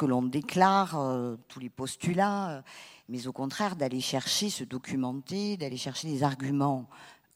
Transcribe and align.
que 0.00 0.06
l'on 0.06 0.22
déclare, 0.22 0.98
tous 1.48 1.60
les 1.60 1.68
postulats, 1.68 2.64
mais 3.10 3.26
au 3.26 3.32
contraire 3.32 3.76
d'aller 3.76 4.00
chercher, 4.00 4.48
se 4.48 4.64
documenter, 4.64 5.58
d'aller 5.58 5.76
chercher 5.76 6.08
des 6.08 6.22
arguments 6.22 6.88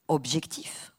objectifs 0.09 0.95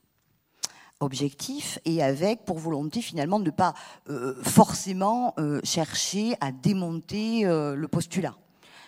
objectif 0.99 1.79
et 1.85 2.01
avec 2.01 2.45
pour 2.45 2.57
volonté 2.57 3.01
finalement 3.01 3.39
de 3.39 3.45
ne 3.45 3.51
pas 3.51 3.73
euh, 4.09 4.41
forcément 4.43 5.33
euh, 5.39 5.59
chercher 5.63 6.35
à 6.39 6.51
démonter 6.51 7.45
euh, 7.45 7.75
le 7.75 7.87
postulat. 7.87 8.35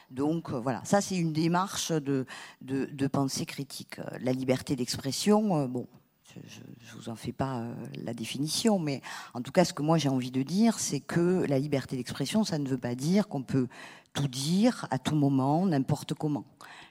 Donc 0.09 0.51
voilà, 0.51 0.81
ça 0.85 1.01
c'est 1.01 1.17
une 1.17 1.33
démarche 1.33 1.91
de, 1.91 2.25
de, 2.61 3.07
pensée 3.07 3.45
critique. 3.45 3.99
La 4.21 4.31
liberté 4.31 4.77
d'expression, 4.77 5.67
bon, 5.67 5.85
je 6.33 6.59
ne 6.59 6.99
vous 7.01 7.09
en 7.09 7.15
fais 7.15 7.31
pas 7.31 7.63
la 8.03 8.13
définition, 8.13 8.79
mais 8.79 9.01
en 9.33 9.41
tout 9.41 9.51
cas 9.51 9.65
ce 9.65 9.73
que 9.73 9.81
moi 9.81 9.97
j'ai 9.97 10.09
envie 10.09 10.31
de 10.31 10.43
dire, 10.43 10.79
c'est 10.79 10.99
que 10.99 11.45
la 11.47 11.59
liberté 11.59 11.95
d'expression, 11.95 12.43
ça 12.43 12.57
ne 12.57 12.67
veut 12.67 12.77
pas 12.77 12.95
dire 12.95 13.27
qu'on 13.27 13.43
peut 13.43 13.67
tout 14.13 14.27
dire 14.27 14.87
à 14.91 14.99
tout 14.99 15.15
moment, 15.15 15.65
n'importe 15.65 16.13
comment 16.13 16.45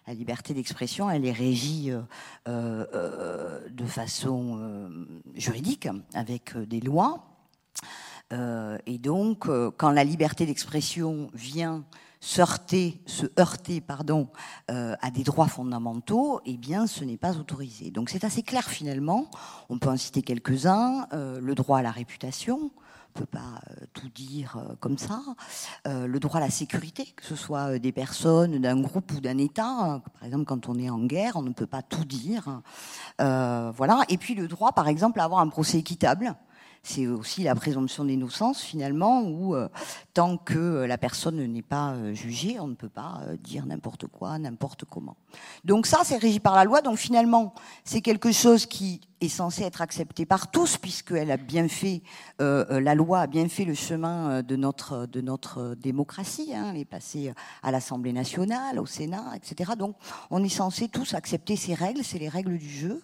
la 0.07 0.15
liberté 0.15 0.55
d'expression, 0.55 1.11
elle 1.11 1.25
est 1.25 1.33
régie 1.33 1.91
euh, 1.91 2.03
euh, 2.49 3.69
de 3.71 3.85
façon 3.85 4.59
euh, 4.61 4.89
juridique, 5.35 5.89
avec 6.15 6.57
des 6.57 6.81
lois. 6.81 7.27
et 8.31 8.99
donc, 8.99 9.49
quand 9.77 9.91
la 9.91 10.05
liberté 10.05 10.47
d'expression 10.47 11.31
vient 11.33 11.85
se 12.27 12.41
heurter, 12.41 13.01
se 13.07 13.27
heurter 13.39 13.81
pardon, 13.81 14.29
à 14.69 15.11
des 15.13 15.23
droits 15.23 15.47
fondamentaux, 15.47 16.41
eh 16.45 16.57
bien, 16.57 16.87
ce 16.87 17.05
n'est 17.05 17.17
pas 17.17 17.37
autorisé. 17.37 17.91
Donc, 17.91 18.11
c'est 18.11 18.25
assez 18.25 18.43
clair 18.43 18.65
finalement. 18.65 19.31
On 19.69 19.79
peut 19.79 19.89
en 19.89 19.97
citer 19.97 20.23
quelques-uns. 20.23 21.07
le 21.13 21.55
droit 21.55 21.79
à 21.79 21.83
la 21.83 21.93
réputation, 21.93 22.73
peut 23.17 23.27
pas 23.27 23.61
euh, 23.71 23.87
tout 23.95 24.09
dire 24.11 24.57
euh, 24.59 24.75
comme 24.79 24.99
ça. 24.99 25.23
Euh, 25.89 26.07
le 26.07 26.21
droit 26.21 26.39
à 26.39 26.41
la 26.41 26.51
sécurité, 26.51 27.05
que 27.17 27.25
ce 27.25 27.35
soit 27.35 27.79
des 27.79 27.93
personnes, 27.93 28.59
d'un 28.59 28.81
groupe 28.81 29.11
ou 29.13 29.21
d'un 29.21 29.39
État. 29.39 30.01
Par 30.15 30.25
exemple, 30.25 30.45
quand 30.45 30.69
on 30.69 30.79
est 30.79 30.91
en 30.91 30.99
guerre, 30.99 31.37
on 31.37 31.43
ne 31.43 31.53
peut 31.53 31.67
pas 31.67 31.83
tout 31.83 32.05
dire. 32.05 32.61
voilà. 33.19 34.03
Et 34.09 34.19
puis 34.19 34.35
le 34.35 34.47
droit, 34.47 34.73
par 34.73 34.89
exemple, 34.89 35.19
à 35.21 35.25
avoir 35.25 35.41
un 35.41 35.49
procès 35.49 35.79
équitable 35.79 36.35
c'est 36.87 37.07
aussi 37.07 37.43
la 37.43 37.55
présomption 37.55 38.05
d'innocence 38.05 38.63
finalement, 38.63 39.23
où 39.23 39.55
euh, 39.55 39.69
tant 40.15 40.37
que 40.37 40.85
la 40.85 40.99
personne 40.99 41.45
n'est 41.45 41.63
pas 41.63 41.93
euh, 41.93 42.15
jugée, 42.15 42.61
on 42.61 42.69
ne 42.69 42.75
peut 42.75 42.89
pas 42.89 43.21
euh, 43.23 43.37
dire 43.37 43.67
n'importe 43.67 44.07
quoi, 44.07 44.39
n'importe 44.39 44.85
comment. 44.85 45.17
Donc 45.65 45.87
ça, 45.87 46.01
c'est 46.05 46.17
régi 46.17 46.39
par 46.39 46.55
la 46.55 46.65
loi. 46.65 46.83
Donc 46.83 46.99
finalement, 46.99 47.55
c'est 47.85 48.01
quelque 48.01 48.31
chose 48.31 48.67
qui 48.67 49.01
est 49.21 49.29
censé 49.29 49.63
être 49.63 49.83
accepté 49.83 50.27
par 50.27 50.51
tous, 50.51 50.77
puisqu'elle 50.77 51.31
a 51.31 51.37
bien 51.37 51.69
fait, 51.69 52.03
la 52.39 52.95
loi 52.95 53.21
a 53.21 53.27
bien 53.27 53.49
fait 53.49 53.65
le 53.65 53.75
chemin 53.75 54.43
de 54.43 54.57
notre, 54.57 55.07
de 55.07 55.23
notre 55.23 55.75
démocratie. 55.75 56.53
Hein. 56.55 56.71
elle 56.71 56.81
est 56.81 56.85
passée 56.85 57.33
à 57.63 57.71
l'Assemblée 57.71 58.13
nationale, 58.13 58.79
au 58.79 58.85
Sénat, 58.85 59.33
etc. 59.35 59.73
Donc 59.79 59.97
on 60.31 60.45
est 60.45 60.51
censé 60.51 60.89
tous 60.89 61.15
accepter 61.15 61.57
ces 61.57 61.73
règles, 61.73 62.05
c'est 62.05 62.19
les 62.19 62.29
règles 62.29 62.59
du 62.59 62.69
jeu 62.69 63.03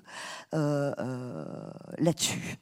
là-dessus. 0.52 2.58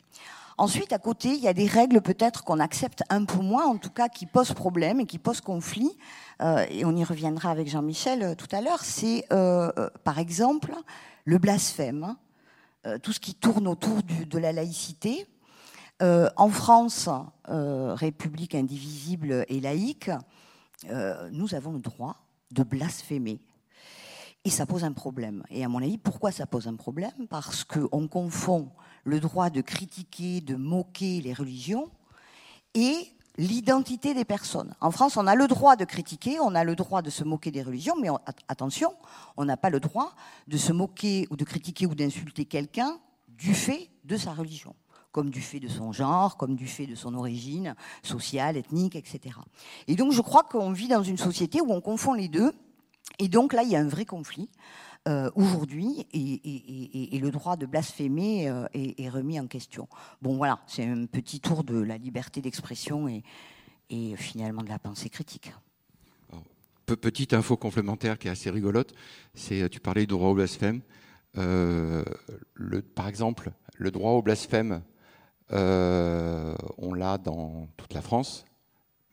Ensuite, 0.61 0.93
à 0.93 0.99
côté, 0.99 1.31
il 1.31 1.41
y 1.41 1.49
a 1.49 1.55
des 1.55 1.67
règles 1.67 2.03
peut-être 2.03 2.45
qu'on 2.45 2.61
accepte 2.61 3.03
un 3.09 3.25
peu 3.25 3.39
moins, 3.39 3.65
en 3.65 3.79
tout 3.79 3.89
cas 3.89 4.11
qui 4.11 4.27
posent 4.27 4.53
problème 4.53 5.01
et 5.01 5.07
qui 5.07 5.19
posent 5.19 5.41
conflit. 5.41 5.91
Euh, 6.43 6.67
et 6.69 6.85
on 6.85 6.95
y 6.95 7.03
reviendra 7.03 7.51
avec 7.51 7.67
Jean-Michel 7.67 8.23
euh, 8.23 8.35
tout 8.35 8.47
à 8.53 8.61
l'heure. 8.61 8.85
C'est 8.85 9.25
euh, 9.33 9.71
par 10.05 10.19
exemple 10.19 10.75
le 11.25 11.39
blasphème, 11.39 12.15
hein. 12.85 12.99
tout 12.99 13.15
ce 13.15 13.21
qui 13.21 13.35
tourne 13.35 13.67
autour 13.67 14.03
de 14.03 14.39
la 14.39 14.53
laïcité. 14.53 15.27
en 16.03 16.49
France, 16.51 17.09
République 17.47 18.55
indivisible 18.55 19.47
et 19.49 19.61
laïque, 19.61 20.11
nous 21.33 21.55
avons 21.55 21.73
le 21.73 21.81
droit 21.81 22.17
de 22.51 22.65
blasphémer. 22.65 23.41
Et 24.45 24.51
ça 24.51 24.67
pose 24.67 24.85
un 24.85 24.93
problème. 24.93 25.43
Et 25.51 25.65
à 25.65 25.69
mon 25.69 25.83
avis, 25.83 25.97
pourquoi 25.97 26.33
ça 26.33 26.47
pose 26.47 26.69
un 26.69 26.77
problème? 26.77 27.27
Parce 27.31 27.65
qu'on 27.65 28.09
confond 28.09 28.71
le 29.05 29.21
droit 29.21 29.51
de 29.51 29.61
critiquer, 29.61 30.41
de 30.41 30.57
moquer 30.57 31.21
les 31.21 31.33
religions 31.33 31.91
et 32.75 33.09
l'identité 33.39 34.13
des 34.13 34.25
personnes. 34.25 34.75
En 34.81 34.91
France, 34.91 35.17
on 35.17 35.27
a 35.27 35.35
le 35.35 35.47
droit 35.49 35.77
de 35.77 35.85
critiquer, 35.85 36.39
on 36.41 36.55
a 36.55 36.65
le 36.65 36.77
droit 36.77 37.03
de 37.03 37.11
se 37.11 37.25
moquer 37.25 37.51
des 37.51 37.63
religions, 37.63 37.95
mais 38.01 38.09
attention, 38.49 38.95
on 39.37 39.45
n'a 39.45 39.57
pas 39.57 39.71
le 39.71 39.81
droit 39.81 40.15
de 40.47 40.57
se 40.57 40.73
moquer 40.73 41.27
ou 41.31 41.37
de 41.37 41.45
critiquer 41.45 41.87
ou 41.87 41.95
d'insulter 41.95 42.45
quelqu'un 42.45 42.99
du 43.29 43.55
fait 43.55 43.91
de 44.05 44.17
sa 44.17 44.33
religion 44.33 44.75
comme 45.13 45.31
du 45.31 45.41
fait 45.41 45.59
de 45.59 45.69
son 45.69 45.93
genre, 45.93 46.37
comme 46.37 46.55
du 46.55 46.69
fait 46.69 46.87
de 46.87 46.95
son 46.95 47.15
origine 47.15 47.75
sociale, 48.03 48.57
ethnique, 48.57 48.95
etc. 48.95 49.35
Et 49.89 49.97
donc 49.97 50.13
je 50.13 50.21
crois 50.21 50.45
qu'on 50.45 50.71
vit 50.71 50.89
dans 50.89 51.03
une 51.03 51.17
société 51.17 51.61
où 51.61 51.73
on 51.73 51.81
confond 51.81 52.13
les 52.13 52.29
deux, 52.29 52.53
et 53.19 53.29
donc 53.29 53.53
là 53.53 53.63
il 53.63 53.71
y 53.71 53.77
a 53.77 53.81
un 53.81 53.89
vrai 53.89 54.05
conflit. 54.05 54.49
Euh, 55.09 55.31
aujourd'hui 55.35 56.07
et, 56.13 57.19
le 57.19 57.31
droit 57.31 57.57
de 57.57 57.65
blasphémer 57.65 58.51
euh, 58.51 58.67
est, 58.75 59.09
remis 59.09 59.41
en 59.41 59.47
question. 59.47 59.89
Bon 60.21 60.37
voilà, 60.37 60.61
c'est 60.67 60.85
un 60.85 61.07
petit 61.07 61.41
tour 61.41 61.65
de 61.65 61.81
la 61.81 61.97
liberté 61.97 62.43
d'expression 62.43 63.09
et, 63.09 63.23
finalement 64.17 64.63
de 64.63 64.69
la 64.69 64.79
pensée 64.79 65.09
critique. 65.09 65.55
petite 66.85 67.33
info 67.33 67.57
complémentaire 67.57 68.19
qui 68.19 68.29
est 68.29 68.31
assez 68.31 68.51
rigolote, 68.51 68.93
c'est 69.33 69.71
tu 69.71 69.81
parlais 69.81 70.03
du 70.03 70.09
droit 70.09 70.29
au 70.29 70.35
blasphème. 70.35 70.83
Euh, 71.39 72.05
par 72.95 73.09
exemple, 73.09 73.53
le 73.77 73.91
droit 73.91 74.13
au 74.13 74.23
blasphème, 74.23 74.83
on 75.51 76.95
l'a 76.95 77.17
dans 77.17 77.69
toute 77.79 77.95
la 77.95 78.03
France, 78.03 78.45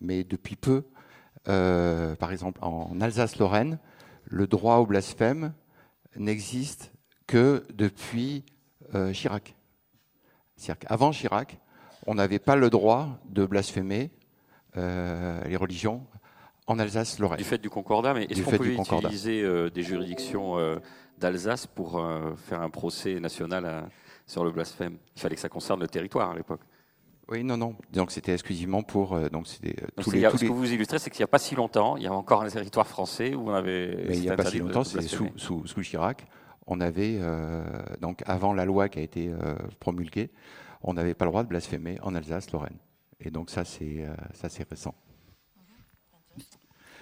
mais 0.01 0.25
depuis 0.25 0.57
peu, 0.57 0.83
par 1.45 2.33
exemple 2.33 2.59
en 2.61 2.99
Alsace-Lorraine, 2.99 3.79
le 4.25 4.47
droit 4.47 4.77
au 4.77 4.85
blasphème 4.85 5.53
n'existe 6.15 6.91
que 7.27 7.65
depuis 7.73 8.45
euh, 8.95 9.11
Chirac. 9.11 9.55
Avant 10.87 11.11
Chirac, 11.11 11.59
on 12.05 12.15
n'avait 12.15 12.39
pas 12.39 12.55
le 12.55 12.69
droit 12.69 13.19
de 13.29 13.45
blasphémer 13.45 14.11
euh, 14.77 15.43
les 15.43 15.55
religions 15.55 16.05
en 16.65 16.79
Alsace-Lorraine. 16.79 17.37
Du 17.37 17.43
fait 17.43 17.57
du 17.57 17.69
concordat, 17.69 18.13
mais 18.13 18.25
est-ce 18.25 18.43
qu'on 18.43 18.57
peut 18.57 18.71
utiliser 18.71 19.41
euh, 19.41 19.69
des 19.69 19.83
juridictions 19.83 20.55
d'Alsace 21.17 21.67
pour 21.67 22.01
faire 22.37 22.61
un 22.61 22.69
procès 22.69 23.19
national 23.19 23.89
sur 24.25 24.43
le 24.43 24.51
blasphème? 24.51 24.97
Il 25.15 25.21
fallait 25.21 25.35
que 25.35 25.41
ça 25.41 25.49
concerne 25.49 25.81
le 25.81 25.87
territoire 25.87 26.31
à 26.31 26.35
l'époque. 26.35 26.61
Oui, 27.29 27.43
non, 27.43 27.57
non. 27.57 27.75
Donc 27.91 28.11
c'était 28.11 28.33
exclusivement 28.33 28.83
pour. 28.83 29.13
Euh, 29.13 29.29
donc 29.29 29.47
c'était 29.47 29.75
euh, 29.83 29.87
tous, 30.01 30.11
les, 30.11 30.21
ce 30.21 30.45
que 30.45 30.51
vous 30.51 30.71
illustrez, 30.71 30.99
c'est 30.99 31.09
qu'il 31.09 31.19
n'y 31.19 31.25
a 31.25 31.27
pas 31.27 31.39
si 31.39 31.55
longtemps, 31.55 31.97
il 31.97 32.03
y 32.03 32.07
a 32.07 32.13
encore 32.13 32.41
un 32.41 32.49
territoire 32.49 32.87
français 32.87 33.35
où 33.35 33.49
on 33.49 33.53
avait. 33.53 34.05
Mais 34.07 34.17
il 34.17 34.21
n'y 34.21 34.29
a 34.29 34.35
pas 34.35 34.45
si 34.45 34.59
longtemps, 34.59 34.83
c'est 34.83 35.01
sous, 35.01 35.29
sous, 35.35 35.81
Chirac. 35.81 36.25
On 36.67 36.79
avait 36.79 37.17
euh, 37.19 37.63
donc 38.01 38.23
avant 38.25 38.53
la 38.53 38.65
loi 38.65 38.89
qui 38.89 38.99
a 38.99 39.01
été 39.01 39.31
promulguée, 39.79 40.31
on 40.81 40.93
n'avait 40.93 41.13
pas 41.13 41.25
le 41.25 41.31
droit 41.31 41.43
de 41.43 41.49
blasphémer 41.49 41.97
en 42.01 42.15
Alsace-Lorraine. 42.15 42.77
Et 43.19 43.31
donc 43.31 43.49
ça, 43.49 43.65
c'est 43.65 44.05
ça, 44.33 44.47
c'est 44.47 44.67
récent. 44.69 44.95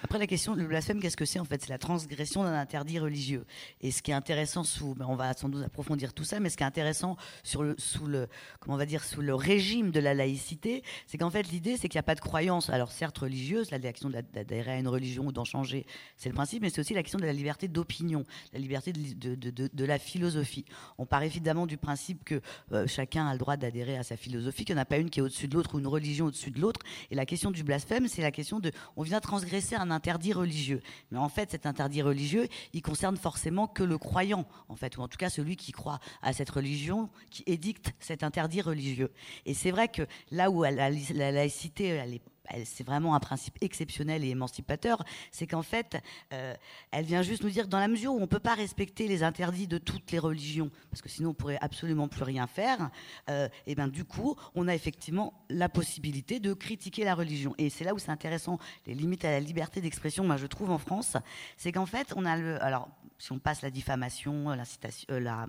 Après, 0.03 0.19
la 0.19 0.27
question, 0.27 0.55
le 0.55 0.65
blasphème, 0.65 0.99
qu'est-ce 0.99 1.17
que 1.17 1.25
c'est 1.25 1.39
en 1.39 1.45
fait? 1.45 1.61
C'est 1.61 1.69
la 1.69 1.77
transgression 1.77 2.43
d'un 2.43 2.53
interdit 2.53 2.99
religieux. 2.99 3.45
Et 3.81 3.91
ce 3.91 4.01
qui 4.01 4.11
est 4.11 4.15
intéressant, 4.15 4.63
ben, 4.95 5.05
on 5.07 5.15
va 5.15 5.33
sans 5.33 5.49
doute 5.49 5.63
approfondir 5.63 6.13
tout 6.13 6.23
ça, 6.23 6.39
mais 6.39 6.49
ce 6.49 6.57
qui 6.57 6.63
est 6.63 6.67
intéressant 6.67 7.17
sous 7.43 7.61
le, 7.61 8.27
comment 8.59 8.75
on 8.75 8.77
va 8.77 8.85
dire, 8.85 9.03
sous 9.03 9.21
le 9.21 9.33
régime 9.33 9.91
de 9.91 9.99
la 9.99 10.13
laïcité, 10.13 10.83
c'est 11.07 11.17
qu'en 11.17 11.29
fait, 11.29 11.43
l'idée, 11.43 11.77
c'est 11.77 11.89
qu'il 11.89 11.97
n'y 11.97 12.01
a 12.01 12.03
pas 12.03 12.15
de 12.15 12.19
croyance. 12.19 12.69
Alors, 12.69 12.91
certes, 12.91 13.17
religieuse, 13.17 13.71
la 13.71 13.79
question 13.79 14.09
d'adhérer 14.09 14.73
à 14.73 14.77
une 14.77 14.87
religion 14.87 15.27
ou 15.27 15.31
d'en 15.31 15.45
changer, 15.45 15.85
c'est 16.17 16.29
le 16.29 16.35
principe, 16.35 16.61
mais 16.61 16.69
c'est 16.69 16.81
aussi 16.81 16.93
la 16.93 17.03
question 17.03 17.19
de 17.19 17.25
la 17.25 17.33
liberté 17.33 17.67
d'opinion, 17.67 18.23
la 18.53 18.59
liberté 18.59 18.93
de, 18.93 19.85
la 19.85 19.99
philosophie. 19.99 20.65
On 20.97 21.05
part 21.05 21.23
évidemment 21.23 21.67
du 21.67 21.77
principe 21.77 22.23
que 22.23 22.41
euh, 22.71 22.87
chacun 22.87 23.27
a 23.27 23.33
le 23.33 23.39
droit 23.39 23.57
d'adhérer 23.57 23.97
à 23.97 24.03
sa 24.03 24.17
philosophie, 24.17 24.65
qu'il 24.65 24.75
n'y 24.75 24.79
en 24.79 24.83
a 24.83 24.85
pas 24.85 24.97
une 24.97 25.09
qui 25.09 25.19
est 25.19 25.23
au-dessus 25.23 25.47
de 25.47 25.55
l'autre 25.55 25.75
ou 25.75 25.79
une 25.79 25.87
religion 25.87 26.25
au-dessus 26.27 26.51
de 26.51 26.59
l'autre. 26.59 26.81
Et 27.11 27.15
la 27.15 27.25
question 27.25 27.51
du 27.51 27.63
blasphème, 27.63 28.07
c'est 28.07 28.21
la 28.21 28.31
question 28.31 28.59
de, 28.59 28.71
on 28.95 29.03
vient 29.03 29.19
transgresser 29.19 29.75
interdit 29.91 30.33
religieux. 30.33 30.81
Mais 31.11 31.17
en 31.17 31.29
fait, 31.29 31.51
cet 31.51 31.65
interdit 31.65 32.01
religieux, 32.01 32.47
il 32.73 32.81
concerne 32.81 33.17
forcément 33.17 33.67
que 33.67 33.83
le 33.83 33.97
croyant, 33.97 34.45
en 34.69 34.75
fait, 34.75 34.97
ou 34.97 35.01
en 35.01 35.07
tout 35.07 35.17
cas 35.17 35.29
celui 35.29 35.55
qui 35.55 35.71
croit 35.71 35.99
à 36.21 36.33
cette 36.33 36.49
religion, 36.49 37.09
qui 37.29 37.43
édicte 37.45 37.93
cet 37.99 38.23
interdit 38.23 38.61
religieux. 38.61 39.11
Et 39.45 39.53
c'est 39.53 39.71
vrai 39.71 39.87
que 39.87 40.03
là 40.31 40.49
où 40.51 40.63
la 40.63 40.89
laïcité, 40.89 41.85
elle 41.87 42.15
est 42.15 42.21
c'est 42.65 42.85
vraiment 42.85 43.15
un 43.15 43.19
principe 43.19 43.57
exceptionnel 43.61 44.23
et 44.23 44.29
émancipateur, 44.29 45.03
c'est 45.31 45.47
qu'en 45.47 45.61
fait, 45.61 45.97
euh, 46.33 46.53
elle 46.91 47.05
vient 47.05 47.21
juste 47.21 47.43
nous 47.43 47.49
dire, 47.49 47.67
dans 47.67 47.79
la 47.79 47.87
mesure 47.87 48.13
où 48.13 48.17
on 48.17 48.21
ne 48.21 48.25
peut 48.25 48.39
pas 48.39 48.55
respecter 48.55 49.07
les 49.07 49.23
interdits 49.23 49.67
de 49.67 49.77
toutes 49.77 50.11
les 50.11 50.19
religions, 50.19 50.71
parce 50.89 51.01
que 51.01 51.09
sinon 51.09 51.31
on 51.31 51.33
pourrait 51.33 51.59
absolument 51.61 52.07
plus 52.07 52.23
rien 52.23 52.47
faire, 52.47 52.89
euh, 53.29 53.47
et 53.67 53.75
ben 53.75 53.87
du 53.87 54.05
coup, 54.05 54.35
on 54.55 54.67
a 54.67 54.75
effectivement 54.75 55.33
la 55.49 55.69
possibilité 55.69 56.39
de 56.39 56.53
critiquer 56.53 57.03
la 57.03 57.15
religion. 57.15 57.53
Et 57.57 57.69
c'est 57.69 57.83
là 57.83 57.93
où 57.93 57.99
c'est 57.99 58.11
intéressant, 58.11 58.59
les 58.85 58.93
limites 58.93 59.25
à 59.25 59.31
la 59.31 59.39
liberté 59.39 59.81
d'expression, 59.81 60.23
moi 60.23 60.37
je 60.37 60.47
trouve 60.47 60.71
en 60.71 60.77
France, 60.77 61.17
c'est 61.57 61.71
qu'en 61.71 61.85
fait, 61.85 62.13
on 62.15 62.25
a 62.25 62.37
le, 62.37 62.61
alors 62.63 62.89
si 63.17 63.31
on 63.31 63.39
passe 63.39 63.61
la 63.61 63.71
diffamation, 63.71 64.49
la 64.49 64.65
citation, 64.65 65.07
la, 65.19 65.47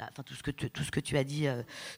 enfin, 0.00 0.22
tout, 0.22 0.34
ce 0.34 0.42
que 0.42 0.50
tu, 0.50 0.70
tout 0.70 0.82
ce 0.82 0.90
que 0.90 1.00
tu 1.00 1.16
as 1.16 1.24
dit, 1.24 1.46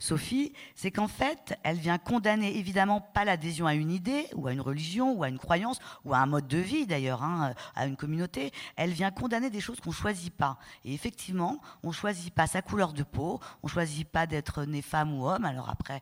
Sophie, 0.00 0.52
c'est 0.74 0.90
qu'en 0.90 1.08
fait, 1.08 1.58
elle 1.62 1.76
vient 1.76 1.98
condamner 1.98 2.56
évidemment 2.58 3.00
pas 3.00 3.24
l'adhésion 3.24 3.66
à 3.66 3.74
une 3.74 3.90
idée, 3.90 4.26
ou 4.34 4.46
à 4.46 4.52
une 4.52 4.60
religion, 4.60 5.12
ou 5.12 5.22
à 5.22 5.28
une 5.28 5.38
croyance, 5.38 5.78
ou 6.04 6.14
à 6.14 6.18
un 6.18 6.26
mode 6.26 6.48
de 6.48 6.58
vie 6.58 6.86
d'ailleurs, 6.86 7.22
hein, 7.22 7.54
à 7.74 7.86
une 7.86 7.96
communauté. 7.96 8.52
Elle 8.76 8.90
vient 8.90 9.10
condamner 9.10 9.50
des 9.50 9.60
choses 9.60 9.80
qu'on 9.80 9.92
choisit 9.92 10.34
pas. 10.34 10.58
Et 10.84 10.92
effectivement, 10.92 11.60
on 11.82 11.92
choisit 11.92 12.32
pas 12.34 12.46
sa 12.46 12.62
couleur 12.62 12.92
de 12.92 13.02
peau, 13.02 13.40
on 13.62 13.68
choisit 13.68 14.08
pas 14.08 14.26
d'être 14.26 14.64
né 14.64 14.82
femme 14.82 15.14
ou 15.14 15.28
homme. 15.28 15.44
Alors 15.44 15.70
après, 15.70 16.00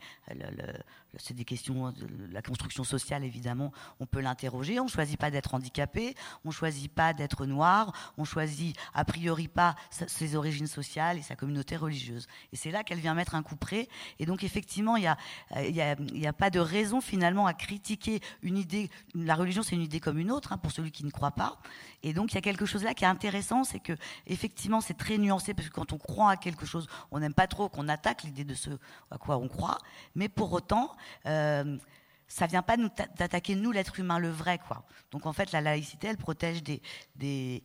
c'est 1.19 1.34
des 1.34 1.44
questions 1.44 1.93
de 1.93 2.06
la 2.32 2.43
construction 2.43 2.84
sociale, 2.84 3.25
évidemment, 3.25 3.72
on 4.00 4.06
peut 4.06 4.20
l'interroger. 4.20 4.81
On 4.81 4.84
ne 4.84 4.90
choisit 4.90 5.19
pas 5.19 5.31
d'être 5.31 5.55
handicapé, 5.55 6.14
on 6.44 6.49
ne 6.49 6.52
choisit 6.52 6.93
pas 6.93 7.12
d'être 7.12 7.46
noir, 7.46 7.93
on 8.19 8.25
choisit 8.25 8.76
a 8.94 9.05
priori 9.05 9.49
pas 9.49 9.76
ses 9.90 10.37
origines 10.37 10.66
sociales 10.66 11.19
et 11.19 11.22
sa 11.22 11.37
communauté 11.37 11.76
religieuse. 11.76 12.26
Et 12.52 12.56
c'est 12.56 12.70
là 12.70 12.84
qu'elle 12.84 13.00
vient 13.00 13.14
mettre 13.14 13.34
un 13.34 13.43
coup 13.43 13.56
près. 13.56 13.88
Et 14.19 14.26
donc, 14.26 14.44
effectivement, 14.44 14.96
il 14.96 15.02
n'y 15.02 15.06
a, 15.06 15.16
a, 15.52 16.28
a, 16.28 16.32
pas 16.32 16.50
de 16.50 16.61
raison 16.61 17.00
finalement 17.00 17.46
à 17.46 17.55
critiquer 17.55 18.20
une 18.43 18.58
idée. 18.58 18.90
La 19.14 19.34
religion, 19.34 19.62
c'est 19.62 19.75
une 19.75 19.82
idée 19.82 20.00
comme 20.00 20.19
une 20.19 20.31
autre, 20.31 20.52
hein, 20.52 20.58
pour 20.58 20.72
celui 20.72 20.90
qui 20.90 21.05
ne 21.05 21.11
croit 21.11 21.32
pas. 21.32 21.58
Et 22.02 22.12
donc, 22.12 22.32
il 22.32 22.34
y 22.34 22.38
a 22.38 22.43
quelque 22.43 22.66
chose 22.66 22.84
là 22.84 22.94
qui 22.94 23.05
est 23.05 23.08
intéressant, 23.08 23.64
c'est 23.64 23.81
que, 23.81 23.94
effectivement, 24.26 24.81
c'est 24.81 24.94
très 24.94 25.19
nuancé, 25.19 25.55
parce 25.55 25.69
que 25.69 25.75
quand 25.75 25.93
on 25.93 25.99
croit 25.99 26.31
à 26.31 26.37
quelque 26.37 26.66
chose, 26.66 26.87
on 27.11 27.20
n'aime 27.20 27.34
pas 27.34 27.46
trop 27.46 27.69
qu'on 27.69 27.88
attaque 27.88 28.25
l'idée 28.25 28.44
de 28.44 28.55
ce 28.55 28.70
à 29.11 29.19
quoi 29.19 29.37
on 29.38 29.49
croit. 29.49 29.78
Mais 30.14 30.28
pour 30.28 30.52
autant, 30.52 30.94
euh, 31.26 31.76
ça 32.28 32.46
vient 32.46 32.62
pas 32.62 32.76
d'attaquer 33.16 33.54
nous, 33.54 33.70
l'être 33.70 33.98
humain, 34.00 34.18
le 34.18 34.30
vrai, 34.30 34.58
quoi. 34.66 34.84
Donc 35.10 35.26
en 35.26 35.32
fait, 35.32 35.52
la 35.52 35.60
laïcité, 35.60 36.08
elle 36.08 36.16
protège 36.16 36.62
des, 36.62 36.80
des 37.16 37.62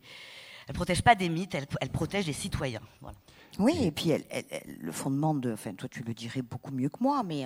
elle 0.68 0.74
protège 0.74 1.02
pas 1.02 1.16
des 1.16 1.28
mythes, 1.28 1.54
elle, 1.56 1.66
elle 1.80 1.90
protège 1.90 2.26
des 2.26 2.32
citoyens. 2.32 2.82
Oui, 3.58 3.76
et 3.82 3.90
puis 3.90 4.10
elle, 4.10 4.24
le 4.80 4.92
fondement 4.92 5.34
de, 5.34 5.52
enfin 5.52 5.74
toi 5.74 5.88
tu 5.88 6.04
le 6.04 6.14
dirais 6.14 6.42
beaucoup 6.42 6.70
mieux 6.70 6.88
que 6.88 6.98
moi, 7.00 7.24
mais 7.24 7.44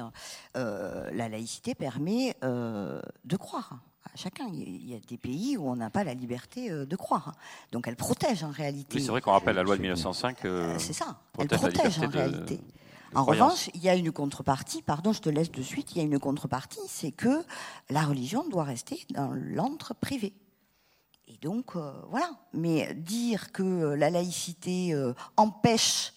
euh, 0.56 1.10
la 1.12 1.30
laïcité 1.30 1.74
permet 1.74 2.36
euh, 2.44 3.00
de 3.24 3.36
croire 3.38 3.78
à 4.04 4.14
chacun. 4.14 4.46
Il 4.52 4.86
y 4.86 4.94
a 4.94 4.98
des 5.00 5.16
pays 5.16 5.56
où 5.56 5.66
on 5.66 5.76
n'a 5.76 5.88
pas 5.88 6.04
la 6.04 6.12
liberté 6.12 6.68
de 6.68 6.96
croire, 6.96 7.32
donc 7.72 7.88
elle 7.88 7.96
protège 7.96 8.44
en 8.44 8.50
réalité. 8.50 9.00
c'est 9.00 9.08
vrai 9.08 9.22
qu'on 9.22 9.32
rappelle 9.32 9.56
la 9.56 9.62
loi 9.62 9.76
de 9.76 9.80
1905. 9.80 10.40
c'est 10.76 10.92
ça, 10.92 11.18
elle 11.38 11.48
protège 11.48 11.98
en 12.00 12.08
réalité. 12.08 12.60
En 13.14 13.24
revanche, 13.24 13.70
il 13.74 13.82
y 13.82 13.88
a 13.88 13.94
une 13.94 14.12
contrepartie, 14.12 14.82
pardon, 14.82 15.12
je 15.12 15.20
te 15.20 15.28
laisse 15.28 15.50
de 15.50 15.62
suite, 15.62 15.92
il 15.92 15.98
y 15.98 16.00
a 16.00 16.04
une 16.04 16.18
contrepartie, 16.18 16.80
c'est 16.88 17.12
que 17.12 17.44
la 17.90 18.02
religion 18.02 18.48
doit 18.48 18.64
rester 18.64 19.06
dans 19.10 19.32
l'antre 19.32 19.94
privé. 19.94 20.32
Et 21.28 21.36
donc, 21.40 21.76
euh, 21.76 21.92
voilà. 22.10 22.30
Mais 22.52 22.92
dire 22.94 23.52
que 23.52 23.94
la 23.94 24.10
laïcité 24.10 24.92
euh, 24.92 25.14
empêche 25.36 26.12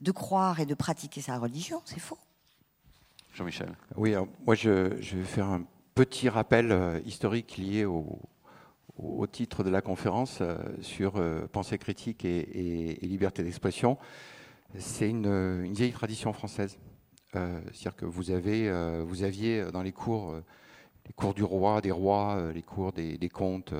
de 0.00 0.12
croire 0.12 0.60
et 0.60 0.66
de 0.66 0.74
pratiquer 0.74 1.20
sa 1.20 1.38
religion, 1.38 1.80
c'est 1.84 2.00
faux. 2.00 2.18
Jean-Michel. 3.34 3.74
Oui, 3.96 4.14
moi 4.44 4.54
je, 4.54 4.68
vais 4.68 5.24
faire 5.24 5.46
un 5.46 5.62
petit 5.94 6.28
rappel 6.28 6.70
euh, 6.70 7.00
historique 7.06 7.56
lié 7.56 7.84
au, 7.86 8.18
titre 9.30 9.64
de 9.64 9.70
la 9.70 9.80
conférence 9.80 10.42
sur 10.80 11.14
pensée 11.50 11.78
critique 11.78 12.24
et 12.24 12.98
liberté 13.02 13.42
d'expression 13.42 13.96
c'est 14.78 15.08
une, 15.08 15.72
vieille 15.72 15.92
tradition 15.92 16.32
française. 16.32 16.78
Euh, 17.34 17.60
c'est-à-dire 17.72 17.96
que 17.96 18.04
vous, 18.04 18.30
avez, 18.30 18.68
euh, 18.68 19.02
vous 19.06 19.22
aviez 19.22 19.70
dans 19.72 19.82
les 19.82 19.92
cours, 19.92 20.32
euh, 20.32 20.44
les 21.06 21.12
cours 21.12 21.34
du 21.34 21.42
roi, 21.42 21.80
des 21.80 21.90
rois, 21.90 22.52
les 22.54 22.62
cours 22.62 22.92
des, 22.92 23.28
comtes, 23.28 23.74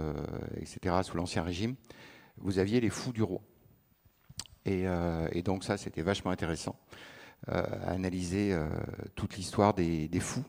etc., 0.56 0.96
sous 1.02 1.16
l'Ancien 1.16 1.42
Régime, 1.42 1.76
vous 2.38 2.58
aviez 2.58 2.80
les 2.80 2.90
fous 2.90 3.12
du 3.12 3.22
roi. 3.22 3.40
Et, 4.64 4.84
donc 5.44 5.64
ça, 5.64 5.76
c'était 5.76 6.02
vachement 6.02 6.32
intéressant, 6.32 6.74
analyser 7.46 8.56
toute 9.14 9.36
l'histoire 9.36 9.72
des, 9.72 10.08
des, 10.08 10.18
fous, 10.18 10.44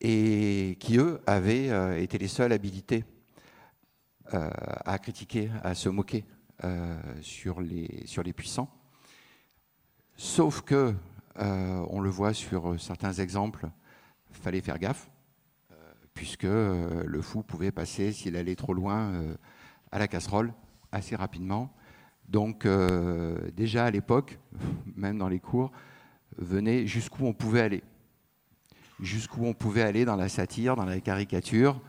et 0.00 0.78
qui, 0.80 0.96
eux, 0.96 1.20
avaient 1.26 2.02
été 2.02 2.16
les 2.16 2.28
seuls 2.28 2.52
habilités 2.52 3.04
à 4.30 4.98
critiquer, 4.98 5.50
à 5.62 5.74
se 5.74 5.90
moquer 5.90 6.24
sur, 7.20 7.60
les, 7.60 8.06
sur 8.06 8.22
les 8.22 8.32
puissants. 8.32 8.81
Sauf 10.16 10.62
que, 10.62 10.94
euh, 11.38 11.86
on 11.90 12.00
le 12.00 12.10
voit 12.10 12.34
sur 12.34 12.78
certains 12.80 13.12
exemples, 13.14 13.68
fallait 14.30 14.60
faire 14.60 14.78
gaffe, 14.78 15.10
euh, 15.70 15.74
puisque 16.14 16.44
euh, 16.44 17.04
le 17.06 17.22
fou 17.22 17.42
pouvait 17.42 17.72
passer, 17.72 18.12
s'il 18.12 18.36
allait 18.36 18.54
trop 18.54 18.74
loin, 18.74 19.12
à 19.90 19.98
la 19.98 20.08
casserole 20.08 20.52
assez 20.90 21.16
rapidement. 21.16 21.72
Donc, 22.28 22.66
déjà 23.54 23.84
à 23.86 23.90
l'époque, 23.90 24.38
même 24.96 25.18
dans 25.18 25.28
les 25.28 25.40
cours, 25.40 25.70
venait 26.38 26.86
jusqu'où 26.86 27.26
on 27.26 27.34
pouvait 27.34 27.60
aller. 27.60 27.82
Jusqu'où 29.00 29.44
on 29.44 29.54
pouvait 29.54 29.82
aller 29.82 30.04
dans 30.04 30.16
la 30.16 30.28
satire, 30.28 30.76
dans 30.76 30.84
la 30.84 31.00
caricature. 31.00 31.80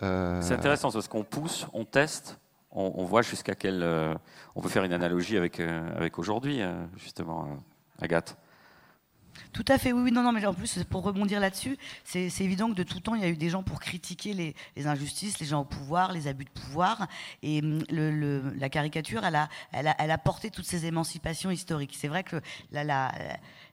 C'est 0.00 0.52
intéressant 0.52 0.90
parce 0.90 1.08
qu'on 1.08 1.24
pousse, 1.24 1.66
on 1.72 1.84
teste, 1.84 2.38
on, 2.78 3.04
voit 3.04 3.22
jusqu'à 3.22 3.54
quel. 3.54 3.82
Euh, 3.82 4.14
on 4.54 4.60
peut 4.60 4.68
faire 4.68 4.84
une 4.84 4.92
analogie 4.92 5.36
avec, 5.36 5.60
euh, 5.60 5.96
avec 5.96 6.18
aujourd'hui, 6.18 6.62
euh, 6.62 6.86
justement, 6.96 7.48
Agathe. 8.00 8.36
Tout 9.52 9.64
à 9.68 9.78
fait, 9.78 9.92
oui, 9.92 10.02
oui, 10.02 10.12
non, 10.12 10.22
non, 10.22 10.32
mais 10.32 10.44
en 10.46 10.54
plus, 10.54 10.82
pour 10.84 11.02
rebondir 11.02 11.40
là-dessus, 11.40 11.76
c'est 12.04 12.28
évident 12.40 12.68
que 12.70 12.74
de 12.74 12.82
tout 12.82 13.00
temps, 13.00 13.14
il 13.14 13.22
y 13.22 13.24
a 13.24 13.28
eu 13.28 13.36
des 13.36 13.50
gens 13.50 13.62
pour 13.62 13.80
critiquer 13.80 14.32
les, 14.34 14.86
injustices, 14.86 15.38
les 15.38 15.46
gens 15.46 15.60
au 15.60 15.64
pouvoir, 15.64 16.12
les 16.12 16.26
abus 16.26 16.44
de 16.44 16.50
pouvoir. 16.50 17.06
Et 17.42 17.60
hum, 17.62 17.82
la 18.58 18.68
caricature, 18.68 19.24
elle 19.24 19.36
a, 19.36 19.48
elle, 19.72 19.88
a, 19.88 19.96
elle 19.98 20.10
a 20.10 20.18
porté 20.18 20.50
toutes 20.50 20.66
ces 20.66 20.86
émancipations 20.86 21.50
historiques. 21.50 21.96
C'est 21.96 22.08
vrai 22.08 22.24
que 22.24 22.40
la, 22.72 22.84
la, 22.84 23.12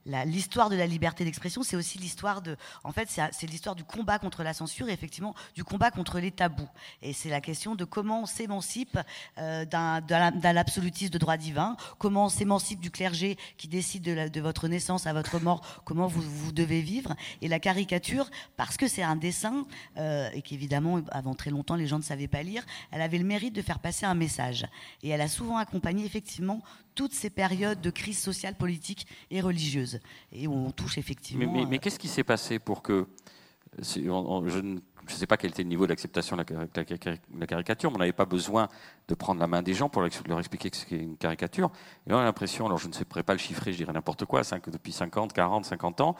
l'histoire 0.05 0.69
de 0.69 0.75
la 0.75 0.87
liberté 0.87 1.23
d'expression, 1.23 1.63
c'est 1.63 1.75
aussi 1.75 1.97
l'histoire 1.97 2.41
de, 2.41 2.55
en 2.83 2.91
fait, 2.91 3.09
c'est 3.09 3.47
l'histoire 3.47 3.75
du 3.75 3.83
combat 3.83 4.19
contre 4.19 4.43
la 4.43 4.53
censure 4.53 4.89
et 4.89 4.93
effectivement 4.93 5.33
du 5.55 5.63
combat 5.63 5.91
contre 5.91 6.19
les 6.19 6.31
tabous. 6.31 6.69
Et 7.01 7.13
c'est 7.13 7.29
la 7.29 7.41
question 7.41 7.75
de 7.75 7.85
comment 7.85 8.21
on 8.21 8.25
s'émancipe 8.25 8.99
euh, 9.37 9.65
d'un 9.65 10.55
absolutisme 10.57 11.11
de 11.11 11.17
droit 11.17 11.37
divin, 11.37 11.75
comment 11.97 12.25
on 12.25 12.29
s'émancipe 12.29 12.79
du 12.79 12.91
clergé 12.91 13.37
qui 13.57 13.67
décide 13.67 14.03
de, 14.03 14.41
votre 14.41 14.67
naissance 14.67 15.07
à 15.07 15.13
votre 15.13 15.39
mort, 15.39 15.81
comment 15.85 16.07
vous, 16.07 16.21
vous 16.21 16.51
devez 16.51 16.81
vivre. 16.81 17.15
Et 17.41 17.47
la 17.47 17.59
caricature, 17.59 18.29
parce 18.57 18.77
que 18.77 18.87
c'est 18.87 19.03
un 19.03 19.15
dessin 19.15 19.65
euh, 19.97 20.29
et 20.33 20.41
qu'évidemment, 20.41 21.01
avant 21.11 21.33
très 21.33 21.49
longtemps, 21.49 21.75
les 21.75 21.87
gens 21.87 21.97
ne 21.97 22.03
savaient 22.03 22.27
pas 22.27 22.43
lire, 22.43 22.63
elle 22.91 23.01
avait 23.01 23.17
le 23.17 23.25
mérite 23.25 23.55
de 23.55 23.61
faire 23.61 23.79
passer 23.79 24.05
un 24.05 24.15
message. 24.15 24.67
Et 25.03 25.09
elle 25.09 25.21
a 25.21 25.27
souvent 25.27 25.57
accompagné 25.57 26.05
effectivement 26.05 26.61
toutes 26.95 27.13
ces 27.13 27.29
périodes 27.29 27.81
de 27.81 27.89
crise 27.89 28.17
sociale, 28.17 28.55
politique 28.55 29.05
et 29.29 29.41
religieuse, 29.41 29.94
et 30.31 30.47
où 30.47 30.53
on 30.53 30.71
touche 30.71 30.97
effectivement. 30.97 31.51
Mais, 31.51 31.65
mais, 31.65 31.79
qu'est-ce 31.79 31.99
qui 31.99 32.07
s'est 32.07 32.23
passé 32.23 32.59
pour 32.59 32.81
que. 32.81 33.07
je 33.81 33.99
ne 33.99 34.79
sais 35.07 35.27
pas 35.27 35.37
quel 35.37 35.51
était 35.51 35.63
le 35.63 35.69
niveau 35.69 35.85
d'acceptation 35.85 36.35
de 36.35 36.43
la, 36.43 37.45
caricature, 37.45 37.91
mais 37.91 37.97
on 37.97 37.99
n'avait 37.99 38.13
pas 38.13 38.25
besoin 38.25 38.67
de 39.07 39.13
prendre 39.13 39.39
la 39.39 39.47
main 39.47 39.61
des 39.61 39.73
gens 39.73 39.89
pour 39.89 40.01
leur 40.01 40.39
expliquer 40.39 40.69
ce 40.73 40.85
qu'est 40.85 40.97
une 40.97 41.17
caricature. 41.17 41.71
Et 42.07 42.13
on 42.13 42.17
a 42.17 42.23
l'impression, 42.23 42.65
alors 42.65 42.79
je 42.79 42.87
ne 42.87 42.93
saurais 42.93 43.23
pas 43.23 43.33
le 43.33 43.39
chiffrer, 43.39 43.71
je 43.71 43.77
dirais 43.77 43.93
n'importe 43.93 44.25
quoi, 44.25 44.41
depuis 44.67 44.91
50, 44.91 45.33
40, 45.33 45.65
50 45.65 46.01
ans, 46.01 46.15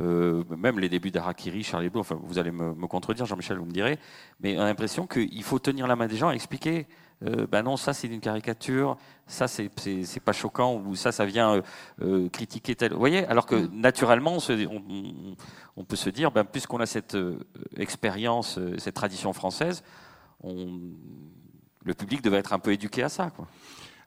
euh, 0.00 0.44
même 0.56 0.78
les 0.78 0.88
débuts 0.88 1.10
d'Arakiri, 1.10 1.62
Charlie 1.62 1.88
Hebdo, 1.88 2.00
enfin, 2.00 2.18
vous 2.22 2.38
allez 2.38 2.50
me, 2.50 2.74
me 2.74 2.86
contredire, 2.86 3.26
Jean-Michel, 3.26 3.58
vous 3.58 3.66
me 3.66 3.72
direz, 3.72 3.98
mais 4.40 4.56
on 4.56 4.62
a 4.62 4.64
l'impression 4.64 5.06
qu'il 5.06 5.42
faut 5.42 5.58
tenir 5.58 5.86
la 5.86 5.96
main 5.96 6.06
des 6.06 6.16
gens 6.16 6.30
et 6.30 6.34
expliquer 6.34 6.86
euh, 7.26 7.46
ben 7.46 7.62
non, 7.62 7.76
ça 7.76 7.92
c'est 7.92 8.08
une 8.08 8.20
caricature, 8.20 8.96
ça 9.26 9.46
c'est 9.46 9.68
pas 10.24 10.32
choquant, 10.32 10.76
ou 10.76 10.94
ça 10.94 11.12
ça 11.12 11.26
vient 11.26 11.56
euh, 11.56 11.62
euh, 12.02 12.28
critiquer 12.30 12.74
tel. 12.74 12.92
Vous 12.92 12.98
voyez? 12.98 13.26
Alors 13.26 13.46
que 13.46 13.56
mm. 13.56 13.70
naturellement, 13.74 14.38
on, 15.76 15.84
peut 15.84 15.96
se 15.96 16.08
dire, 16.08 16.30
ben, 16.30 16.44
puisqu'on 16.44 16.80
a 16.80 16.86
cette 16.86 17.16
expérience, 17.76 18.58
cette 18.78 18.94
tradition 18.94 19.32
française, 19.32 19.82
le 20.42 21.94
public 21.94 22.22
devrait 22.22 22.40
être 22.40 22.54
un 22.54 22.58
peu 22.58 22.72
éduqué 22.72 23.02
à 23.02 23.10
ça. 23.10 23.30
Quoi. 23.30 23.46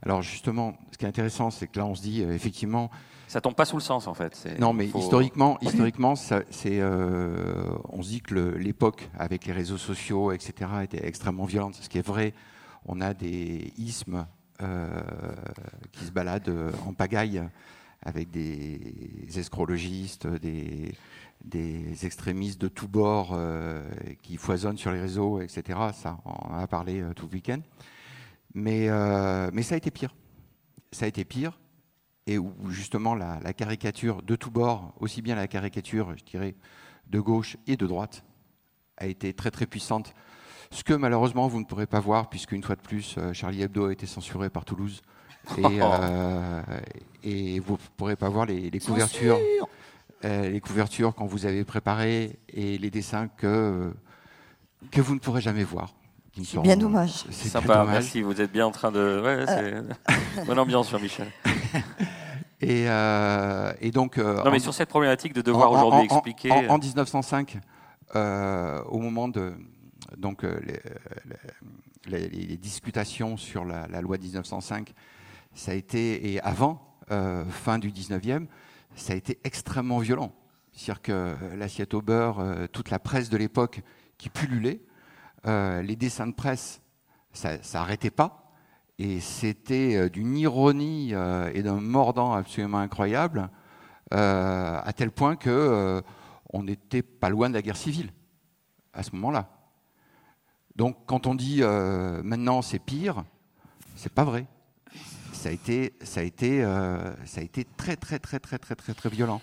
Alors 0.01 0.23
justement, 0.23 0.75
ce 0.91 0.97
qui 0.97 1.05
est 1.05 1.07
intéressant, 1.07 1.51
c'est 1.51 1.67
que 1.67 1.77
là 1.77 1.85
on 1.85 1.95
se 1.95 2.01
dit 2.01 2.23
effectivement. 2.23 2.89
Ça 3.27 3.41
tombe 3.41 3.55
pas 3.55 3.65
sous 3.65 3.77
le 3.77 3.81
sens 3.81 4.07
en 4.07 4.13
fait. 4.13 4.47
Non, 4.59 4.73
mais 4.73 4.87
historiquement, 4.87 5.57
historiquement, 5.61 6.15
c'est, 6.15 6.83
on 6.83 8.01
se 8.01 8.09
dit 8.09 8.21
que 8.21 8.33
l'époque 8.33 9.07
avec 9.17 9.45
les 9.45 9.53
réseaux 9.53 9.77
sociaux, 9.77 10.31
etc., 10.31 10.71
était 10.83 11.05
extrêmement 11.07 11.45
violente, 11.45 11.75
ce 11.75 11.89
qui 11.89 11.99
est 11.99 12.05
vrai 12.05 12.33
on 12.85 13.01
a 13.01 13.13
des 13.13 13.73
ismes 13.77 14.25
euh, 14.61 15.01
qui 15.91 16.05
se 16.05 16.11
baladent 16.11 16.49
euh, 16.49 16.71
en 16.85 16.93
pagaille 16.93 17.43
avec 18.01 18.29
des 18.29 19.27
escrologistes, 19.35 20.27
des, 20.27 20.95
extrémistes 22.05 22.61
de 22.61 22.67
tous 22.67 22.87
bords 22.87 23.31
euh, 23.33 23.81
qui 24.21 24.37
foisonnent 24.37 24.77
sur 24.77 24.91
les 24.91 24.99
réseaux, 24.99 25.41
etc. 25.41 25.79
Ça, 25.93 26.19
on 26.25 26.53
a 26.53 26.67
parlé 26.67 27.03
tout 27.15 27.27
le 27.27 27.33
week-end. 27.33 27.61
Mais, 28.53 28.87
ça 28.87 29.75
a 29.75 29.77
été 29.77 29.89
pire. 29.89 30.13
Ça 30.91 31.05
a 31.05 31.07
été 31.07 31.23
pire. 31.23 31.59
Et 32.27 32.37
justement 32.69 33.15
la, 33.15 33.39
la 33.41 33.53
caricature 33.53 34.21
de 34.21 34.35
tous 34.35 34.51
bords, 34.51 34.93
aussi 34.99 35.21
bien 35.21 35.35
la 35.35 35.47
caricature, 35.47 36.15
je 36.17 36.23
dirais, 36.23 36.55
de 37.07 37.19
gauche 37.19 37.57
et 37.67 37.77
de 37.77 37.87
droite, 37.87 38.23
a 38.97 39.07
été 39.07 39.33
très 39.33 39.51
très 39.51 39.65
puissante 39.65 40.13
ce 40.73 40.83
que 40.83 40.93
malheureusement 40.93 41.47
vous 41.47 41.59
ne 41.59 41.65
pourrez 41.65 41.85
pas 41.85 41.99
voir, 41.99 42.29
puisqu'une 42.29 42.63
fois 42.63 42.75
de 42.75 42.81
plus, 42.81 43.15
euh, 43.17 43.31
Charlie 43.31 43.61
Hebdo 43.61 43.85
a 43.85 43.91
été 43.91 44.07
censuré 44.07 44.49
par 44.49 44.65
Toulouse. 44.65 45.01
Et, 45.57 45.63
euh, 45.81 46.61
et 47.21 47.59
vous 47.59 47.73
ne 47.73 47.77
pourrez 47.97 48.15
pas 48.15 48.29
voir 48.29 48.45
les, 48.45 48.69
les 48.69 48.79
couvertures. 48.79 49.37
Euh, 50.23 50.49
les 50.49 50.61
couvertures 50.61 51.13
qu'on 51.13 51.25
vous 51.25 51.45
avez 51.45 51.65
préparées 51.65 52.39
et 52.47 52.77
les 52.77 52.89
dessins 52.89 53.27
que, 53.27 53.91
que 54.89 55.01
vous 55.01 55.15
ne 55.15 55.19
pourrez 55.19 55.41
jamais 55.41 55.65
voir. 55.65 55.93
C'est 56.41 56.61
bien 56.61 56.77
dommage. 56.77 57.25
C'est 57.29 57.49
sympa, 57.49 57.85
merci. 57.85 58.21
Vous 58.21 58.39
êtes 58.39 58.53
bien 58.53 58.65
en 58.65 58.71
train 58.71 58.89
de. 58.89 59.21
Ouais, 59.21 59.43
c'est 59.45 60.45
bonne 60.45 60.59
ambiance, 60.59 60.89
Jean-Michel. 60.89 61.27
et, 62.61 62.85
euh, 62.87 63.73
et, 63.81 63.91
donc. 63.91 64.17
non, 64.17 64.49
mais 64.49 64.59
sur 64.59 64.73
cette 64.73 64.87
problématique 64.87 65.33
de 65.33 65.41
devoir 65.41 65.73
aujourd'hui 65.73 66.05
expliquer. 66.05 66.51
En, 66.69 66.77
1905, 66.77 67.57
au 68.15 68.99
moment 68.99 69.27
de 69.27 69.53
donc 70.17 70.43
les, 70.43 70.79
les, 72.05 72.29
les, 72.29 72.57
discutations 72.57 73.37
sur 73.37 73.65
la, 73.65 74.01
loi 74.01 74.17
de 74.17 74.23
1905, 74.23 74.93
ça 75.53 75.71
a 75.71 75.75
été 75.75 76.33
et 76.33 76.41
avant 76.41 76.97
fin 77.49 77.79
du 77.79 77.91
19e, 77.91 78.47
ça 78.95 79.13
a 79.13 79.15
été 79.15 79.39
extrêmement 79.43 79.99
violent. 79.99 80.33
C'est-à-dire 80.73 81.01
que 81.01 81.35
l'assiette 81.55 81.93
au 81.93 82.01
beurre, 82.01 82.39
euh, 82.39 82.67
toute 82.67 82.89
la 82.89 82.99
presse 82.99 83.29
de 83.29 83.37
l'époque 83.37 83.81
qui 84.17 84.29
pullulait, 84.29 84.81
euh, 85.45 85.81
les 85.81 85.95
dessins 85.95 86.27
de 86.27 86.33
presse, 86.33 86.81
ça 87.31 87.57
n'arrêtait 87.73 88.11
pas. 88.11 88.51
Et 88.97 89.19
c'était 89.19 89.95
euh, 89.95 90.09
d'une 90.09 90.37
ironie 90.37 91.13
et 91.53 91.63
d'un 91.63 91.79
mordant 91.79 92.33
absolument 92.33 92.79
incroyable, 92.79 93.49
à 94.11 94.93
tel 94.95 95.09
point 95.09 95.35
que 95.35 96.03
on 96.51 96.61
n'était 96.61 97.01
pas 97.01 97.29
loin 97.29 97.49
de 97.49 97.55
la 97.55 97.63
guerre 97.63 97.77
civile 97.77 98.11
à 98.93 99.01
ce 99.01 99.15
moment-là. 99.15 99.49
Donc 100.75 100.97
quand 101.05 101.27
on 101.27 101.35
dit 101.35 101.61
maintenant 101.61 102.61
c'est 102.61 102.79
pire, 102.79 103.23
c'est 103.95 104.11
pas 104.11 104.23
vrai 104.23 104.47
ça 105.43 105.49
a 105.49 105.51
été, 105.51 105.93
ça 106.01 106.21
a 106.21 106.23
été, 106.23 106.63
euh, 106.63 107.13
ça 107.25 107.41
a 107.41 107.43
été 107.43 107.65
très, 107.65 107.97
très, 107.97 108.17
très, 108.17 108.39
très, 108.39 108.57
très, 108.57 108.75
très, 108.75 108.93
très 108.93 109.09
violent. 109.09 109.41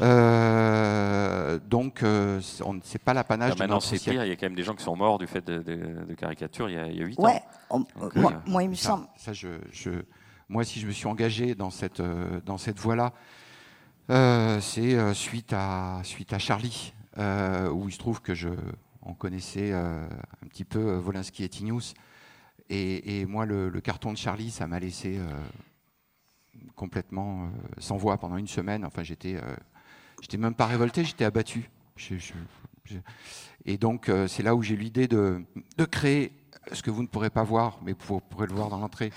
Euh, 0.00 1.58
donc, 1.68 2.02
euh, 2.02 2.40
c'est 2.82 3.02
pas 3.02 3.12
l'apanage 3.12 3.54
de 3.54 3.58
Maintenant, 3.58 3.80
c'est 3.80 4.02
pire. 4.02 4.24
Il 4.24 4.28
y 4.28 4.32
a 4.32 4.36
quand 4.36 4.46
même 4.46 4.54
des 4.54 4.62
gens 4.62 4.74
qui 4.74 4.82
sont 4.82 4.96
morts 4.96 5.18
du 5.18 5.26
fait 5.26 5.46
de, 5.46 5.58
de, 5.58 6.14
caricatures 6.14 6.70
il 6.70 6.76
y 6.76 6.78
a, 6.78 6.86
il 6.86 6.96
y 6.96 7.02
a 7.02 7.06
8 7.06 7.18
ouais, 7.18 7.42
ans. 7.68 7.84
moi, 8.46 8.62
il 8.62 8.70
me 8.70 8.74
semble. 8.74 9.06
Ça, 9.16 9.34
je, 9.34 9.48
je, 9.70 9.90
moi, 10.48 10.64
si 10.64 10.80
je 10.80 10.86
me 10.86 10.92
suis 10.92 11.06
engagé 11.06 11.54
dans 11.54 11.70
cette, 11.70 12.00
dans 12.46 12.56
cette 12.56 12.78
voie-là, 12.78 13.12
c'est 14.62 15.12
suite 15.12 15.52
à, 15.52 16.00
suite 16.04 16.32
à 16.32 16.38
Charlie, 16.38 16.94
où 17.18 17.86
il 17.86 17.92
se 17.92 17.98
trouve 17.98 18.22
que 18.22 18.34
je, 18.34 18.48
on 19.02 19.14
connaissait 19.14 19.72
un 19.72 20.08
petit 20.48 20.64
peu 20.64 20.96
Volinsky 20.96 21.44
et 21.44 21.48
Tinius. 21.48 21.94
Et, 22.74 23.26
moi, 23.26 23.44
le, 23.44 23.70
carton 23.80 24.12
de 24.12 24.16
Charlie, 24.16 24.50
ça 24.50 24.66
m'a 24.66 24.80
laissé 24.80 25.18
euh, 25.18 25.30
complètement 26.74 27.44
euh, 27.44 27.48
sans 27.78 27.98
voix 27.98 28.16
pendant 28.16 28.38
une 28.38 28.48
semaine. 28.48 28.84
Enfin, 28.84 29.02
j'étais, 29.02 29.36
euh, 29.36 29.56
j'étais 30.22 30.38
même 30.38 30.54
pas 30.54 30.66
révolté, 30.66 31.04
j'étais 31.04 31.24
abattu. 31.24 31.68
et 33.66 33.76
donc, 33.76 34.10
c'est 34.26 34.42
là 34.42 34.54
où 34.54 34.62
j'ai 34.62 34.76
l'idée 34.76 35.06
de, 35.06 35.44
créer 35.90 36.32
ce 36.72 36.82
que 36.82 36.90
vous 36.90 37.02
ne 37.02 37.08
pourrez 37.08 37.30
pas 37.30 37.42
voir, 37.42 37.78
mais 37.82 37.92
vous 37.92 38.20
pourrez 38.20 38.46
le 38.46 38.54
voir 38.54 38.70
dans 38.70 38.78
l'entrée. 38.78 39.12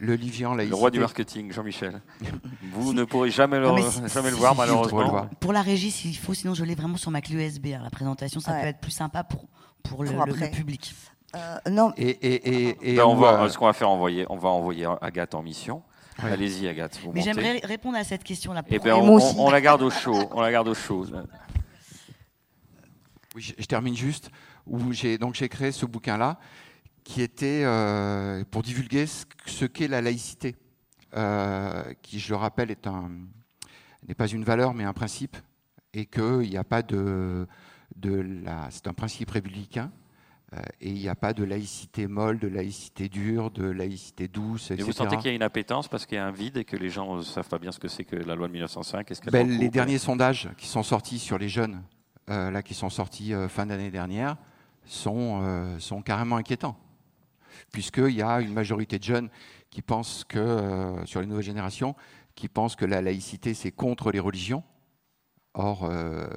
Le 0.00 0.14
Livian 0.14 0.54
Le 0.54 0.74
roi 0.74 0.90
du 0.90 0.98
marketing, 0.98 1.52
Jean-Michel. 1.52 2.00
vous 2.72 2.94
ne 2.94 3.04
pourrez 3.04 3.30
jamais 3.30 3.60
le, 3.60 3.66
jamais 4.08 4.30
le 4.30 4.36
voir, 4.36 4.56
malheureusement. 4.56 5.28
Pour 5.38 5.52
la 5.52 5.62
régie, 5.62 5.90
s'il 5.90 6.16
faut, 6.16 6.34
sinon 6.34 6.54
je 6.54 6.64
l'ai 6.64 6.74
vraiment 6.74 6.96
sur 6.96 7.10
ma 7.10 7.20
clé 7.20 7.36
USB. 7.36 7.66
Hein, 7.66 7.80
la 7.84 7.90
présentation, 7.90 8.40
ça 8.40 8.52
peut 8.52 8.66
être 8.66 8.80
plus 8.80 8.90
sympa 8.90 9.24
pour, 9.24 9.44
pour, 9.82 10.02
le, 10.02 10.10
le 10.10 10.50
public. 10.50 10.94
Euh, 11.36 11.58
non. 11.70 11.92
Et, 11.96 12.08
et, 12.08 12.76
et, 12.82 12.96
ben, 12.96 13.04
on, 13.04 13.14
va, 13.14 13.48
ce 13.48 13.58
qu'on 13.58 13.66
va 13.66 13.72
faire 13.72 13.90
envoyer, 13.90 14.26
on 14.30 14.36
va 14.36 14.48
envoyer 14.48 14.88
Agathe 15.00 15.34
en 15.34 15.42
mission. 15.42 15.82
Allez-y, 16.18 16.66
Agathe. 16.66 16.98
Mais 17.14 17.20
j'aimerais 17.20 17.60
répondre 17.62 17.96
à 17.96 18.04
cette 18.04 18.24
question-là. 18.24 18.62
Eh 18.68 18.78
ben, 18.78 18.94
on, 18.94 19.50
la 19.50 19.60
garde 19.60 19.82
au 19.82 19.90
chaud. 19.90 20.28
On 20.32 20.40
la 20.40 20.50
garde 20.50 20.68
au 20.68 20.74
chaud. 20.74 21.06
Oui, 23.34 23.54
je, 23.56 23.64
termine 23.66 23.96
juste. 23.96 24.30
Où 24.66 24.92
j'ai 24.92 25.18
donc 25.18 25.34
j'ai 25.34 25.48
créé 25.48 25.72
ce 25.72 25.86
bouquin-là, 25.86 26.38
qui 27.10 27.22
était 27.22 27.62
euh, 27.64 28.44
pour 28.52 28.62
divulguer 28.62 29.04
ce, 29.06 29.64
qu'est 29.64 29.88
la 29.88 30.00
laïcité, 30.00 30.54
euh, 31.16 31.82
qui, 32.02 32.20
je 32.20 32.30
le 32.30 32.36
rappelle, 32.36 32.70
est 32.70 32.86
un 32.86 33.10
n'est 34.06 34.14
pas 34.14 34.28
une 34.28 34.44
valeur, 34.44 34.74
mais 34.74 34.84
un 34.84 34.92
principe, 34.92 35.36
et 35.92 36.06
qu'il 36.06 36.48
n'y 36.48 36.56
a 36.56 36.62
pas 36.62 36.82
de 36.82 37.48
de 37.96 38.14
la. 38.44 38.68
C'est 38.70 38.86
un 38.86 38.92
principe 38.92 39.32
républicain 39.32 39.90
euh, 40.54 40.60
et 40.80 40.90
il 40.90 41.00
n'y 41.00 41.08
a 41.08 41.16
pas 41.16 41.32
de 41.32 41.42
laïcité 41.42 42.06
molle, 42.06 42.38
de 42.38 42.46
laïcité 42.46 43.08
dure, 43.08 43.50
de 43.50 43.64
laïcité 43.64 44.28
douce, 44.28 44.70
etc. 44.70 44.80
Et 44.80 44.84
vous 44.84 44.92
sentez 44.92 45.16
qu'il 45.16 45.26
y 45.26 45.32
a 45.32 45.34
une 45.34 45.42
appétence 45.42 45.88
parce 45.88 46.06
qu'il 46.06 46.14
y 46.14 46.20
a 46.20 46.26
un 46.26 46.30
vide 46.30 46.58
et 46.58 46.64
que 46.64 46.76
les 46.76 46.90
gens 46.90 47.16
ne 47.16 47.22
savent 47.22 47.48
pas 47.48 47.58
bien 47.58 47.72
ce 47.72 47.80
que 47.80 47.88
c'est 47.88 48.04
que 48.04 48.14
la 48.14 48.36
loi 48.36 48.46
de 48.46 48.52
1905 48.52 49.10
ben, 49.32 49.48
Les 49.48 49.68
derniers 49.68 49.98
sondages 49.98 50.48
qui 50.56 50.68
sont 50.68 50.84
sortis 50.84 51.18
sur 51.18 51.38
les 51.38 51.48
jeunes, 51.48 51.82
là, 52.28 52.62
qui 52.62 52.74
sont 52.74 52.88
sortis 52.88 53.32
fin 53.48 53.66
d'année 53.66 53.90
dernière, 53.90 54.36
sont, 54.84 55.76
sont 55.80 56.02
carrément 56.02 56.36
inquiétants. 56.36 56.78
Puisqu'il 57.72 58.14
y 58.14 58.22
a 58.22 58.40
une 58.40 58.52
majorité 58.52 58.98
de 58.98 59.04
jeunes 59.04 59.30
qui 59.70 59.82
pensent 59.82 60.24
que, 60.24 60.96
sur 61.04 61.20
les 61.20 61.26
nouvelles 61.26 61.44
générations, 61.44 61.94
qui 62.34 62.48
pensent 62.48 62.76
que 62.76 62.84
la 62.84 63.02
laïcité, 63.02 63.54
c'est 63.54 63.72
contre 63.72 64.10
les 64.10 64.20
religions 64.20 64.64
Or, 65.54 65.84
euh, 65.84 66.28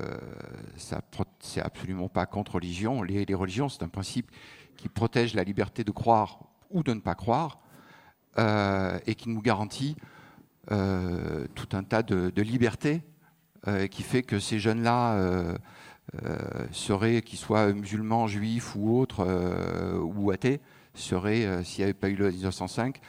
c'est 1.39 1.61
absolument 1.61 2.09
pas 2.09 2.25
contre 2.25 2.55
religion. 2.55 3.03
Les, 3.03 3.25
religions, 3.35 3.69
c'est 3.69 3.83
un 3.83 3.87
principe 3.89 4.31
qui 4.75 4.89
protège 4.89 5.35
la 5.35 5.43
liberté 5.43 5.83
de 5.83 5.91
croire 5.91 6.39
ou 6.71 6.81
de 6.81 6.93
ne 6.93 6.99
pas 6.99 7.13
croire 7.13 7.59
euh, 8.39 8.97
et 9.05 9.13
qui 9.13 9.29
nous 9.29 9.41
garantit 9.41 9.95
euh, 10.71 11.45
tout 11.53 11.69
un 11.73 11.83
tas 11.83 12.01
de, 12.01 12.41
libertés 12.41 13.01
qui 13.91 14.03
fait 14.03 14.23
que 14.23 14.39
ces 14.41 14.59
jeunes-là 14.59 15.55
seraient, 16.73 17.21
qu'ils 17.21 17.39
soient 17.39 17.71
musulmans, 17.71 18.27
juifs 18.27 18.75
ou 18.75 18.99
autres, 18.99 19.25
ou 20.01 20.31
athées, 20.31 20.59
seraient, 20.93 21.63
s'il 21.63 21.79
n'y 21.79 21.83
avait 21.83 21.93
pas 21.93 22.09
eu 22.09 22.15
le 22.15 22.31
1905, 22.31 22.99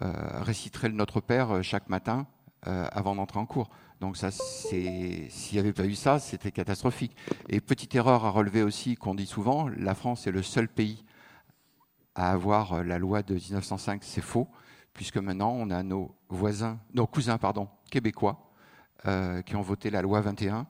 réciteraient 0.00 0.88
le 0.88 0.94
Notre 0.94 1.20
Père 1.20 1.62
chaque 1.62 1.88
matin 1.88 2.26
avant 2.62 3.14
d'entrer 3.14 3.38
en 3.38 3.46
cours. 3.46 3.70
Donc 4.00 4.16
ça, 4.16 4.30
s'il 4.30 5.28
n'y 5.52 5.58
avait 5.58 5.72
pas 5.72 5.84
eu 5.84 5.94
ça, 5.94 6.18
c'était 6.20 6.52
catastrophique. 6.52 7.16
Et 7.48 7.60
petite 7.60 7.94
erreur 7.94 8.24
à 8.24 8.30
relever 8.30 8.62
aussi 8.62 8.96
qu'on 8.96 9.14
dit 9.14 9.26
souvent, 9.26 9.68
la 9.68 9.94
France 9.94 10.26
est 10.26 10.30
le 10.30 10.42
seul 10.42 10.68
pays 10.68 11.04
à 12.14 12.32
avoir 12.32 12.74
euh, 12.74 12.82
la 12.82 12.98
loi 12.98 13.22
de 13.22 13.34
1905. 13.34 14.02
C'est 14.04 14.20
faux, 14.20 14.48
puisque 14.92 15.16
maintenant 15.16 15.50
on 15.50 15.70
a 15.70 15.82
nos 15.82 16.14
voisins, 16.28 16.78
nos 16.94 17.06
cousins, 17.06 17.38
pardon, 17.38 17.68
québécois, 17.90 18.52
euh, 19.06 19.42
qui 19.42 19.56
ont 19.56 19.62
voté 19.62 19.90
la 19.90 20.02
loi 20.02 20.20
21. 20.20 20.66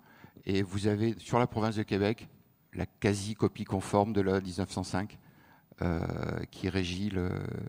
Et 0.46 0.62
vous 0.62 0.86
avez 0.86 1.14
sur 1.18 1.38
la 1.38 1.46
province 1.46 1.76
de 1.76 1.82
Québec 1.82 2.28
la 2.72 2.86
quasi-copie 2.86 3.64
conforme 3.64 4.12
de 4.12 4.20
la 4.20 4.40
1905 4.40 5.12
euh, 5.12 5.27
qui 6.50 6.68
régit 6.68 7.12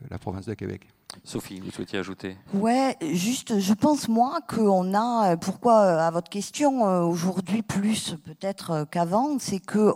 la 0.09 0.17
province 0.17 0.45
de 0.45 0.53
Québec. 0.53 0.87
Sophie, 1.23 1.59
vous 1.59 1.71
souhaitiez 1.71 1.99
ajouter? 1.99 2.37
Ouais, 2.53 2.95
juste, 3.01 3.59
je 3.59 3.73
pense 3.73 4.07
moi 4.07 4.39
qu'on 4.47 4.93
a, 4.93 5.37
pourquoi 5.37 5.81
euh, 5.81 5.99
à 5.99 6.11
votre 6.11 6.29
question 6.29 6.87
euh, 6.87 7.01
aujourd'hui 7.01 7.61
plus 7.61 8.15
peut-être 8.23 8.87
qu'avant, 8.91 9.37
c'est 9.39 9.59
que 9.59 9.91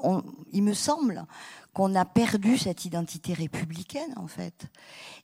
il 0.52 0.64
me 0.64 0.74
semble 0.74 1.26
qu'on 1.74 1.96
a 1.96 2.06
perdu 2.06 2.58
cette 2.58 2.86
identité 2.86 3.34
républicaine 3.34 4.14
en 4.16 4.28
fait. 4.28 4.66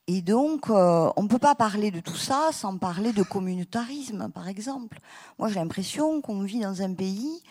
Et 0.07 0.21
donc, 0.21 0.69
on 0.69 1.21
ne 1.21 1.27
peut 1.27 1.37
pas 1.37 1.53
parler 1.53 1.91
de 1.91 1.99
tout 1.99 2.15
ça 2.15 2.49
sans 2.51 2.77
parler 2.79 3.13
de 3.13 3.21
communautarisme, 3.21 4.29
par 4.33 4.47
exemple. 4.47 4.99
Moi, 5.37 5.49
j'ai 5.49 5.59
l'impression 5.59 6.21
qu'on 6.21 6.41
vit 6.41 6.61
dans 6.61 6.81
un 6.81 6.95
pays 6.95 7.43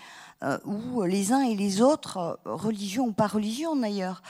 où 0.65 1.03
les 1.03 1.33
uns 1.33 1.43
et 1.43 1.57
les 1.57 1.83
autres, 1.83 2.39
religion 2.45 3.07
ou 3.07 3.13
pas 3.13 3.27
religion 3.27 3.75
d'ailleurs, 3.75 4.23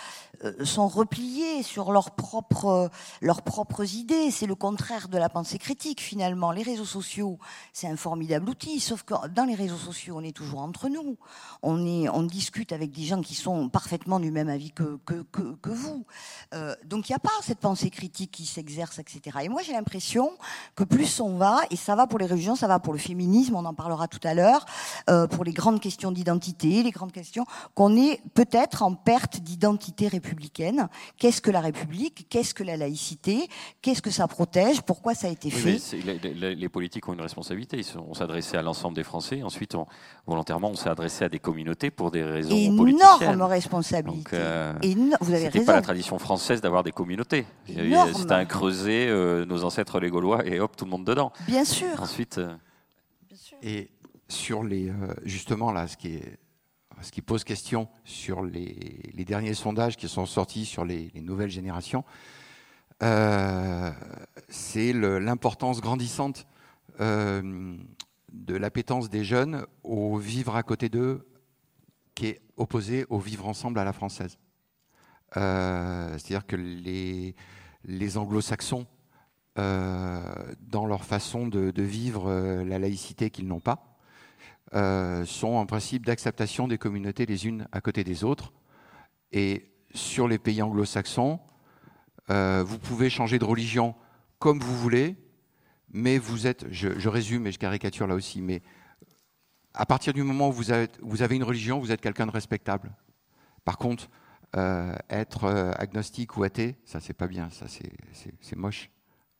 euh, 0.44 0.64
sont 0.64 0.86
repliés 0.86 1.64
sur 1.64 1.90
leurs 1.90 2.12
propres, 2.12 2.90
leurs 3.20 3.42
propres 3.42 3.94
idées. 3.94 4.30
C'est 4.30 4.46
le 4.46 4.54
contraire 4.54 5.08
de 5.08 5.18
la 5.18 5.28
pensée 5.28 5.58
critique 5.58 6.00
finalement. 6.00 6.52
Les 6.52 6.62
réseaux 6.62 6.84
sociaux, 6.84 7.38
c'est 7.72 7.88
un 7.88 7.96
formidable 7.96 8.48
outil, 8.50 8.78
sauf 8.78 9.02
que 9.02 9.14
dans 9.28 9.44
les 9.44 9.56
réseaux 9.56 9.76
sociaux, 9.76 10.14
on 10.18 10.22
est 10.22 10.36
toujours 10.36 10.60
entre 10.60 10.88
nous. 10.88 11.16
On, 11.62 11.84
est, 11.84 12.08
on 12.08 12.22
discute 12.22 12.72
avec 12.72 12.92
des 12.92 13.02
gens 13.02 13.20
qui 13.20 13.34
sont 13.34 13.68
parfaitement 13.68 14.20
du 14.20 14.30
même 14.30 14.48
avis 14.48 14.70
que, 14.70 14.98
que, 15.04 15.24
que, 15.32 15.70
vous. 15.70 16.06
Euh, 16.54 16.76
donc 16.84 17.08
il 17.08 17.12
n'y 17.12 17.16
a 17.16 17.20
pas 17.20 17.30
cette 17.42 17.58
pensée 17.58 17.90
critique 17.90 18.30
qui 18.30 18.46
s'exerce, 18.46 19.00
etc. 19.00 19.38
Et 19.42 19.48
moi 19.48 19.62
j'ai 19.62 19.72
l'impression 19.72 20.30
que 20.76 20.84
plus 20.84 21.20
on 21.20 21.36
va, 21.36 21.62
et 21.70 21.76
ça 21.76 21.96
va 21.96 22.06
pour 22.06 22.18
les 22.18 22.26
religions, 22.26 22.54
ça 22.54 22.68
va 22.68 22.78
pour 22.78 22.92
le 22.92 22.98
féminisme, 22.98 23.56
on 23.56 23.64
en 23.64 23.74
parlera 23.74 24.06
tout 24.06 24.20
à 24.22 24.34
l'heure, 24.34 24.66
euh, 25.10 25.26
pour 25.26 25.42
les 25.42 25.52
grandes 25.52 25.80
questions 25.80 25.97
questions 25.98 26.12
d'identité, 26.12 26.84
les 26.84 26.92
grandes 26.92 27.10
questions, 27.10 27.44
qu'on 27.74 27.96
est 27.96 28.20
peut-être 28.34 28.84
en 28.84 28.94
perte 28.94 29.40
d'identité 29.40 30.06
républicaine. 30.06 30.88
Qu'est-ce 31.16 31.40
que 31.40 31.50
la 31.50 31.60
République? 31.60 32.28
Qu'est-ce 32.30 32.54
que 32.54 32.62
la 32.62 32.76
laïcité? 32.76 33.48
Qu'est-ce 33.82 34.00
que 34.00 34.12
ça 34.12 34.28
protège? 34.28 34.82
Pourquoi 34.82 35.14
ça 35.14 35.26
a 35.26 35.30
été 35.30 35.50
fait 35.50 35.80
les, 36.04 36.54
les, 36.54 36.68
politiques 36.68 37.08
ont 37.08 37.14
une 37.14 37.20
responsabilité. 37.20 37.80
on 38.08 38.14
s'adressait 38.14 38.56
à 38.56 38.62
l'ensemble 38.62 38.94
des 38.94 39.02
Français. 39.02 39.42
Ensuite, 39.42 39.74
volontairement, 40.24 40.70
on 40.70 40.76
s'est 40.76 40.88
adressé 40.88 41.24
à 41.24 41.28
des 41.28 41.40
communautés 41.40 41.90
pour 41.90 42.12
des 42.12 42.22
raisons 42.22 42.54
Énorme 42.54 43.42
responsabilité. 43.42 44.36
Euh, 44.36 44.72
vous 45.20 45.32
avez 45.32 45.48
raison. 45.48 45.64
pas 45.64 45.74
la 45.74 45.82
tradition 45.82 46.18
française 46.20 46.60
d'avoir 46.60 46.84
des 46.84 46.92
communautés. 46.92 47.44
C'était 47.66 48.32
un 48.32 48.44
creuset, 48.44 49.08
euh, 49.08 49.44
nos 49.44 49.64
ancêtres 49.64 49.98
les 49.98 50.10
Gaulois, 50.10 50.46
et 50.46 50.60
hop, 50.60 50.76
tout 50.76 50.84
le 50.84 50.92
monde 50.92 51.04
dedans. 51.04 51.32
Bien 51.48 51.64
sûr. 51.64 52.00
Ensuite. 52.00 52.38
Euh, 52.38 52.54
et 53.62 53.90
sur 54.28 54.62
les, 54.62 54.92
justement 55.24 55.72
là, 55.72 55.86
ce 55.88 55.96
qui 55.96 57.22
pose 57.22 57.44
question 57.44 57.88
sur 58.04 58.42
les, 58.42 59.24
derniers 59.26 59.54
sondages 59.54 59.96
qui 59.96 60.08
sont 60.08 60.26
sortis 60.26 60.64
sur 60.64 60.84
les, 60.84 61.10
nouvelles 61.16 61.50
générations, 61.50 62.04
c'est 63.00 64.92
l'importance 64.92 65.80
grandissante 65.80 66.46
de 66.98 68.56
l'appétence 68.56 69.08
des 69.08 69.24
jeunes 69.24 69.66
au 69.82 70.18
vivre 70.18 70.56
à 70.56 70.62
côté 70.62 70.88
d'eux, 70.88 71.26
qui 72.14 72.26
est 72.26 72.40
opposé 72.56 73.06
au 73.08 73.18
vivre 73.18 73.46
ensemble 73.46 73.78
à 73.78 73.84
la 73.84 73.92
française. 73.92 74.38
Euh, 75.36 76.12
c'est-à-dire 76.12 76.46
que 76.46 76.56
les, 76.56 78.18
anglo-saxons, 78.18 78.86
euh, 79.58 80.20
dans 80.60 80.86
leur 80.86 81.04
façon 81.04 81.46
de, 81.46 81.72
vivre 81.82 82.28
euh, 82.28 82.64
la 82.64 82.78
laïcité 82.78 83.30
qu'ils 83.30 83.46
n'ont 83.46 83.60
pas, 83.60 83.87
sont 84.72 85.54
en 85.54 85.66
principe 85.66 86.04
d'acceptation 86.04 86.68
des 86.68 86.78
communautés 86.78 87.26
les 87.26 87.46
unes 87.46 87.66
à 87.72 87.80
côté 87.80 88.04
des 88.04 88.24
autres. 88.24 88.52
Et 89.32 89.70
sur 89.94 90.28
les 90.28 90.38
pays 90.38 90.62
anglo-saxons, 90.62 91.40
vous 92.28 92.78
pouvez 92.78 93.10
changer 93.10 93.38
de 93.38 93.44
religion 93.44 93.94
comme 94.38 94.60
vous 94.60 94.76
voulez, 94.76 95.16
mais 95.90 96.18
vous 96.18 96.46
êtes, 96.46 96.66
je, 96.70 97.08
résume 97.08 97.46
et 97.46 97.52
je 97.52 97.58
caricature 97.58 98.06
là 98.06 98.14
aussi, 98.14 98.40
mais 98.40 98.62
à 99.74 99.86
partir 99.86 100.12
du 100.12 100.22
moment 100.22 100.48
où 100.48 100.52
vous 100.52 100.70
avez, 100.70 101.36
une 101.36 101.44
religion, 101.44 101.78
vous 101.78 101.92
êtes 101.92 102.00
quelqu'un 102.00 102.26
de 102.26 102.30
respectable. 102.30 102.94
Par 103.64 103.78
contre, 103.78 104.08
euh, 104.56 104.94
être 105.10 105.44
euh, 105.44 105.72
agnostique 105.76 106.36
ou 106.36 106.42
athée, 106.42 106.78
ça 106.84 107.00
c'est 107.00 107.12
pas 107.12 107.26
bien, 107.26 107.50
ça 107.50 107.66
c'est 107.68 108.56
moche. 108.56 108.90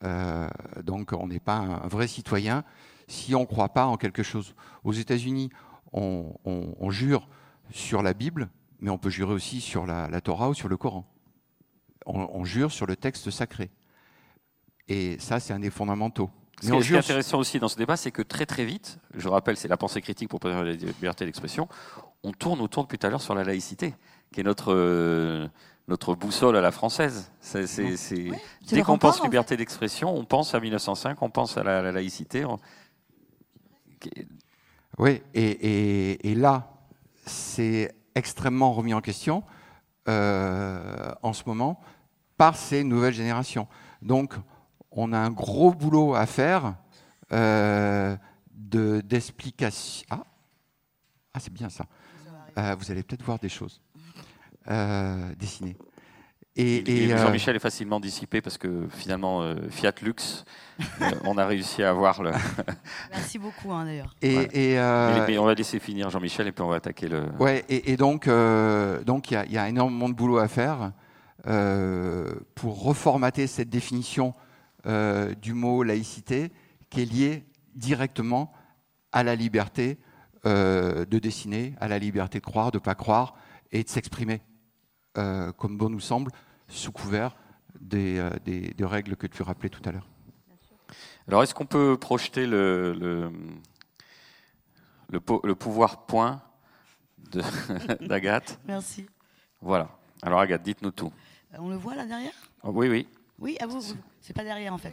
Euh, 0.04 0.48
donc 0.84 1.12
on 1.12 1.26
n'est 1.26 1.40
pas 1.40 1.56
un, 1.56 1.88
vrai 1.88 2.06
citoyen 2.06 2.62
si 3.08 3.34
on 3.34 3.40
ne 3.40 3.46
croit 3.46 3.70
pas 3.70 3.86
en 3.86 3.96
quelque 3.96 4.22
chose. 4.22 4.54
Aux 4.84 4.92
États-Unis, 4.92 5.50
on, 5.92 6.90
jure 6.90 7.28
sur 7.72 8.02
la 8.02 8.14
Bible, 8.14 8.48
mais 8.80 8.90
on 8.90 8.98
peut 8.98 9.10
jurer 9.10 9.32
aussi 9.32 9.60
sur 9.60 9.86
la, 9.86 10.20
Torah 10.20 10.50
ou 10.50 10.54
sur 10.54 10.68
le 10.68 10.76
Coran. 10.76 11.04
on 12.06 12.44
jure 12.44 12.70
sur 12.70 12.86
le 12.86 12.94
texte 12.94 13.30
sacré. 13.30 13.70
Et 14.88 15.18
ça, 15.18 15.40
c'est 15.40 15.52
un 15.52 15.58
des 15.58 15.70
fondamentaux. 15.70 16.30
Ce, 16.60 16.66
qui 16.66 16.94
est 16.94 16.98
intéressant 16.98 17.38
aussi 17.38 17.60
dans 17.60 17.68
ce 17.68 17.76
débat, 17.76 17.96
c'est 17.96 18.10
que 18.10 18.22
très 18.22 18.46
très 18.46 18.64
vite, 18.64 18.98
je 19.14 19.28
rappelle, 19.28 19.56
c'est 19.56 19.68
la 19.68 19.76
pensée 19.76 20.00
critique 20.00 20.28
pour 20.28 20.40
préserver 20.40 20.72
la 20.72 20.76
liberté 20.76 21.24
d'expression, 21.24 21.68
on 22.24 22.32
tourne 22.32 22.60
autour 22.60 22.82
depuis 22.82 22.98
tout 22.98 23.06
à 23.06 23.10
l'heure 23.10 23.22
sur 23.22 23.34
la 23.34 23.44
laïcité, 23.44 23.94
qui 24.32 24.40
est 24.40 24.44
notre, 24.44 24.72
euh, 24.74 25.46
notre 25.86 26.16
boussole 26.16 26.56
à 26.56 26.60
la 26.60 26.72
française. 26.72 27.30
Dès 27.54 28.82
qu'on 28.82 28.98
pense 28.98 29.22
liberté 29.22 29.56
d'expression, 29.56 30.16
on 30.16 30.24
pense 30.24 30.54
à 30.54 30.60
1905, 30.60 31.22
on 31.22 31.30
pense 31.30 31.56
à 31.56 31.62
la, 31.62 31.92
laïcité. 31.92 32.44
Oui, 34.98 35.22
et, 35.34 36.34
là, 36.34 36.70
c'est 37.26 37.94
extrêmement 38.14 38.72
remis 38.72 38.94
en 38.94 39.00
question 39.00 39.44
euh, 40.08 41.12
en 41.22 41.32
ce 41.32 41.44
moment 41.46 41.80
par 42.36 42.56
ces 42.56 42.84
nouvelles 42.84 43.14
générations. 43.14 43.68
Donc, 44.02 44.34
on 44.90 45.12
a 45.12 45.18
un 45.18 45.30
gros 45.30 45.72
boulot 45.72 46.14
à 46.14 46.26
faire 46.26 46.74
euh, 47.32 48.16
d'explication. 48.50 50.06
ah, 50.10 50.24
ah 51.34 51.40
c'est 51.40 51.52
bien 51.52 51.68
ça. 51.68 51.84
Euh, 52.56 52.74
vous 52.76 52.90
allez 52.90 53.02
peut-être 53.02 53.22
voir 53.22 53.38
des 53.38 53.48
choses 53.48 53.80
dessinées. 55.38 55.76
Et, 56.60 57.08
Jean-Michel 57.16 57.56
est 57.56 57.60
facilement 57.60 58.00
dissipé 58.00 58.40
parce 58.40 58.58
que 58.58 58.88
finalement, 58.90 59.54
Fiat 59.70 59.92
Lux, 60.02 60.44
on 61.24 61.38
a 61.38 61.46
réussi 61.46 61.82
à 61.82 61.90
avoir 61.90 62.22
le. 62.22 62.32
Merci 63.12 63.38
beaucoup 63.38 63.72
hein, 63.72 63.84
d'ailleurs. 63.84 64.14
Et, 64.20 64.76
on 65.38 65.44
va 65.44 65.54
laisser 65.54 65.78
finir 65.78 66.10
Jean-Michel 66.10 66.48
et 66.48 66.52
puis 66.52 66.62
on 66.62 66.68
va 66.68 66.76
attaquer 66.76 67.08
le. 67.08 67.26
Ouais, 67.38 67.64
et, 67.68 67.96
donc, 67.96 68.28
donc 69.06 69.30
il 69.30 69.44
y, 69.48 69.52
y, 69.54 69.58
a 69.58 69.68
énormément 69.68 70.08
de 70.08 70.14
boulot 70.14 70.38
à 70.38 70.48
faire 70.48 70.92
pour 72.54 72.82
reformater 72.82 73.46
cette 73.46 73.70
définition 73.70 74.34
euh, 74.86 75.34
du 75.34 75.54
mot 75.54 75.82
laïcité 75.82 76.52
qui 76.88 77.02
est 77.02 77.04
lié 77.04 77.44
directement 77.74 78.52
à 79.10 79.24
la 79.24 79.34
liberté 79.34 79.98
euh, 80.46 81.04
de 81.04 81.18
dessiner, 81.18 81.74
à 81.80 81.88
la 81.88 81.98
liberté 81.98 82.38
de 82.38 82.44
croire, 82.44 82.70
de 82.70 82.78
ne 82.78 82.82
pas 82.82 82.94
croire 82.94 83.34
et 83.72 83.82
de 83.82 83.88
s'exprimer, 83.88 84.40
euh, 85.18 85.50
comme 85.52 85.76
bon 85.76 85.90
nous 85.90 86.00
semble, 86.00 86.30
sous 86.68 86.92
couvert 86.92 87.36
des, 87.80 88.20
règles 88.80 89.16
que 89.16 89.26
tu 89.26 89.42
rappelais 89.42 89.68
tout 89.68 89.82
à 89.88 89.92
l'heure. 89.92 90.06
Alors, 91.26 91.42
est-ce 91.42 91.54
qu'on 91.54 91.66
peut 91.66 91.96
projeter 91.98 92.46
le, 92.46 92.92
le, 92.94 93.30
le, 95.10 95.54
pouvoir 95.54 96.06
point 96.06 96.42
d'Agathe? 98.00 98.58
Merci. 98.66 99.06
Voilà. 99.60 99.90
Alors, 100.22 100.40
Agathe, 100.40 100.62
dites-nous 100.62 100.92
tout. 100.92 101.12
On 101.58 101.68
le 101.68 101.76
voit 101.76 101.94
là 101.94 102.06
derrière? 102.06 102.32
Oui, 102.64 102.88
oui. 102.88 103.08
Oui, 103.38 103.56
à 103.60 103.66
vous. 103.66 103.82
C'est 104.28 104.34
pas 104.34 104.44
derrière 104.44 104.74
en 104.74 104.78
fait. 104.78 104.92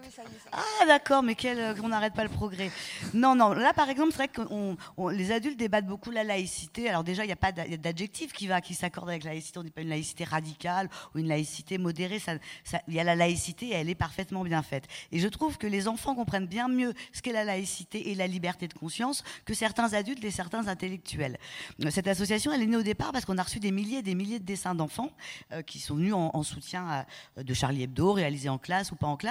ah 0.54 0.86
d'accord, 0.88 1.22
mais 1.22 1.36
quel, 1.36 1.60
euh, 1.60 1.74
on 1.84 1.90
n'arrête 1.90 2.14
pas 2.14 2.24
le 2.24 2.30
progrès. 2.30 2.72
Non, 3.14 3.36
non. 3.36 3.52
Là 3.52 3.74
par 3.74 3.90
exemple, 3.90 4.12
c'est 4.12 4.18
vrai 4.20 4.28
que 4.30 5.12
les 5.12 5.34
adultes 5.34 5.60
débattent 5.60 5.88
beaucoup 5.88 6.10
la 6.10 6.24
laïcité. 6.24 6.88
Alors 6.88 7.04
déjà, 7.04 7.26
il 7.26 7.28
n'y 7.28 7.34
a 7.34 7.36
pas 7.36 7.52
d'adjectif 7.52 8.32
qui 8.32 8.48
va, 8.48 8.62
qui 8.62 8.74
s'accorde 8.74 9.10
avec 9.10 9.26
la 9.26 9.32
laïcité. 9.32 9.60
On 9.60 9.64
n'est 9.64 9.72
pas 9.72 9.82
une 9.82 9.90
laïcité 9.90 10.24
radicale 10.24 10.90
ou 11.14 11.20
une 11.20 11.28
laïcité 11.28 11.78
modérée. 11.78 12.22
Il 12.88 12.94
y 12.94 13.00
a 13.02 13.04
la 13.04 13.18
laïcité 13.18 13.66
et 13.66 13.74
elle 13.74 13.90
est 13.90 13.96
parfaitement 13.96 14.42
bien 14.46 14.64
faite. 14.64 14.86
Et 15.12 15.20
je 15.20 15.28
trouve 15.28 15.58
que 15.58 15.68
les 15.68 15.90
enfants 15.90 16.16
comprennent 16.16 16.48
bien 16.48 16.70
mieux 16.70 16.94
ce 17.12 17.22
qu'est 17.22 17.34
la 17.34 17.44
laïcité 17.44 18.12
et 18.12 18.16
la 18.16 18.28
liberté 18.28 18.70
de 18.70 18.74
conscience 18.74 19.26
que 19.44 19.54
certains 19.54 19.92
adultes 19.96 20.24
et 20.24 20.32
certains 20.32 20.70
intellectuels. 20.70 21.38
Cette 21.90 22.08
association, 22.08 22.54
elle 22.54 22.62
est 22.62 22.68
née 22.68 22.78
au 22.78 22.84
départ 22.84 23.12
parce 23.12 23.26
qu'on 23.26 23.38
a 23.38 23.44
reçu 23.44 23.60
des 23.60 23.72
milliers 23.72 23.98
et 23.98 24.02
des 24.02 24.16
milliers 24.16 24.40
de 24.40 24.46
dessins 24.46 24.76
d'enfants 24.76 25.12
euh, 25.52 25.62
qui 25.62 25.80
sont 25.80 25.96
venus 25.96 26.14
en, 26.14 26.42
soutien 26.44 27.06
de 27.36 27.54
Charlie 27.54 27.84
Hebdo, 27.84 28.14
réalisés 28.14 28.48
en 28.48 28.58
classe 28.58 28.94
ou 28.94 28.96
pas 28.96 29.08
en 29.08 29.18
classe 29.18 29.25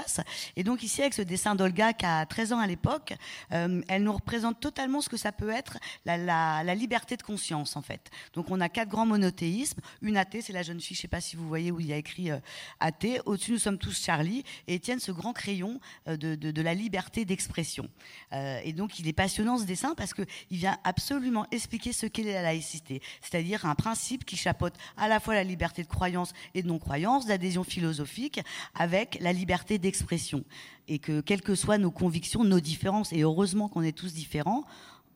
et 0.56 0.64
donc 0.64 0.82
ici, 0.82 1.00
avec 1.00 1.14
ce 1.14 1.22
dessin 1.22 1.54
d'Olga 1.54 1.92
qui 1.92 2.06
a 2.06 2.26
13 2.26 2.52
ans 2.52 2.58
à 2.58 2.66
l'époque, 2.66 3.14
euh, 3.52 3.82
elle 3.88 4.02
nous 4.02 4.12
représente 4.12 4.60
totalement 4.60 5.00
ce 5.00 5.08
que 5.08 5.16
ça 5.16 5.32
peut 5.32 5.50
être 5.50 5.78
la, 6.04 6.74
liberté 6.74 7.16
de 7.16 7.22
conscience, 7.22 7.76
en 7.76 7.82
fait. 7.82 8.10
Donc 8.34 8.50
on 8.50 8.60
a 8.60 8.68
quatre 8.68 8.88
grands 8.88 9.06
monothéismes. 9.06 9.80
Une 10.02 10.16
athée, 10.16 10.40
c'est 10.40 10.52
la 10.52 10.62
jeune 10.62 10.80
fille, 10.80 10.96
je 10.96 11.00
ne 11.00 11.02
sais 11.02 11.08
pas 11.08 11.20
si 11.20 11.36
vous 11.36 11.46
voyez 11.46 11.70
où 11.70 11.80
il 11.80 11.86
y 11.86 11.92
a 11.92 11.96
écrit 11.96 12.30
euh, 12.30 12.38
athée. 12.80 13.20
Au-dessus, 13.26 13.52
nous 13.52 13.58
sommes 13.58 13.78
tous 13.78 14.02
Charlie. 14.02 14.44
Et 14.66 14.78
tiennent 14.80 15.00
ce 15.00 15.12
grand 15.12 15.32
crayon 15.32 15.80
euh, 16.08 16.16
de, 16.16 16.62
la 16.64 16.74
liberté 16.74 17.26
d'expression. 17.26 17.90
et 18.32 18.72
donc 18.72 18.98
il 18.98 19.06
est 19.06 19.12
passionnant 19.12 19.58
ce 19.58 19.64
dessin 19.64 19.94
parce 19.94 20.14
qu'il 20.14 20.26
vient 20.50 20.78
absolument 20.82 21.46
expliquer 21.50 21.92
ce 21.92 22.06
qu'est 22.06 22.22
la 22.22 22.40
laïcité. 22.40 23.02
C'est-à-dire 23.20 23.66
un 23.66 23.74
principe 23.74 24.24
qui 24.24 24.36
chapeaute 24.36 24.74
à 24.96 25.08
la 25.08 25.20
fois 25.20 25.34
la 25.34 25.44
liberté 25.44 25.82
de 25.82 25.88
croyance 25.88 26.32
et 26.54 26.62
de 26.62 26.68
non-croyance, 26.68 27.26
d'adhésion 27.26 27.64
philosophique, 27.64 28.40
avec 28.74 29.18
la 29.20 29.32
liberté 29.32 29.73
d'expression. 29.78 30.44
Et 30.88 30.98
que, 30.98 31.20
quelles 31.20 31.42
que 31.42 31.54
soient 31.54 31.78
nos 31.78 31.90
convictions, 31.90 32.44
nos 32.44 32.60
différences, 32.60 33.12
et 33.12 33.20
heureusement 33.20 33.68
qu'on 33.68 33.82
est 33.82 33.96
tous 33.96 34.12
différents, 34.12 34.64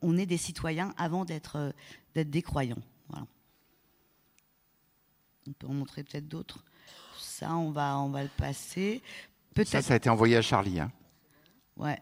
on 0.03 0.17
est 0.17 0.27
des 0.27 0.37
citoyens 0.37 0.95
avant 0.97 1.25
d'être 1.25 1.57
euh, 1.57 2.25
des 2.25 2.43
croyants. 2.43 2.83
On 5.49 5.53
peut 5.53 5.67
en 5.67 5.73
montrer 5.73 6.03
peut-être 6.05 6.29
d'autres. 6.29 6.63
Ça, 7.19 7.55
on 7.55 7.71
va, 7.71 7.99
on 7.99 8.11
va 8.11 8.23
le 8.23 8.29
passer. 8.29 9.03
Ça, 9.65 9.81
ça 9.81 9.95
a 9.95 9.97
été 9.97 10.11
envoyé 10.11 10.37
à 10.37 10.43
Charlie. 10.43 10.79
Hein. 10.79 10.93
Ouais. 11.77 11.99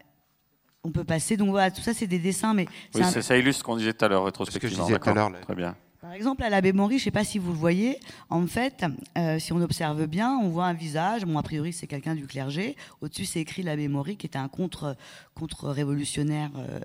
On 0.83 0.91
peut 0.91 1.05
passer. 1.05 1.37
Donc 1.37 1.49
voilà, 1.49 1.71
tout 1.71 1.81
ça, 1.81 1.93
c'est 1.93 2.07
des 2.07 2.19
dessins, 2.19 2.53
mais 2.53 2.67
oui, 2.93 3.03
ça, 3.03 3.37
illustre 3.37 3.59
ce 3.59 3.63
qu'on 3.63 3.77
disait 3.77 3.93
tout 3.93 4.03
à 4.03 4.09
l'heure, 4.09 4.25
rétrospectivement. 4.25 4.75
Ce 4.75 4.77
que 4.77 4.81
je 4.81 4.87
disais 4.87 4.99
tout 4.99 5.09
à 5.09 5.13
l'heure. 5.13 5.41
Très 5.41 5.55
bien. 5.55 5.75
Par 6.17 6.21
exemple, 6.21 6.43
à 6.45 6.49
l'abbé 6.49 6.73
Maury, 6.73 6.97
je 6.97 7.01
ne 7.01 7.03
sais 7.03 7.11
pas 7.11 7.23
si 7.23 7.37
vous 7.37 7.51
le 7.51 7.59
voyez, 7.59 7.99
en 8.31 8.47
fait, 8.47 8.83
euh, 9.19 9.37
si 9.37 9.53
on 9.53 9.61
observe 9.61 10.07
bien, 10.07 10.35
on 10.41 10.49
voit 10.49 10.65
un 10.65 10.73
visage. 10.73 11.25
Bon, 11.25 11.37
a 11.37 11.43
priori, 11.43 11.73
c'est 11.73 11.85
quelqu'un 11.85 12.15
du 12.15 12.25
clergé. 12.25 12.75
Au-dessus, 13.01 13.25
c'est 13.25 13.39
écrit 13.39 13.61
l'abbé 13.61 13.87
Maury, 13.87 14.17
qui 14.17 14.25
était 14.25 14.39
un 14.39 14.47
contre, 14.47 14.95
contre-révolutionnaire 15.35 16.49
euh, 16.57 16.79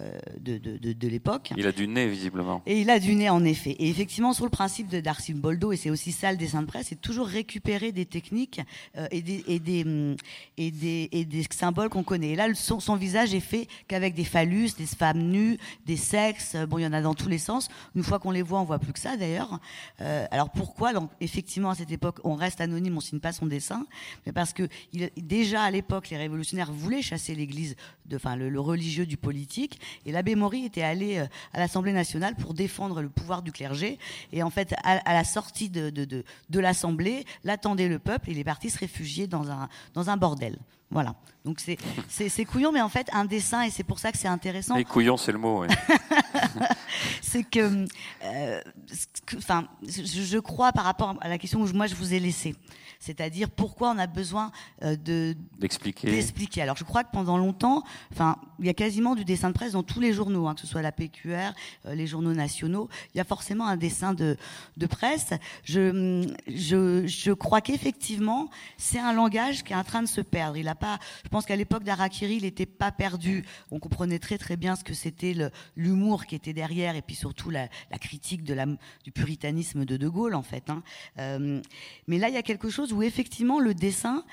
euh, 0.00 0.18
de, 0.40 0.56
de, 0.56 0.94
de, 0.94 1.08
l'époque. 1.08 1.52
Il 1.54 1.66
a 1.66 1.72
du 1.72 1.86
nez, 1.86 2.08
visiblement. 2.08 2.62
Et 2.64 2.80
il 2.80 2.88
a 2.88 2.98
du 2.98 3.14
nez, 3.14 3.28
en 3.28 3.44
effet. 3.44 3.72
Et 3.72 3.90
effectivement, 3.90 4.32
sur 4.32 4.46
le 4.46 4.50
principe 4.50 4.88
de 4.88 5.00
Darcy 5.00 5.34
Boldo, 5.34 5.70
et 5.70 5.76
c'est 5.76 5.90
aussi 5.90 6.10
ça 6.10 6.30
le 6.30 6.38
dessin 6.38 6.62
de 6.62 6.66
presse, 6.66 6.86
c'est 6.86 6.98
toujours 6.98 7.26
récupérer 7.26 7.92
des 7.92 8.06
techniques 8.06 8.62
et, 9.10 9.20
des, 9.20 9.44
et, 9.48 9.58
des, 9.58 9.82
hum, 9.82 10.16
et, 10.56 10.70
des, 10.70 11.10
et, 11.12 11.26
des, 11.26 11.44
symboles 11.50 11.90
qu'on 11.90 12.04
connaît. 12.04 12.30
Et 12.30 12.36
là, 12.36 12.46
son, 12.54 12.80
son 12.80 12.96
visage 12.96 13.34
est 13.34 13.40
fait 13.40 13.68
qu'avec 13.86 14.14
des 14.14 14.24
phallus, 14.24 14.70
des 14.78 14.86
femmes 14.86 15.24
nues, 15.24 15.58
des 15.84 15.98
sexes. 15.98 16.56
Bon, 16.70 16.78
il 16.78 16.84
y 16.84 16.86
en 16.86 16.94
a 16.94 17.02
dans 17.02 17.14
tous 17.14 17.28
les 17.28 17.36
sens. 17.36 17.68
Une 17.94 18.02
fois 18.02 18.18
qu'on 18.18 18.30
les 18.30 18.40
voit, 18.40 18.60
on 18.60 18.64
voit 18.64 18.77
plus 18.78 18.92
que 18.92 18.98
ça 18.98 19.16
d'ailleurs. 19.16 19.60
Euh, 20.00 20.26
alors 20.30 20.50
pourquoi 20.50 20.92
Effectivement, 21.20 21.70
à 21.70 21.74
cette 21.74 21.90
époque, 21.90 22.20
on 22.24 22.34
reste 22.34 22.60
anonyme, 22.60 22.96
on 22.96 23.00
signe 23.00 23.20
pas 23.20 23.32
son 23.32 23.46
dessin, 23.46 23.86
mais 24.26 24.32
parce 24.32 24.52
que 24.52 24.68
déjà 25.16 25.62
à 25.62 25.70
l'époque, 25.70 26.10
les 26.10 26.16
révolutionnaires 26.16 26.72
voulaient 26.72 27.02
chasser 27.02 27.34
l'Église, 27.34 27.76
enfin 28.14 28.36
le, 28.36 28.58
religieux 28.60 29.06
du 29.06 29.16
politique, 29.16 29.80
et 30.06 30.12
l'abbé 30.12 30.34
Maury 30.34 30.64
était 30.64 30.82
allé 30.82 31.18
euh, 31.18 31.26
à 31.52 31.58
l'Assemblée 31.58 31.92
nationale 31.92 32.34
pour 32.36 32.54
défendre 32.54 33.02
le 33.02 33.08
pouvoir 33.08 33.42
du 33.42 33.52
clergé. 33.52 33.98
Et 34.32 34.42
en 34.42 34.50
fait, 34.50 34.74
à, 34.84 35.12
la 35.12 35.24
sortie 35.24 35.68
de, 35.70 35.90
de 35.90 36.60
l'Assemblée, 36.60 37.24
l'attendait 37.44 37.88
le 37.88 37.98
peuple, 37.98 38.30
et 38.30 38.32
il 38.32 38.38
est 38.38 38.44
parti 38.44 38.70
se 38.70 38.78
réfugier 38.78 39.26
dans 39.26 39.50
un, 39.50 39.68
dans 39.94 40.10
un 40.10 40.16
bordel. 40.16 40.58
Voilà. 40.90 41.14
Donc 41.48 41.60
c'est, 42.08 42.44
couillon, 42.44 42.72
mais 42.72 42.82
en 42.82 42.90
fait, 42.90 43.08
un 43.14 43.24
dessin, 43.24 43.62
et 43.62 43.70
c'est 43.70 43.82
pour 43.82 43.98
ça 43.98 44.12
que 44.12 44.18
c'est 44.18 44.28
intéressant. 44.28 44.76
Et 44.76 44.84
couillon, 44.84 45.16
c'est 45.16 45.32
le 45.32 45.38
mot, 45.38 45.62
oui. 45.62 45.68
c'est 47.22 47.42
que, 47.42 47.86
euh, 48.22 48.60
enfin, 49.34 49.66
je, 49.82 50.02
je, 50.02 50.38
crois 50.38 50.72
par 50.72 50.84
rapport 50.84 51.16
à 51.22 51.28
la 51.28 51.38
question 51.38 51.64
que 51.64 51.72
moi 51.72 51.86
je 51.86 51.94
vous 51.94 52.12
ai 52.12 52.20
laissée 52.20 52.54
c'est-à-dire 52.98 53.48
pourquoi 53.50 53.90
on 53.90 53.98
a 53.98 54.06
besoin 54.06 54.50
euh, 54.82 54.96
de 54.96 55.36
d'expliquer. 55.58 56.10
D'expliquer. 56.10 56.62
Alors 56.62 56.76
je 56.76 56.84
crois 56.84 57.04
que 57.04 57.10
pendant 57.12 57.38
longtemps, 57.38 57.84
enfin, 58.12 58.36
il 58.58 58.66
y 58.66 58.68
a 58.68 58.74
quasiment 58.74 59.14
du 59.14 59.24
dessin 59.24 59.48
de 59.48 59.54
presse 59.54 59.72
dans 59.72 59.82
tous 59.82 60.00
les 60.00 60.12
journaux, 60.12 60.48
hein, 60.48 60.54
que 60.54 60.60
ce 60.60 60.66
soit 60.66 60.82
la 60.82 60.92
PQR, 60.92 61.52
euh, 61.86 61.94
les 61.94 62.06
journaux 62.06 62.32
nationaux, 62.32 62.88
il 63.14 63.18
y 63.18 63.20
a 63.20 63.24
forcément 63.24 63.66
un 63.66 63.76
dessin 63.76 64.14
de, 64.14 64.36
de 64.76 64.86
presse. 64.86 65.30
Je, 65.64 66.26
je, 66.48 67.06
je 67.06 67.32
crois 67.32 67.60
qu'effectivement, 67.60 68.50
c'est 68.76 68.98
un 68.98 69.12
langage 69.12 69.62
qui 69.62 69.72
est 69.72 69.76
en 69.76 69.84
train 69.84 70.02
de 70.02 70.08
se 70.08 70.20
perdre. 70.20 70.56
Il 70.56 70.68
a 70.68 70.74
pas, 70.74 70.98
je 71.24 71.28
pense 71.28 71.37
qu'à 71.46 71.56
l'époque 71.56 71.84
d'Arakiri, 71.84 72.36
il 72.36 72.42
n'était 72.42 72.66
pas 72.66 72.92
perdu. 72.92 73.44
On 73.70 73.78
comprenait 73.78 74.18
très 74.18 74.38
très 74.38 74.56
bien 74.56 74.76
ce 74.76 74.84
que 74.84 74.94
c'était 74.94 75.34
l'humour 75.76 76.26
qui 76.26 76.34
était 76.34 76.52
derrière, 76.52 76.96
et 76.96 77.02
puis 77.02 77.14
surtout 77.14 77.50
la, 77.50 77.68
critique 78.00 78.44
du 78.44 79.12
puritanisme 79.12 79.84
de 79.84 79.96
De 79.96 80.08
Gaulle 80.08 80.34
en 80.34 80.42
fait. 80.42 80.70
Hein. 80.70 80.82
Euh, 81.18 81.60
mais 82.06 82.18
là, 82.18 82.28
il 82.28 82.34
y 82.34 82.38
a 82.38 82.42
quelque 82.42 82.70
chose 82.70 82.92
où 82.92 83.02
effectivement 83.02 83.60
le 83.60 83.74
dessin, 83.74 84.24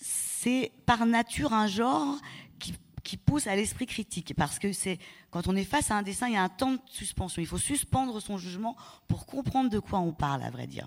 c'est 0.00 0.72
par 0.86 1.06
nature 1.06 1.52
un 1.52 1.66
genre 1.66 2.18
qui, 2.58 2.74
qui 3.02 3.16
pousse 3.16 3.46
à 3.46 3.56
l'esprit 3.56 3.86
critique, 3.86 4.34
parce 4.36 4.58
que 4.58 4.72
c'est 4.72 4.98
quand 5.30 5.46
on 5.46 5.54
est 5.54 5.64
face 5.64 5.90
à 5.90 5.96
un 5.96 6.02
dessin, 6.02 6.26
il 6.26 6.34
y 6.34 6.36
a 6.36 6.42
un 6.42 6.48
temps 6.48 6.72
de 6.72 6.80
suspension. 6.86 7.40
Il 7.40 7.46
faut 7.46 7.58
suspendre 7.58 8.20
son 8.20 8.36
jugement 8.36 8.76
pour 9.06 9.26
comprendre 9.26 9.70
de 9.70 9.78
quoi 9.78 10.00
on 10.00 10.12
parle, 10.12 10.42
à 10.42 10.50
vrai 10.50 10.66
dire. 10.66 10.86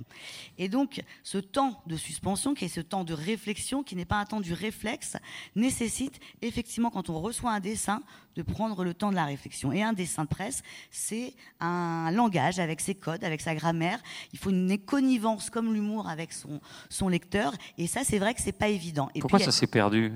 Et 0.58 0.68
donc, 0.68 1.02
ce 1.24 1.38
temps 1.38 1.82
de 1.88 1.96
suspension, 1.96 2.54
qui 2.54 2.66
est 2.66 2.70
ce 2.70 2.82
temps 2.82 3.06
de 3.06 3.14
réflexion, 3.14 3.84
qui 3.84 3.96
n'est 3.96 4.06
pas 4.06 4.18
un 4.18 4.26
temps 4.26 4.42
du 4.42 4.54
réflexe, 4.54 5.16
nécessite 5.56 6.20
effectivement, 6.42 6.90
quand 6.90 7.10
on 7.10 7.22
reçoit 7.22 7.52
un 7.52 7.62
dessin, 7.62 8.02
de 8.36 8.42
prendre 8.42 8.84
le 8.84 8.94
temps 8.94 9.12
de 9.12 9.16
la 9.16 9.26
réflexion. 9.26 9.72
Et 9.72 9.84
un 9.84 9.94
dessin 9.94 10.24
de 10.24 10.28
presse, 10.30 10.64
c'est 10.92 11.36
un 11.60 12.12
langage 12.12 12.60
avec 12.60 12.82
ses 12.82 12.96
codes, 12.96 13.24
avec 13.24 13.42
sa 13.42 13.56
grammaire. 13.56 14.00
Il 14.34 14.40
faut 14.40 14.50
une 14.50 14.78
connivence 14.78 15.50
comme 15.50 15.74
l'humour 15.74 16.10
avec 16.10 16.34
son, 16.34 16.60
son 16.90 17.10
lecteur. 17.10 17.54
Et 17.78 17.88
ça, 17.88 18.04
c'est 18.04 18.20
vrai 18.20 18.34
que 18.34 18.42
c'est 18.42 18.52
pas 18.52 18.70
évident. 18.70 19.10
Et 19.16 19.20
Pourquoi 19.20 19.40
ça 19.40 19.52
s'est 19.52 19.68
perdu? 19.68 20.12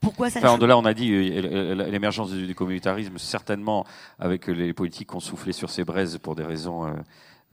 Pourquoi 0.00 0.30
ça 0.30 0.40
enfin, 0.40 0.58
de 0.58 0.66
là, 0.66 0.78
on 0.78 0.84
a 0.84 0.94
dit 0.94 1.12
euh, 1.12 1.74
l'émergence 1.90 2.32
du 2.32 2.54
communautarisme, 2.54 3.18
certainement 3.18 3.84
avec 4.18 4.46
les 4.46 4.72
politiques 4.72 5.10
qui 5.10 5.16
ont 5.16 5.20
soufflé 5.20 5.52
sur 5.52 5.70
ces 5.70 5.84
braises 5.84 6.18
pour 6.18 6.34
des 6.34 6.44
raisons 6.44 6.86
euh, 6.86 6.92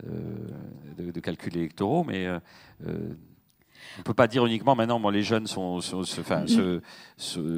euh, 0.08 1.12
de, 1.12 1.20
calculs 1.20 1.56
électoraux, 1.58 2.04
mais 2.04 2.28
on 2.28 4.00
ne 4.00 4.04
peut 4.04 4.14
pas 4.14 4.28
dire 4.28 4.46
uniquement 4.46 4.76
maintenant, 4.76 5.00
bon, 5.00 5.10
les 5.10 5.24
jeunes 5.24 5.48
sont, 5.48 5.80
enfin, 6.20 6.46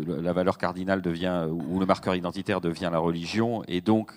la 0.07 0.33
valeur 0.33 0.57
cardinale 0.57 1.01
devient, 1.01 1.47
ou 1.49 1.79
le 1.79 1.85
marqueur 1.85 2.15
identitaire 2.15 2.61
devient 2.61 2.89
la 2.91 2.99
religion, 2.99 3.63
et 3.67 3.81
donc 3.81 4.11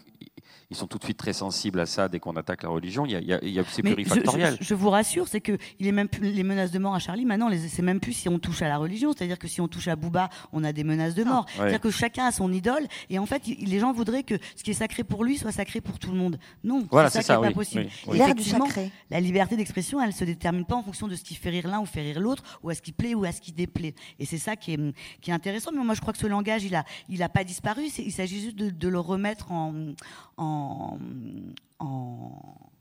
ils 0.70 0.76
sont 0.76 0.87
tout 0.87 0.98
de 0.98 1.05
suite 1.05 1.16
très 1.16 1.33
sensibles 1.33 1.79
à 1.79 1.87
ça 1.87 2.09
dès 2.09 2.18
qu'on 2.18 2.35
attaque 2.37 2.62
la 2.64 2.68
religion. 2.70 3.07
Il 3.07 3.12
y 3.12 3.16
a, 3.16 3.38
il 3.42 3.50
y 3.50 3.61
a, 3.61 3.64
c'est 3.70 3.83
plurifactoriel. 3.83 4.57
Je, 4.61 4.64
je, 4.64 4.74
vous 4.74 4.90
rassure, 4.90 5.29
c'est 5.29 5.40
que 5.40 5.57
il 5.79 5.87
est 5.87 5.92
même 5.92 6.09
plus, 6.09 6.33
les 6.33 6.42
menaces 6.42 6.72
de 6.72 6.79
mort 6.79 6.94
à 6.94 6.98
Charlie. 6.98 7.24
Maintenant, 7.24 7.50
c'est 7.68 7.83
même 7.83 8.00
plus 8.00 8.12
si 8.12 8.29
on 8.29 8.38
touche 8.38 8.62
à 8.62 8.68
la 8.68 8.76
religion. 8.76 9.12
C'est-à-dire 9.16 9.38
que 9.38 9.46
si 9.46 9.61
on 9.61 9.68
touche 9.68 9.87
à 9.87 9.94
Bouba, 9.94 10.29
on 10.52 10.64
a 10.64 10.72
des 10.72 10.83
menaces 10.83 11.14
de 11.14 11.22
mort. 11.22 11.46
C'est-à-dire 11.55 11.81
que 11.81 11.90
chacun 11.90 12.26
a 12.26 12.33
son 12.33 12.52
idole. 12.52 12.87
Et 13.11 13.18
en 13.18 13.26
fait, 13.26 13.42
les 13.46 13.79
gens 13.79 13.92
voudraient 13.92 14.24
que 14.24 14.35
ce 14.57 14.64
qui 14.64 14.72
est 14.72 14.74
sacré 14.74 15.05
pour 15.05 15.24
lui 15.24 15.38
soit 15.38 15.52
sacré 15.52 15.81
pour 15.81 15.98
tout 15.98 16.11
le 16.11 16.16
monde. 16.16 16.38
Non, 16.64 16.87
voilà, 16.90 17.11
c'est 17.11 17.22
ça, 17.22 17.37
qui 17.37 17.42
n'est 17.42 17.48
pas 17.48 17.55
possible. 17.55 17.87
L'air 18.12 18.35
du 18.35 18.42
sacré. 18.42 18.90
La 19.11 19.20
liberté 19.20 19.57
d'expression, 19.57 20.00
elle 20.02 20.12
se 20.12 20.24
détermine 20.24 20.64
pas 20.64 20.74
en 20.74 20.83
fonction 20.83 21.07
de 21.07 21.14
ce 21.14 21.22
qui 21.22 21.37
fait 21.37 21.50
rire 21.50 21.68
l'un 21.68 21.81
ou 21.81 21.87
fait 21.87 22.02
rire 22.02 22.18
l'autre, 22.18 22.42
ou 22.62 22.70
à 22.70 22.74
ce 22.74 22.83
qui 22.83 22.92
plaît 22.92 23.14
ou 23.14 23.24
à 23.24 23.31
ce 23.31 23.40
qui 23.40 23.52
déplaît. 23.52 23.94
Et 24.18 24.26
c'est 24.26 24.38
ça 24.38 24.57
qui 24.57 24.72
est, 24.74 24.94
qui 25.20 25.31
est 25.31 25.35
intéressant. 25.35 25.70
Mais 25.72 25.85
moi, 25.85 25.94
je 25.94 26.00
crois 26.00 26.12
que 26.12 26.18
ce 26.18 26.26
langage, 26.26 26.64
il 26.64 26.74
a, 26.74 26.85
il 27.09 27.22
a 27.22 27.29
pas 27.29 27.44
disparu. 27.44 27.85
Il 27.98 28.12
s'agit 28.12 28.40
juste 28.40 28.57
de, 28.57 28.70
de, 28.70 28.88
le 28.88 28.98
remettre 28.98 29.52
en, 29.52 29.94
en 30.37 30.55
en, 31.80 32.75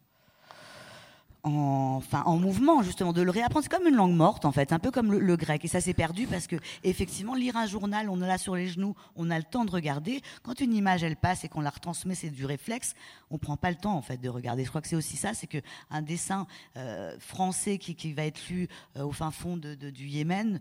enfin, 1.46 2.24
en 2.26 2.38
mouvement, 2.38 2.82
justement, 2.82 3.14
de 3.14 3.22
le 3.22 3.30
réapprendre. 3.30 3.64
C'est 3.64 3.76
comme 3.76 3.88
une 3.88 3.96
langue 3.96 4.16
morte, 4.16 4.46
en 4.46 4.52
fait, 4.52 4.74
un 4.74 4.80
peu 4.80 4.92
comme 4.92 5.14
le, 5.14 5.36
grec. 5.38 5.64
Et 5.64 5.68
ça 5.68 5.80
s'est 5.80 5.94
perdu 5.94 6.26
parce 6.28 6.48
que, 6.48 6.56
effectivement, 6.84 7.36
lire 7.36 7.56
un 7.56 7.68
journal, 7.68 8.10
on 8.10 8.22
est 8.22 8.28
là 8.28 8.38
sur 8.38 8.56
les 8.56 8.68
genoux, 8.68 8.96
on 9.16 9.30
a 9.30 9.38
le 9.38 9.44
temps 9.44 9.64
de 9.64 9.72
regarder. 9.72 10.22
Quand 10.44 10.60
une 10.60 10.74
image, 10.74 11.04
elle 11.04 11.16
passe 11.16 11.44
et 11.44 11.50
qu'on 11.50 11.62
la 11.62 11.70
retransmet, 11.70 12.16
c'est 12.16 12.30
du 12.30 12.46
réflexe, 12.46 12.96
on 13.30 13.38
prend 13.38 13.58
pas 13.58 13.70
le 13.70 13.78
temps, 13.78 13.96
en 13.96 14.02
fait, 14.02 14.18
de 14.18 14.30
regarder. 14.30 14.64
Je 14.64 14.70
crois 14.70 14.82
que 14.82 14.88
c'est 14.88 14.96
aussi 14.96 15.18
ça, 15.18 15.34
c'est 15.34 15.48
qu'un 15.48 16.02
dessin 16.02 16.48
euh, 16.78 17.16
français 17.20 17.78
qui, 17.78 17.96
qui, 17.96 18.14
va 18.14 18.26
être 18.26 18.50
lu 18.50 18.68
euh, 18.98 19.04
au 19.04 19.12
fin 19.12 19.30
fond 19.30 19.58
de, 19.58 19.76
du 19.76 20.08
Yémen, 20.08 20.60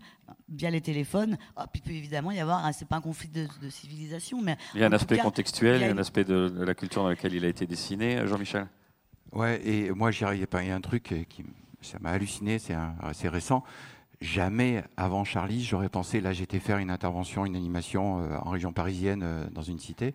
via 0.49 0.69
les 0.69 0.81
téléphones, 0.81 1.37
hop, 1.55 1.69
il 1.73 1.81
peut 1.81 1.91
évidemment 1.91 2.31
y 2.31 2.39
avoir, 2.39 2.71
c'est 2.73 2.87
pas 2.87 2.97
un 2.97 3.01
conflit 3.01 3.29
de, 3.29 3.47
civilisation, 3.69 4.41
mais... 4.41 4.57
Il 4.73 4.81
y 4.81 4.83
a 4.83 4.87
un 4.87 4.91
aspect 4.91 5.17
contextuel, 5.17 5.81
il 5.81 5.87
y 5.87 5.89
a 5.89 5.91
un 5.91 5.97
aspect 5.97 6.23
de 6.23 6.63
la 6.63 6.75
culture 6.75 7.03
dans 7.03 7.09
laquelle 7.09 7.33
il 7.33 7.45
a 7.45 7.47
été 7.47 7.65
dessiné, 7.65 8.25
Jean-Michel? 8.27 8.67
Ouais, 9.31 9.61
et 9.67 9.91
moi, 9.91 10.11
j'y 10.11 10.23
arrivais 10.23 10.47
pas. 10.47 10.63
Il 10.63 10.69
y 10.69 10.71
a 10.71 10.75
un 10.75 10.81
truc 10.81 11.13
qui 11.29 11.43
ça 11.85 11.99
m'a 11.99 12.11
halluciné, 12.11 12.59
c'est 12.59 12.75
assez 13.01 13.29
récent. 13.29 13.63
Jamais 14.21 14.83
avant 14.97 15.23
Charlie, 15.23 15.63
j'aurais 15.63 15.89
pensé, 15.89 16.21
là 16.21 16.33
j'étais 16.33 16.59
faire 16.59 16.77
une 16.77 16.89
intervention, 16.89 17.45
une 17.45 17.55
animation 17.55 18.21
euh, 18.21 18.37
en 18.37 18.49
région 18.49 18.73
parisienne 18.73 19.21
euh, 19.23 19.47
dans 19.51 19.61
une 19.61 19.79
cité. 19.79 20.13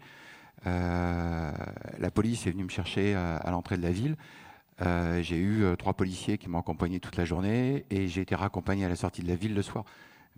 Euh, 0.66 1.52
la 1.98 2.10
police 2.10 2.46
est 2.46 2.50
venue 2.50 2.64
me 2.64 2.70
chercher 2.70 3.14
à, 3.14 3.50
l'entrée 3.50 3.76
de 3.76 3.82
la 3.82 3.92
ville. 3.92 4.16
j'ai 5.22 5.38
eu 5.38 5.64
trois 5.78 5.94
policiers 5.94 6.38
qui 6.38 6.48
m'ont 6.48 6.58
accompagné 6.58 7.00
toute 7.00 7.16
la 7.16 7.24
journée 7.24 7.86
et 7.90 8.08
j'ai 8.08 8.22
été 8.22 8.34
raccompagné 8.34 8.84
à 8.84 8.88
la 8.88 8.96
sortie 8.96 9.22
de 9.22 9.28
la 9.28 9.36
ville 9.36 9.54
le 9.54 9.62
soir. 9.62 9.84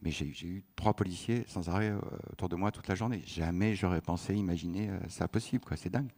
Mais 0.03 0.11
j'ai 0.11 0.27
eu 0.27 0.65
trois 0.77 0.95
policiers 0.95 1.45
sans 1.49 1.69
arrêt 1.69 1.93
autour 2.33 2.49
de 2.49 2.57
moi 2.57 2.71
toute 2.71 2.87
la 2.89 2.95
journée. 2.95 3.23
Jamais 3.27 3.75
j'aurais 3.75 4.01
pensé, 4.01 4.35
imaginer 4.35 4.91
ça 5.09 5.27
possible. 5.27 5.65
C'est 5.77 5.91
dingue. 5.91 6.13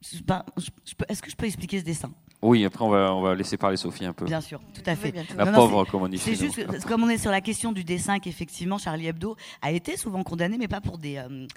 Est-ce 0.00 1.22
que 1.22 1.30
je 1.30 1.36
peux 1.36 1.46
expliquer 1.46 1.80
ce 1.80 1.84
dessin? 1.84 2.12
Oui, 2.40 2.64
après 2.64 2.84
on 2.84 2.88
va, 2.88 3.12
on 3.12 3.20
va 3.20 3.34
laisser 3.34 3.56
parler 3.56 3.76
Sophie 3.76 4.04
un 4.04 4.12
peu. 4.12 4.24
Bien 4.24 4.40
sûr, 4.40 4.60
tout 4.72 4.82
à 4.86 4.94
fait. 4.94 5.12
La 5.36 5.46
pauvre, 5.46 5.84
comme 5.86 6.02
on 6.02 6.08
dit. 6.08 6.18
C'est 6.18 6.36
juste 6.36 6.84
comme 6.84 7.02
on 7.02 7.08
est 7.08 7.18
sur 7.18 7.32
la 7.32 7.40
question 7.40 7.72
du 7.72 7.82
dessin, 7.82 8.20
qu'effectivement 8.20 8.78
Charlie 8.78 9.08
Hebdo 9.08 9.36
a 9.60 9.72
été 9.72 9.96
souvent 9.96 10.22
condamné, 10.22 10.56
mais 10.56 10.68
pas 10.68 10.80
pour 10.80 10.98
des, 10.98 11.16
euh, 11.16 11.48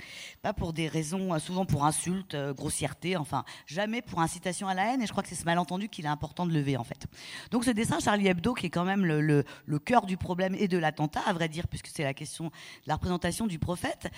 pas 0.41 0.54
pour 0.54 0.73
des 0.73 0.88
raisons, 0.88 1.36
euh, 1.36 1.38
souvent 1.38 1.65
pour 1.65 1.86
insultes, 1.86 2.34
euh, 2.34 2.51
grossièreté, 2.56 3.15
enfin 3.15 3.43
jamais 3.67 4.01
pour 4.01 4.21
incitation 4.21 4.67
à 4.67 4.73
la 4.73 4.91
haine. 4.91 5.04
Et 5.04 5.06
je 5.06 5.12
crois 5.12 5.21
que 5.21 5.30
c'est 5.30 5.36
ce 5.36 5.45
malentendu 5.45 5.88
qu'il 5.88 6.06
est 6.06 6.10
important 6.10 6.47
de 6.47 6.51
lever 6.51 6.77
en 6.77 6.84
fait. 6.84 7.06
Donc 7.51 7.63
ce 7.63 7.69
dessin 7.69 7.99
Charlie 7.99 8.27
Hebdo, 8.27 8.56
qui 8.56 8.65
est 8.65 8.71
quand 8.71 8.86
même 8.86 9.06
le, 9.06 9.21
le, 9.21 9.43
le 9.67 9.77
cœur 9.80 10.08
du 10.08 10.17
problème 10.17 10.56
et 10.56 10.67
de 10.67 10.80
l'attentat, 10.80 11.21
à 11.27 11.34
vrai 11.34 11.47
dire, 11.47 11.67
puisque 11.67 11.89
c'est 11.93 12.04
la 12.04 12.15
question 12.15 12.45
de 12.45 12.51
la 12.88 12.95
représentation 12.95 13.45
du 13.45 13.60
prophète, 13.60 14.10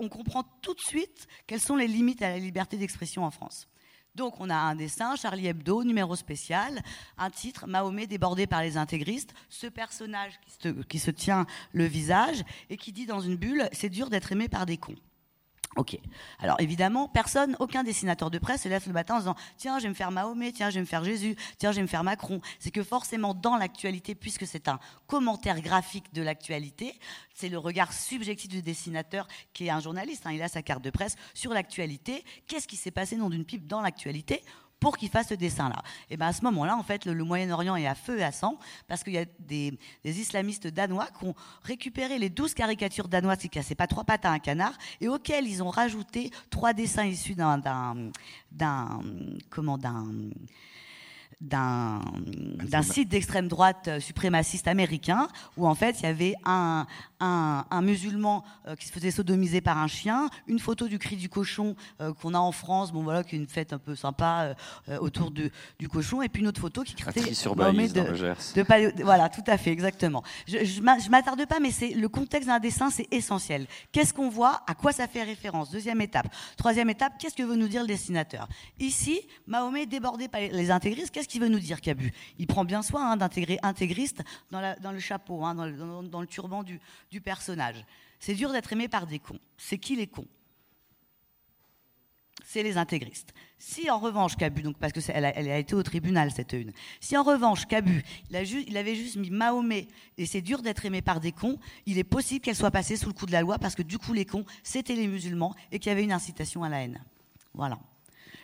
on 0.00 0.08
comprend 0.08 0.42
tout 0.60 0.74
de 0.74 0.80
suite 0.80 1.28
quelles 1.46 1.60
sont 1.60 1.76
les 1.76 1.86
limites 1.86 2.22
à 2.22 2.30
la 2.30 2.38
liberté 2.38 2.76
d'expression 2.76 3.24
en 3.24 3.30
France. 3.30 3.68
Donc 4.14 4.40
on 4.40 4.50
a 4.50 4.56
un 4.56 4.74
dessin, 4.74 5.14
Charlie 5.16 5.46
Hebdo, 5.46 5.84
numéro 5.84 6.16
spécial, 6.16 6.82
un 7.16 7.30
titre, 7.30 7.66
Mahomet 7.66 8.06
débordé 8.06 8.46
par 8.46 8.62
les 8.62 8.76
intégristes, 8.76 9.34
ce 9.48 9.66
personnage 9.66 10.38
qui 10.88 10.98
se, 10.98 11.10
tient 11.10 11.46
le 11.72 11.84
visage 11.84 12.42
et 12.70 12.76
qui 12.76 12.92
dit 12.92 13.06
dans 13.06 13.20
une 13.20 13.36
bulle, 13.36 13.68
c'est 13.72 13.88
dur 13.88 14.10
d'être 14.10 14.32
aimé 14.32 14.48
par 14.48 14.66
des 14.66 14.78
cons. 14.78 14.96
Ok. 15.76 15.96
Alors 16.40 16.60
évidemment, 16.60 17.06
personne, 17.06 17.56
aucun 17.60 17.84
dessinateur 17.84 18.28
de 18.30 18.38
presse 18.38 18.62
se 18.62 18.68
lève 18.68 18.82
le 18.88 18.92
matin 18.92 19.14
en 19.14 19.18
disant 19.18 19.36
tiens, 19.56 19.78
je 19.78 19.84
vais 19.84 19.90
me 19.90 19.94
faire 19.94 20.10
Mahomet, 20.10 20.50
tiens, 20.50 20.68
je 20.68 20.74
vais 20.74 20.80
me 20.80 20.86
faire 20.86 21.04
Jésus, 21.04 21.36
tiens, 21.58 21.70
je 21.70 21.76
vais 21.76 21.82
me 21.82 21.86
faire 21.86 22.02
Macron. 22.02 22.40
C'est 22.58 22.72
que 22.72 22.82
forcément, 22.82 23.34
dans 23.34 23.56
l'actualité, 23.56 24.16
puisque 24.16 24.48
c'est 24.48 24.66
un 24.66 24.80
commentaire 25.06 25.60
graphique 25.60 26.12
de 26.12 26.22
l'actualité, 26.22 26.98
c'est 27.34 27.48
le 27.48 27.58
regard 27.58 27.92
subjectif 27.92 28.48
du 28.48 28.62
dessinateur 28.62 29.28
qui 29.52 29.66
est 29.66 29.70
un 29.70 29.80
journaliste. 29.80 30.26
Hein, 30.26 30.32
il 30.32 30.42
a 30.42 30.48
sa 30.48 30.62
carte 30.62 30.82
de 30.82 30.90
presse 30.90 31.14
sur 31.34 31.52
l'actualité. 31.52 32.24
Qu'est-ce 32.48 32.66
qui 32.66 32.76
s'est 32.76 32.90
passé, 32.90 33.16
nom 33.16 33.30
d'une 33.30 33.44
pipe, 33.44 33.68
dans 33.68 33.80
l'actualité? 33.80 34.42
Pour 34.80 34.96
qu'il 34.96 35.10
fasse 35.10 35.28
ce 35.28 35.34
dessin-là. 35.34 35.82
Et 36.08 36.16
ben 36.16 36.26
à 36.26 36.32
ce 36.32 36.42
moment-là, 36.42 36.76
en 36.76 36.82
fait, 36.82 37.04
le, 37.04 37.22
Moyen-Orient 37.22 37.76
est 37.76 37.86
à 37.86 37.94
feu 37.94 38.18
et 38.18 38.24
à 38.24 38.32
sang 38.32 38.58
parce 38.88 39.04
qu'il 39.04 39.12
y 39.12 39.18
a 39.18 39.26
des, 39.38 39.78
islamistes 40.04 40.66
danois 40.66 41.08
qui 41.18 41.26
ont 41.26 41.34
récupéré 41.62 42.18
les 42.18 42.30
douze 42.30 42.54
caricatures 42.54 43.08
danoises 43.08 43.38
qui 43.38 43.50
cassaient 43.50 43.74
pas 43.74 43.86
trois 43.86 44.04
pattes 44.04 44.24
à 44.24 44.30
un 44.30 44.38
canard 44.38 44.76
et 45.00 45.08
auxquelles 45.08 45.46
ils 45.46 45.62
ont 45.62 45.70
rajouté 45.70 46.30
trois 46.48 46.72
dessins 46.72 47.04
issus 47.04 47.34
d'un, 47.34 47.58
d'un, 48.50 49.00
comment, 49.50 49.78
d'un 49.78 50.06
d'un 51.40 52.82
site 52.82 53.08
d'extrême 53.08 53.48
droite 53.48 53.88
euh, 53.88 53.98
suprémaciste 53.98 54.68
américain 54.68 55.26
où 55.56 55.66
en 55.66 55.74
fait 55.74 55.98
il 56.00 56.02
y 56.02 56.06
avait 56.06 56.34
un, 56.44 56.86
un, 57.20 57.82
musulman 57.82 58.44
euh, 58.66 58.76
qui 58.76 58.86
se 58.86 58.92
faisait 58.92 59.10
sodomiser 59.10 59.60
par 59.60 59.78
un 59.78 59.86
chien, 59.86 60.28
une 60.46 60.58
photo 60.58 60.88
du 60.88 60.98
cri 60.98 61.16
du 61.16 61.28
cochon 61.28 61.76
euh, 62.00 62.12
qu'on 62.12 62.34
a 62.34 62.38
en 62.38 62.52
France, 62.52 62.92
bon 62.92 63.02
voilà, 63.02 63.24
qui 63.24 63.36
est 63.36 63.38
une 63.38 63.46
fête 63.46 63.72
un 63.72 63.78
peu 63.78 63.94
sympa 63.94 64.54
autour 65.00 65.30
de, 65.30 65.50
du 65.78 65.88
cochon, 65.88 66.22
et 66.22 66.28
puis 66.28 66.42
une 66.42 66.48
autre 66.48 66.60
photo 66.60 66.82
qui 66.82 66.94
crée 66.94 67.34
sur 67.34 67.54
de, 67.54 67.62
de, 67.62 69.02
voilà, 69.02 69.28
tout 69.28 69.44
à 69.46 69.56
fait, 69.56 69.70
exactement. 69.70 70.22
Je, 70.46 70.64
je 70.64 71.10
m'attarde 71.10 71.46
pas, 71.46 71.60
mais 71.60 71.70
c'est 71.70 71.90
le 71.90 72.08
contexte 72.08 72.48
d'un 72.48 72.58
dessin, 72.58 72.90
c'est 72.90 73.08
essentiel. 73.12 73.66
Qu'est-ce 73.92 74.12
qu'on 74.12 74.28
voit 74.28 74.62
À 74.66 74.74
quoi 74.74 74.92
ça 74.92 75.06
fait 75.06 75.22
référence? 75.22 75.70
Deuxième 75.70 76.00
étape. 76.00 76.26
Troisième 76.56 76.90
étape, 76.90 77.14
qu'est-ce 77.18 77.34
que 77.34 77.42
veut 77.42 77.56
nous 77.56 77.68
dire 77.68 77.82
le 77.82 77.88
dessinateur? 77.88 78.48
Ici, 78.78 79.20
Mahomet 79.46 79.86
débordé 79.86 80.28
par 80.28 80.40
les 80.40 80.70
intégristes, 80.70 81.10
qu'est-ce 81.10 81.28
qu'il 81.28 81.40
veut 81.40 81.48
nous 81.48 81.58
dire, 81.58 81.80
Cabu? 81.80 82.12
Il 82.38 82.46
prend 82.46 82.64
bien 82.64 82.82
soin 82.82 83.12
hein, 83.12 83.16
d'intégrer 83.16 83.58
intégriste 83.62 84.22
dans, 84.50 84.60
la, 84.60 84.76
dans, 84.76 84.92
le 84.92 84.98
chapeau, 84.98 85.44
hein, 85.44 85.54
dans, 85.54 86.02
dans, 86.02 86.20
le 86.20 86.26
turban 86.26 86.62
du, 86.62 86.80
du 87.10 87.20
personnage. 87.20 87.84
C'est 88.18 88.34
dur 88.34 88.52
d'être 88.52 88.72
aimé 88.72 88.88
par 88.88 89.06
des 89.06 89.18
cons. 89.18 89.38
C'est 89.56 89.78
qui 89.78 89.96
les 89.96 90.06
cons? 90.06 90.28
C'est 92.44 92.62
les 92.62 92.76
intégristes. 92.76 93.32
Si 93.58 93.90
en 93.90 93.98
revanche 93.98 94.36
Cabu, 94.36 94.62
donc 94.62 94.76
parce 94.78 94.92
que 94.92 95.00
elle 95.08 95.24
a, 95.24 95.36
elle 95.36 95.50
a, 95.50 95.58
été 95.58 95.74
au 95.74 95.82
tribunal 95.82 96.30
cette 96.32 96.52
une, 96.52 96.72
si 97.00 97.16
en 97.16 97.22
revanche 97.22 97.66
Cabu, 97.66 98.02
il, 98.30 98.64
il 98.66 98.76
avait 98.76 98.94
juste 98.94 99.16
mis 99.16 99.30
Mahomet 99.30 99.86
et 100.16 100.26
c'est 100.26 100.40
dur 100.40 100.62
d'être 100.62 100.84
aimé 100.86 101.02
par 101.02 101.20
des 101.20 101.32
cons, 101.32 101.58
il 101.86 101.98
est 101.98 102.04
possible 102.04 102.40
qu'elle 102.40 102.56
soit 102.56 102.70
passée 102.70 102.96
sous 102.96 103.08
le 103.08 103.12
coup 103.12 103.26
de 103.26 103.32
la 103.32 103.42
loi 103.42 103.58
parce 103.58 103.74
que 103.74 103.82
du 103.82 103.98
coup 103.98 104.14
les 104.14 104.24
cons 104.24 104.44
c'était 104.62 104.94
les 104.96 105.06
musulmans 105.06 105.54
et 105.70 105.78
qu'il 105.78 105.90
y 105.90 105.92
avait 105.92 106.02
une 106.02 106.12
incitation 106.12 106.64
à 106.64 106.68
la 106.68 106.82
haine. 106.82 107.04
Voilà. 107.52 107.78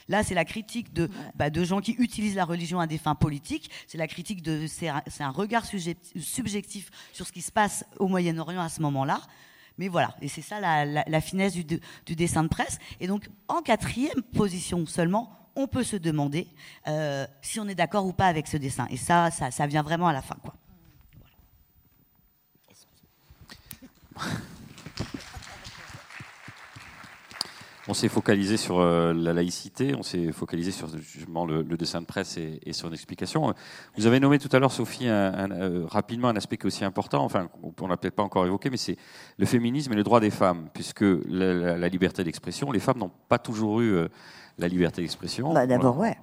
Là, 0.08 0.22
c'est 0.22 0.34
la 0.34 0.44
critique 0.44 0.92
de, 0.92 1.10
bah, 1.34 1.50
de 1.50 1.64
gens 1.64 1.80
qui 1.80 1.92
utilisent 1.92 2.36
la 2.36 2.44
religion 2.44 2.78
à 2.78 2.86
des 2.86 2.98
fins 2.98 3.14
politiques. 3.14 3.70
C'est 3.88 3.98
la 3.98 4.06
critique 4.06 4.42
de, 4.42 4.66
c'est 4.66 4.88
un, 4.88 5.30
regard 5.30 5.64
subjectif 5.64 6.90
sur 7.12 7.26
ce 7.26 7.32
qui 7.32 7.42
se 7.42 7.50
passe 7.50 7.84
au 7.98 8.06
Moyen-Orient 8.06 8.60
à 8.60 8.68
ce 8.68 8.80
moment-là. 8.82 9.20
Mais 9.78 9.88
voilà, 9.88 10.14
et 10.22 10.28
c'est 10.28 10.42
ça 10.42 10.58
la, 10.60 11.20
finesse 11.20 11.52
du, 11.52 11.64
du, 11.64 12.16
dessin 12.16 12.42
de 12.42 12.48
presse. 12.48 12.78
Et 13.00 13.06
donc, 13.06 13.28
en 13.48 13.60
quatrième 13.60 14.22
position 14.34 14.86
seulement, 14.86 15.36
on 15.54 15.66
peut 15.66 15.84
se 15.84 15.96
demander 15.96 16.48
euh, 16.86 17.26
si 17.42 17.60
on 17.60 17.68
est 17.68 17.74
d'accord 17.74 18.06
ou 18.06 18.12
pas 18.12 18.26
avec 18.26 18.46
ce 18.46 18.56
dessin. 18.56 18.86
Et 18.90 18.96
ça, 18.96 19.30
ça, 19.30 19.50
ça 19.50 19.66
vient 19.66 19.82
vraiment 19.82 20.08
à 20.08 20.12
la 20.12 20.22
fin, 20.22 20.36
quoi. 20.36 20.54
Voilà. 24.14 24.36
On 27.88 27.94
s'est 27.94 28.08
focalisé 28.08 28.56
sur 28.56 28.80
euh, 28.80 29.12
la 29.12 29.32
laïcité, 29.32 29.94
on 29.94 30.02
s'est 30.02 30.32
focalisé 30.32 30.72
sur 30.72 30.88
justement 30.98 31.46
le, 31.46 31.62
dessin 31.76 32.00
de 32.00 32.06
presse 32.06 32.36
et, 32.36 32.72
sur 32.72 32.90
l'explication. 32.90 33.54
Vous 33.96 34.06
avez 34.06 34.18
nommé 34.18 34.40
tout 34.40 34.48
à 34.52 34.58
l'heure, 34.58 34.72
Sophie, 34.72 35.06
euh, 35.06 35.84
rapidement 35.86 36.28
un 36.28 36.36
aspect 36.36 36.56
qui 36.56 36.64
est 36.64 36.66
aussi 36.66 36.84
important, 36.84 37.22
enfin, 37.22 37.48
on 37.80 37.86
l'a 37.86 37.96
peut-être 37.96 38.16
pas 38.16 38.24
encore 38.24 38.44
évoqué, 38.44 38.70
mais 38.70 38.76
c'est 38.76 38.96
le 39.38 39.46
féminisme 39.46 39.92
et 39.92 39.96
le 39.96 40.02
droit 40.02 40.18
des 40.18 40.30
femmes, 40.30 40.68
puisque 40.74 41.04
la, 41.28 41.88
liberté 41.88 42.24
d'expression, 42.24 42.72
les 42.72 42.80
femmes 42.80 42.98
n'ont 42.98 43.12
pas 43.28 43.38
toujours 43.38 43.80
eu 43.80 43.92
euh, 43.92 44.08
la 44.58 44.66
liberté 44.66 45.02
d'expression. 45.02 45.52
Bah, 45.52 45.68
d'abord, 45.68 45.96
ouais. 45.98 46.16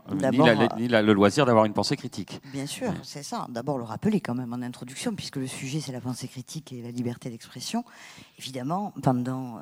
Ni, 0.77 0.89
le 0.89 1.13
loisir 1.13 1.45
d'avoir 1.45 1.63
une 1.63 1.73
pensée 1.73 1.95
critique. 1.95 2.41
Bien 2.51 2.65
sûr, 2.65 2.91
c'est 3.03 3.23
ça. 3.23 3.47
D'abord, 3.49 3.77
le 3.77 3.85
rappeler 3.85 4.19
quand 4.19 4.35
même 4.35 4.51
en 4.51 4.61
introduction, 4.61 5.15
puisque 5.15 5.37
le 5.37 5.47
sujet, 5.47 5.79
c'est 5.79 5.93
la 5.93 6.01
pensée 6.01 6.27
critique 6.27 6.73
et 6.73 6.81
la 6.81 6.91
liberté 6.91 7.29
d'expression. 7.29 7.85
Évidemment, 8.37 8.91
pendant 9.01 9.61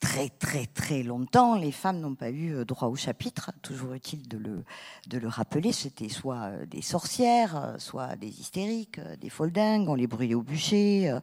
très 0.00 0.30
très 0.30 0.66
très 0.66 1.02
longtemps, 1.02 1.54
les 1.54 1.70
femmes 1.70 2.00
n'ont 2.00 2.14
pas 2.14 2.30
eu 2.30 2.54
euh, 2.54 2.64
droit 2.64 2.88
au 2.88 2.96
chapitre. 2.96 3.52
Toujours 3.62 3.92
utile 3.92 4.26
de 4.26 4.38
le, 4.38 4.64
de 5.08 5.18
le 5.18 5.28
rappeler. 5.28 5.72
C'était 5.72 6.08
soit 6.08 6.46
euh, 6.46 6.66
des 6.66 6.82
sorcières, 6.82 7.56
euh, 7.56 7.78
soit 7.78 8.16
des 8.16 8.28
hystériques, 8.28 8.98
des 9.20 9.28
foldingues, 9.28 9.88
on 9.88 9.94
les 9.94 10.06
brûlait 10.06 10.34
au 10.34 10.42
bûcher. 10.42 11.14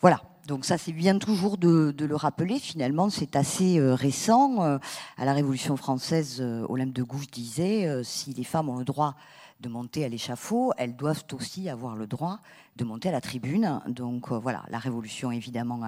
Voilà. 0.00 0.22
Donc 0.46 0.64
ça, 0.64 0.78
c'est 0.78 0.92
bien 0.92 1.18
toujours 1.18 1.58
de, 1.58 1.90
de, 1.90 2.06
le 2.06 2.16
rappeler. 2.16 2.58
Finalement, 2.58 3.10
c'est 3.10 3.36
assez 3.36 3.78
récent. 3.78 4.78
À 5.18 5.24
la 5.26 5.34
Révolution 5.34 5.76
française, 5.76 6.40
Olympe 6.40 6.94
de 6.94 7.02
Gouges 7.02 7.30
disait 7.30 8.02
si 8.02 8.32
les 8.32 8.44
femmes 8.44 8.70
ont 8.70 8.78
le 8.78 8.84
droit 8.86 9.14
de 9.60 9.68
monter 9.68 10.06
à 10.06 10.08
l'échafaud, 10.08 10.72
elles 10.78 10.96
doivent 10.96 11.24
aussi 11.32 11.68
avoir 11.68 11.96
le 11.96 12.06
droit 12.06 12.38
de 12.78 12.84
monter 12.84 13.08
à 13.08 13.12
la 13.12 13.20
tribune. 13.20 13.80
Donc 13.86 14.30
euh, 14.30 14.38
voilà, 14.38 14.62
la 14.70 14.78
Révolution 14.78 15.30
évidemment 15.30 15.80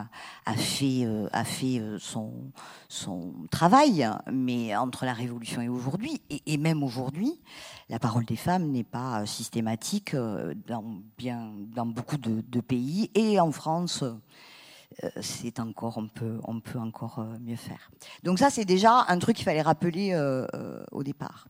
a, 0.45 0.55
fait, 0.55 1.05
euh, 1.07 1.29
euh, 1.33 1.99
son, 2.89 3.33
travail, 3.51 4.09
mais 4.31 4.77
entre 4.77 5.05
la 5.05 5.15
Révolution 5.15 5.63
et 5.63 5.69
aujourd'hui, 5.69 6.21
et, 6.47 6.59
même 6.59 6.83
aujourd'hui, 6.83 7.41
la 7.89 7.99
parole 7.99 8.25
des 8.25 8.37
femmes 8.37 8.71
n'est 8.71 8.85
pas 8.85 9.25
systématique 9.25 10.15
dans, 10.67 11.87
beaucoup 11.87 12.19
de, 12.19 12.61
pays, 12.61 13.11
et 13.15 13.41
en 13.41 13.53
France 13.53 14.05
c'est 15.21 15.61
encore, 15.61 15.99
on 15.99 16.09
peut, 16.09 16.39
on 16.45 16.61
peut 16.61 16.79
encore 16.79 17.21
euh, 17.21 17.39
mieux 17.41 17.57
faire. 17.57 17.91
Donc 18.23 18.39
ça, 18.39 18.51
c'est 18.51 18.65
déjà 18.65 19.05
un 19.09 19.19
truc 19.19 19.37
qu'il 19.37 19.45
fallait 19.45 19.63
rappeler 19.63 20.11
euh, 20.13 20.47
au 20.91 21.03
départ. 21.03 21.47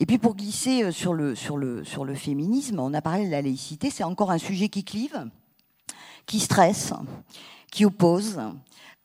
Et 0.00 0.06
puis 0.06 0.18
pour 0.18 0.34
glisser 0.36 0.92
sur 0.92 1.14
le, 1.14 1.34
sur, 1.34 1.56
le, 1.56 1.84
sur 1.84 2.04
le 2.04 2.14
féminisme, 2.14 2.78
on 2.78 2.92
a 2.94 3.00
parlé 3.00 3.26
de 3.26 3.30
la 3.30 3.42
laïcité, 3.42 3.90
c'est 3.90 4.04
encore 4.04 4.30
un 4.30 4.38
sujet 4.38 4.68
qui 4.68 4.84
clive, 4.84 5.28
qui 6.26 6.40
stresse, 6.40 6.92
qui 7.70 7.84
oppose, 7.84 8.40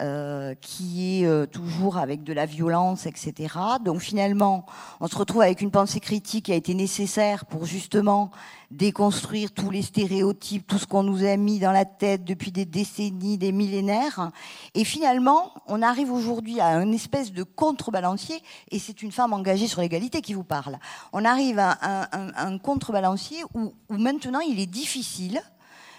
euh, 0.01 0.55
qui 0.55 1.21
est 1.21 1.25
euh, 1.25 1.45
toujours 1.45 1.97
avec 1.97 2.21
de 2.25 2.33
la 2.33 2.45
violence, 2.45 3.05
etc. 3.05 3.55
Donc 3.81 4.01
finalement, 4.01 4.65
on 4.99 5.07
se 5.07 5.15
retrouve 5.15 5.41
avec 5.41 5.61
une 5.61 5.71
pensée 5.71 6.01
critique 6.01 6.47
qui 6.47 6.51
a 6.51 6.55
été 6.55 6.73
nécessaire 6.73 7.45
pour 7.45 7.65
justement 7.65 8.29
déconstruire 8.71 9.53
tous 9.53 9.69
les 9.69 9.81
stéréotypes, 9.81 10.67
tout 10.67 10.79
ce 10.79 10.85
qu'on 10.85 11.03
nous 11.03 11.23
a 11.23 11.37
mis 11.37 11.59
dans 11.59 11.71
la 11.71 11.85
tête 11.85 12.25
depuis 12.25 12.51
des 12.51 12.65
décennies, 12.65 13.37
des 13.37 13.53
millénaires. 13.53 14.31
Et 14.73 14.83
finalement, 14.83 15.53
on 15.65 15.81
arrive 15.81 16.11
aujourd'hui 16.11 16.59
à 16.59 16.73
une 16.81 16.93
espèce 16.93 17.31
de 17.31 17.43
contrebalancier, 17.43 18.43
et 18.71 18.79
c'est 18.79 19.01
une 19.01 19.13
femme 19.13 19.31
engagée 19.31 19.67
sur 19.67 19.79
l'égalité 19.79 20.19
qui 20.19 20.33
vous 20.33 20.43
parle. 20.43 20.77
On 21.13 21.23
arrive 21.23 21.57
à 21.57 22.09
un, 22.11 22.57
contrebalancier 22.57 23.45
où, 23.53 23.73
où 23.89 23.97
maintenant 23.97 24.41
il 24.41 24.59
est 24.59 24.65
difficile 24.65 25.41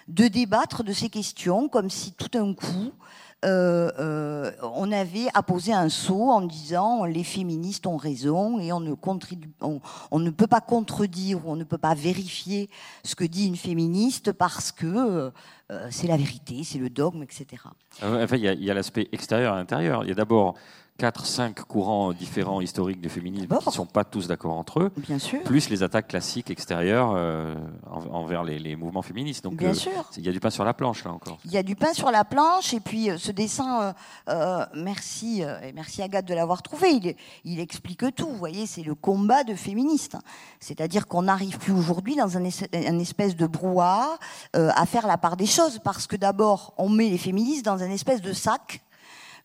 de 0.08 0.28
débattre 0.28 0.84
de 0.84 0.92
ces 0.92 1.08
questions 1.08 1.68
comme 1.70 1.88
si 1.88 2.12
tout 2.12 2.28
d'un 2.28 2.52
coup 2.52 2.92
euh, 3.46 3.90
euh, 4.00 4.50
on 4.62 4.90
avait 4.90 5.28
apposé 5.32 5.72
un 5.72 5.88
saut 5.88 6.30
en 6.30 6.40
disant 6.40 7.04
les 7.04 7.22
féministes 7.22 7.86
ont 7.86 7.96
raison 7.96 8.58
et 8.58 8.72
on 8.72 8.80
ne, 8.80 8.92
on, 10.10 10.18
ne 10.18 10.30
peut 10.30 10.48
pas 10.48 10.60
contredire 10.60 11.46
ou 11.46 11.52
on 11.52 11.56
ne 11.56 11.62
peut 11.62 11.78
pas 11.78 11.94
vérifier 11.94 12.68
ce 13.04 13.14
que 13.14 13.24
dit 13.24 13.46
une 13.46 13.56
féministe 13.56 14.32
parce 14.32 14.72
que 14.72 15.30
euh, 15.70 15.88
c'est 15.90 16.08
la 16.08 16.16
vérité, 16.16 16.62
c'est 16.64 16.78
le 16.78 16.90
dogme, 16.90 17.22
etc. 17.22 17.62
Enfin, 18.02 18.36
il 18.36 18.42
y 18.42 18.68
a, 18.68 18.72
a 18.72 18.74
l'aspect 18.74 19.08
extérieur 19.12 19.56
et 19.56 19.60
intérieur. 19.60 20.02
Il 20.02 20.08
y 20.08 20.12
a 20.12 20.16
d'abord 20.16 20.54
4 20.98 21.26
cinq 21.26 21.60
courants 21.62 22.12
différents 22.12 22.60
historiques 22.60 23.00
du 23.00 23.08
féminisme 23.08 23.46
qui 23.46 23.66
ne 23.66 23.72
sont 23.72 23.86
pas 23.86 24.04
tous 24.04 24.28
d'accord 24.28 24.56
entre 24.56 24.80
eux, 24.80 24.92
Bien 24.96 25.18
sûr. 25.18 25.42
plus 25.42 25.68
les 25.68 25.82
attaques 25.82 26.08
classiques 26.08 26.50
extérieures 26.50 27.12
euh, 27.14 27.54
envers 28.10 28.44
les, 28.44 28.76
mouvements 28.76 29.02
féministes. 29.02 29.44
Donc, 29.44 29.56
Bien 29.56 29.70
euh, 29.70 29.74
sûr. 29.74 30.10
Il 30.16 30.24
y 30.24 30.28
a 30.28 30.32
du 30.32 30.40
pain 30.40 30.50
sur 30.50 30.64
la 30.64 30.74
planche, 30.74 31.04
là 31.04 31.12
encore. 31.12 31.38
Il 31.44 31.52
y 31.52 31.58
a 31.58 31.62
du 31.62 31.76
pain 31.76 31.92
sur 31.92 32.10
la 32.10 32.24
planche, 32.24 32.72
et 32.72 32.80
puis 32.80 33.10
euh, 33.10 33.18
ce 33.18 33.30
dessin, 33.30 33.94
merci, 34.74 35.42
et 35.42 35.72
merci 35.72 36.02
Agathe 36.02 36.26
de 36.26 36.34
l'avoir 36.34 36.62
trouvé, 36.62 36.90
il, 36.92 37.14
il, 37.44 37.60
explique 37.60 38.14
tout. 38.14 38.28
Vous 38.28 38.36
voyez, 38.36 38.66
c'est 38.66 38.82
le 38.82 38.94
combat 38.94 39.44
de 39.44 39.54
féministes. 39.54 40.16
C'est-à-dire 40.60 41.06
qu'on 41.06 41.22
n'arrive 41.22 41.58
plus 41.58 41.72
aujourd'hui 41.72 42.16
dans 42.16 42.36
un, 42.36 42.44
un, 42.44 42.98
espèce 42.98 43.36
de 43.36 43.46
brouhaha 43.46 44.18
à 44.52 44.86
faire 44.86 45.06
la 45.06 45.18
part 45.18 45.36
des 45.36 45.46
choses, 45.46 45.78
parce 45.82 46.06
que 46.06 46.16
d'abord, 46.16 46.74
on 46.78 46.88
met 46.88 47.10
les 47.10 47.18
féministes 47.18 47.64
dans 47.64 47.82
un 47.82 47.90
espèce 47.90 48.20
de 48.20 48.32
sac 48.32 48.82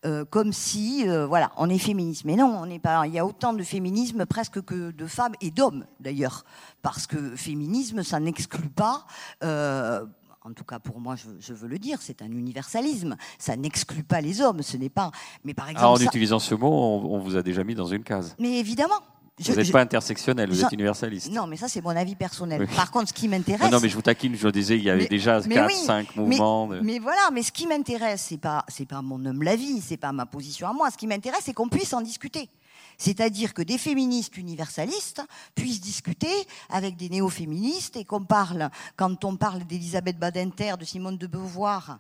euh, 0.04 0.26
comme 0.26 0.52
si, 0.52 1.08
euh, 1.08 1.28
voilà, 1.28 1.52
on 1.58 1.70
est 1.70 1.78
féministe. 1.78 2.26
Mais 2.26 2.36
non, 2.36 2.58
on 2.62 2.66
n'est 2.66 2.80
pas. 2.80 3.06
Il 3.06 3.14
y 3.14 3.20
a 3.20 3.26
autant 3.26 3.54
de 3.54 3.62
féminisme 3.62 4.26
presque 4.26 4.62
que 4.62 4.92
de 4.92 5.06
femmes 5.06 5.34
et 5.42 5.52
d'hommes 5.52 5.86
d'ailleurs, 6.00 6.44
parce 6.82 7.06
que 7.06 7.36
féminisme, 7.36 8.02
ça 8.02 8.20
n'exclut 8.20 8.70
pas. 8.70 9.06
Euh, 9.44 10.06
en 10.44 10.54
tout 10.54 10.64
cas 10.64 10.80
pour 10.80 11.00
moi, 11.00 11.16
je, 11.16 11.54
veux 11.54 11.68
le 11.68 11.78
dire, 11.78 12.00
c'est 12.02 12.24
un 12.24 12.32
universalisme. 12.32 13.16
Ça 13.38 13.56
n'exclut 13.56 14.04
pas 14.04 14.22
les 14.22 14.42
hommes, 14.42 14.64
ce 14.64 14.76
n'est 14.76 14.90
pas. 14.90 15.12
Mais 15.44 15.54
par 15.54 15.70
exemple, 15.70 16.02
en 16.02 16.06
utilisant 16.06 16.40
ce 16.40 16.56
mot, 16.56 16.72
on, 16.72 17.20
vous 17.20 17.36
a 17.36 17.44
déjà 17.44 17.64
mis 17.64 17.76
dans 17.76 17.86
une 17.86 18.04
case. 18.04 18.36
Mais 18.40 18.58
évidemment. 18.58 19.02
Vous 19.43 19.56
n'êtes 19.56 19.71
pas 19.71 19.82
intersectionnel, 19.82 20.49
vous 20.49 20.63
êtes 20.63 20.71
universaliste. 20.71 21.32
Non, 21.32 21.47
mais 21.47 21.58
ça, 21.58 21.67
c'est 21.67 21.82
mon 21.82 21.89
avis 21.89 22.15
personnel. 22.15 22.67
Par 22.75 22.91
contre, 22.91 23.10
ce 23.10 23.13
qui 23.13 23.27
m'intéresse. 23.27 23.71
Non, 23.71 23.80
mais 23.82 23.89
je 23.89 23.95
vous 23.95 24.01
taquine, 24.01 24.36
je 24.36 24.47
disais, 24.47 24.77
il 24.77 24.84
y 24.84 24.89
avait 24.89 25.08
déjà 25.08 25.41
4, 25.41 25.71
5 25.71 26.15
mouvements. 26.15 26.67
Mais, 26.67 26.99
voilà, 26.99 27.30
mais 27.34 27.43
ce 27.43 27.51
qui 27.51 27.67
m'intéresse, 27.67 28.25
c'est 28.30 28.38
pas, 28.38 28.65
c'est 28.67 28.86
pas 28.86 29.01
mon 29.01 29.23
homme 29.25 29.43
la 29.43 29.56
vie, 29.56 29.82
c'est 29.82 29.97
pas 29.97 30.12
ma 30.12 30.25
position 30.25 30.67
à 30.67 30.73
moi. 30.73 30.91
Ce 30.91 30.97
qui 30.97 31.08
m'intéresse, 31.08 31.41
c'est 31.45 31.54
qu'on 31.54 31.69
puisse 31.69 31.93
en 31.93 32.01
discuter. 32.01 32.49
C'est-à-dire 32.97 33.54
que 33.54 33.62
des 33.62 33.77
féministes 33.77 34.38
universalistes 34.38 35.23
puissent 35.56 35.82
discuter 35.82 36.34
avec 36.69 36.97
des 36.97 37.10
néo-féministes 37.10 37.97
et 37.97 38.06
qu'on 38.06 38.23
parle, 38.23 38.69
quand 38.95 39.25
on 39.25 39.38
parle 39.38 39.65
d'Elisabeth 39.65 40.19
Badinter, 40.19 40.75
de 40.80 40.86
Simone 40.86 41.17
de 41.17 41.27
Beauvoir 41.27 41.99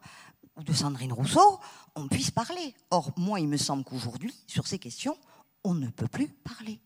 ou 0.57 0.63
de 0.63 0.73
Sandrine 0.73 1.13
Rousseau, 1.13 1.59
on 1.95 2.07
puisse 2.07 2.29
parler. 2.31 2.75
Or, 2.91 3.11
moi, 3.17 3.39
il 3.39 3.47
me 3.47 3.57
semble 3.57 3.83
qu'aujourd'hui, 3.83 4.35
sur 4.47 4.67
ces 4.67 4.79
questions, 4.79 5.17
on 5.63 5.73
ne 5.73 5.87
peut 5.87 6.07
plus 6.07 6.27
parler. 6.27 6.79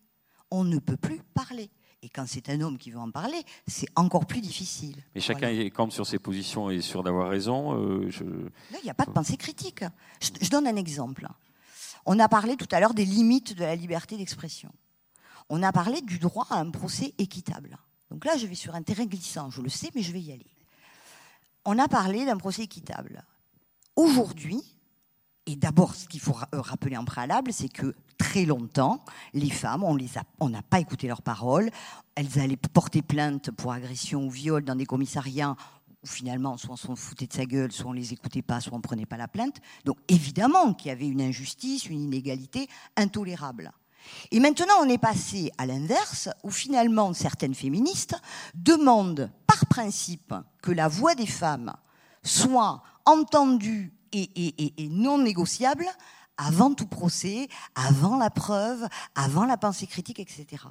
On 0.52 0.64
ne 0.64 0.80
peut 0.80 0.98
plus 0.98 1.22
parler. 1.34 1.70
Et 2.02 2.10
quand 2.10 2.28
c'est 2.28 2.50
un 2.50 2.62
homme 2.62 2.78
qui 2.78 2.92
veut 2.92 3.00
en 3.00 3.10
parler, 3.10 3.42
c'est 3.68 3.88
encore 3.96 4.28
plus 4.28 4.42
difficile. 4.42 4.96
Mais 5.16 5.22
chacun 5.22 5.50
est 5.50 5.72
campe 5.72 5.92
sur 5.92 6.06
ses 6.06 6.20
positions 6.20 6.70
et 6.70 6.82
sûr 6.82 7.02
d'avoir 7.02 7.30
raison. 7.30 7.82
Euh, 7.82 8.10
il 8.72 8.84
n'y 8.84 8.92
a 8.92 8.94
pas 8.94 9.06
de 9.06 9.12
pensée 9.12 9.38
critique. 9.38 9.84
je, 10.22 10.50
donne 10.50 10.68
un 10.68 10.76
exemple. 10.76 11.28
On 12.06 12.20
a 12.20 12.30
parlé 12.30 12.58
tout 12.58 12.68
à 12.72 12.80
l'heure 12.80 12.94
des 12.94 13.06
limites 13.06 13.56
de 13.56 13.62
la 13.62 13.76
liberté 13.76 14.18
d'expression. 14.18 14.72
On 15.50 15.64
a 15.64 15.72
parlé 15.72 16.02
du 16.02 16.20
droit 16.20 16.46
à 16.52 16.60
un 16.60 16.70
procès 16.70 17.16
équitable. 17.18 17.78
Donc 18.12 18.26
là, 18.26 18.38
je 18.38 18.46
vais 18.46 18.56
sur 18.56 18.76
un 18.76 18.84
terrain 18.84 19.06
glissant, 19.06 19.50
je 19.50 19.62
le 19.62 19.70
sais, 19.70 19.90
mais 19.96 20.04
je 20.04 20.12
vais 20.12 20.22
y 20.22 20.32
aller. 20.32 20.46
On 21.66 21.80
a 21.80 21.88
parlé 21.88 22.26
d'un 22.26 22.38
procès 22.38 22.62
équitable. 22.64 23.24
Aujourd'hui, 23.96 24.75
et 25.48 25.56
d'abord, 25.56 25.94
ce 25.96 26.08
qu'il 26.08 26.20
faut 26.20 26.36
euh, 26.54 26.62
rappeler 26.62 26.98
en 26.98 27.06
préalable, 27.06 27.54
c'est 27.54 27.70
que 27.70 27.96
très 28.18 28.46
longtemps, 28.46 29.04
les 29.34 29.50
femmes, 29.50 29.84
on 29.84 30.50
n'a 30.50 30.62
pas 30.64 30.80
écouté 30.80 31.08
leurs 31.08 31.22
paroles. 31.22 31.70
Elles 32.16 32.40
allaient 32.40 32.58
porter 32.58 33.02
plainte 33.02 33.52
pour 33.52 33.72
agression 33.72 34.26
ou 34.26 34.30
viol 34.30 34.64
dans 34.64 34.76
des 34.76 34.86
commissariats 34.86 35.56
finalement, 36.08 36.56
soit 36.58 36.74
on 36.74 36.78
s'en 36.78 36.96
foutait 36.96 37.28
de 37.28 37.34
sa 37.34 37.46
gueule, 37.46 37.72
soit 37.72 37.90
on 37.90 37.94
les 37.94 38.14
écoutait 38.14 38.42
pas, 38.42 38.62
soit 38.62 38.78
on 38.78 38.82
prenait 38.82 39.06
pas 39.06 39.18
la 39.18 39.28
plainte. 39.28 39.58
Donc 39.86 39.98
évidemment 40.08 40.74
qu'il 40.74 40.90
y 40.90 40.92
avait 40.92 41.08
une 41.08 41.22
injustice, 41.22 41.88
une 41.88 42.02
inégalité 42.02 42.68
intolérable. 42.96 43.72
Et 44.32 44.40
maintenant, 44.40 44.76
on 44.82 44.90
est 44.90 45.00
passé 45.00 45.52
à 45.58 45.66
l'inverse, 45.66 46.30
où 46.44 46.52
finalement 46.52 47.12
certaines 47.14 47.56
féministes 47.56 48.16
demandent 48.54 49.32
par 49.48 49.66
principe 49.66 50.34
que 50.62 50.72
la 50.72 50.88
voix 50.88 51.16
des 51.16 51.26
femmes 51.26 51.74
soit 52.22 52.84
entendue 53.06 53.94
et 54.12 54.90
non 54.90 55.18
négociable 55.18 55.86
avant 56.38 56.74
tout 56.74 56.88
procès, 56.88 57.48
avant 57.76 58.18
la 58.18 58.30
preuve, 58.30 58.88
avant 59.16 59.46
la 59.46 59.58
pensée 59.58 59.88
critique, 59.88 60.20
etc. 60.20 60.64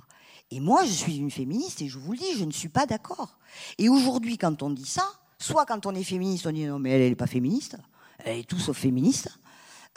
Et 0.51 0.61
moi, 0.61 0.85
je 0.85 0.93
suis 0.93 1.17
une 1.17 1.31
féministe 1.31 1.81
et 1.81 1.89
je 1.89 1.99
vous 1.99 2.13
le 2.13 2.19
dis, 2.19 2.39
je 2.39 2.45
ne 2.45 2.53
suis 2.53 2.69
pas 2.69 2.87
d'accord. 2.87 3.39
Et 3.79 3.89
aujourd'hui, 3.89 4.37
quand 4.37 4.63
on 4.63 4.71
dit 4.71 4.87
ça, 4.87 5.05
Soit 5.45 5.67
quand 5.67 5.85
on 5.85 5.95
est 5.95 6.05
féministe, 6.05 6.47
on 6.47 6.53
dit 6.53 6.65
non, 6.65 6.79
mais 6.79 6.91
elle, 6.93 7.11
n'est 7.11 7.15
pas 7.15 7.27
féministe, 7.27 7.77
elle 8.19 8.39
est 8.39 8.49
tout 8.49 8.59
sauf 8.59 8.79
féministe. 8.79 9.29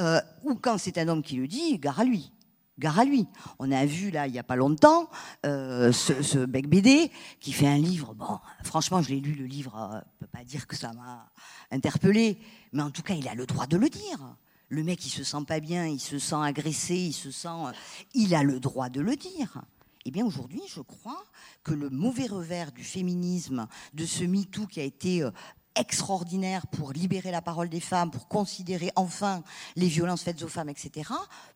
Euh, 0.02 0.20
ou 0.44 0.56
quand 0.56 0.78
c'est 0.78 0.98
un 0.98 1.08
homme 1.08 1.24
qui 1.24 1.38
le 1.38 1.48
dit, 1.48 1.78
gare 1.80 2.02
à 2.02 2.04
lui. 2.04 2.34
Gare 2.80 3.00
à 3.00 3.06
lui. 3.06 3.28
On 3.60 3.72
a 3.72 3.86
vu 3.86 4.12
là, 4.12 4.28
il 4.28 4.34
n'y 4.34 4.40
a 4.40 4.44
pas 4.44 4.56
longtemps, 4.56 5.10
euh, 5.46 5.92
ce, 5.92 6.46
Bec 6.46 6.68
BD 6.68 7.12
qui 7.40 7.52
fait 7.52 7.68
un 7.68 7.78
livre. 7.78 8.14
Bon, 8.14 8.40
franchement, 8.64 9.02
je 9.02 9.10
l'ai 9.10 9.20
lu 9.20 9.34
le 9.34 9.46
livre, 9.46 9.74
je 9.76 9.96
euh, 9.96 10.00
ne 10.00 10.20
peux 10.20 10.28
pas 10.28 10.44
dire 10.44 10.68
que 10.68 10.76
ça 10.76 10.94
m'a 10.94 11.30
interpellé, 11.72 12.38
mais 12.74 12.84
en 12.84 12.92
tout 12.92 13.02
cas, 13.02 13.16
il 13.16 13.28
a 13.28 13.34
le 13.34 13.46
droit 13.46 13.66
de 13.66 13.78
le 13.78 13.90
dire. 13.90 14.38
Le 14.70 14.84
mec, 14.84 15.06
il 15.06 15.10
se 15.10 15.24
sent 15.24 15.46
pas 15.48 15.60
bien, 15.60 15.88
il 15.88 16.00
se 16.00 16.20
sent 16.20 16.36
agressé, 16.36 16.96
il 16.96 17.14
se 17.14 17.32
sent. 17.32 17.74
Il 18.14 18.36
a 18.36 18.44
le 18.44 18.60
droit 18.60 18.90
de 18.90 19.02
le 19.02 19.16
dire. 19.16 19.62
Eh 20.06 20.12
bien, 20.12 20.26
aujourd'hui, 20.26 20.62
je 20.68 20.82
crois 20.82 21.26
que 21.64 21.74
le 21.74 21.90
mauvais 21.90 22.28
revers 22.28 22.72
du 22.72 22.84
féminisme, 22.84 23.68
de 23.94 24.06
ce 24.06 24.24
MeToo 24.24 24.68
qui 24.68 24.80
a 24.80 24.84
été 24.84 25.24
euh, 25.24 25.32
extraordinaire 25.80 26.68
pour 26.68 26.92
libérer 26.92 27.32
la 27.32 27.42
parole 27.42 27.70
des 27.70 27.80
femmes, 27.80 28.12
pour 28.12 28.28
considérer 28.28 28.92
enfin 28.96 29.44
les 29.76 29.88
violences 29.88 30.24
faites 30.24 30.42
aux 30.44 30.48
femmes, 30.48 30.70
etc., 30.70 31.12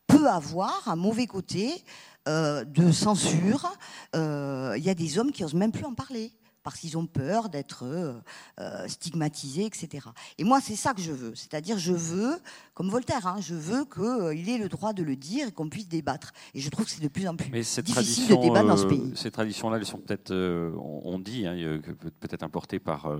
peut 0.08 0.28
avoir 0.28 0.88
un 0.88 0.96
mauvais 0.96 1.28
côté 1.28 1.84
euh, 2.28 2.64
de 2.64 2.92
censure. 2.92 3.72
Euh, 4.16 4.76
il 4.78 4.84
y 4.84 4.90
a 4.90 4.94
des 4.94 5.18
hommes 5.18 5.32
qui 5.32 5.44
osent 5.44 5.54
même 5.54 5.72
plus 5.72 5.86
en 5.86 5.94
parler 5.94 6.32
parce 6.63 6.80
qu'ils 6.80 6.97
ont 6.97 7.06
peur 7.06 7.50
d'être 7.50 7.84
euh, 7.84 8.13
euh, 8.60 8.88
stigmatisés, 8.88 9.65
etc. 9.65 10.08
Et 10.38 10.43
moi, 10.43 10.62
c'est 10.62 10.76
ça 10.76 10.93
que 10.93 11.02
je 11.02 11.12
veux. 11.12 11.34
C'est-à-dire, 11.36 11.78
je 11.80 11.93
veux, 11.93 12.38
comme 12.74 12.89
Voltaire, 12.89 13.26
hein, 13.28 13.38
je 13.41 13.56
veux 13.56 13.86
qu'il 13.86 14.04
euh, 14.04 14.32
ait 14.32 14.58
le 14.58 14.69
droit 14.69 14.93
de 14.93 15.04
le 15.04 15.15
dire 15.15 15.47
et 15.47 15.52
qu'on 15.52 15.69
puisse 15.69 15.88
débattre. 15.88 16.34
Et 16.54 16.60
je 16.60 16.69
trouve 16.69 16.86
que 16.86 16.91
c'est 16.91 17.02
de 17.02 17.08
plus 17.08 17.28
en 17.28 17.36
plus 17.36 17.50
difficile 17.50 18.28
de 18.28 18.41
débattre 18.41 18.67
dans 18.67 18.78
ce 18.78 18.86
pays. 18.86 19.12
Ces 19.15 19.32
traditions-là, 19.32 19.78
elles 19.78 19.86
sont 19.86 19.97
peut-être, 19.97 20.32
on 20.34 21.19
dit, 21.19 21.45
hein, 21.45 21.82
peut-être 22.19 22.43
importées 22.43 22.80
par 22.80 23.12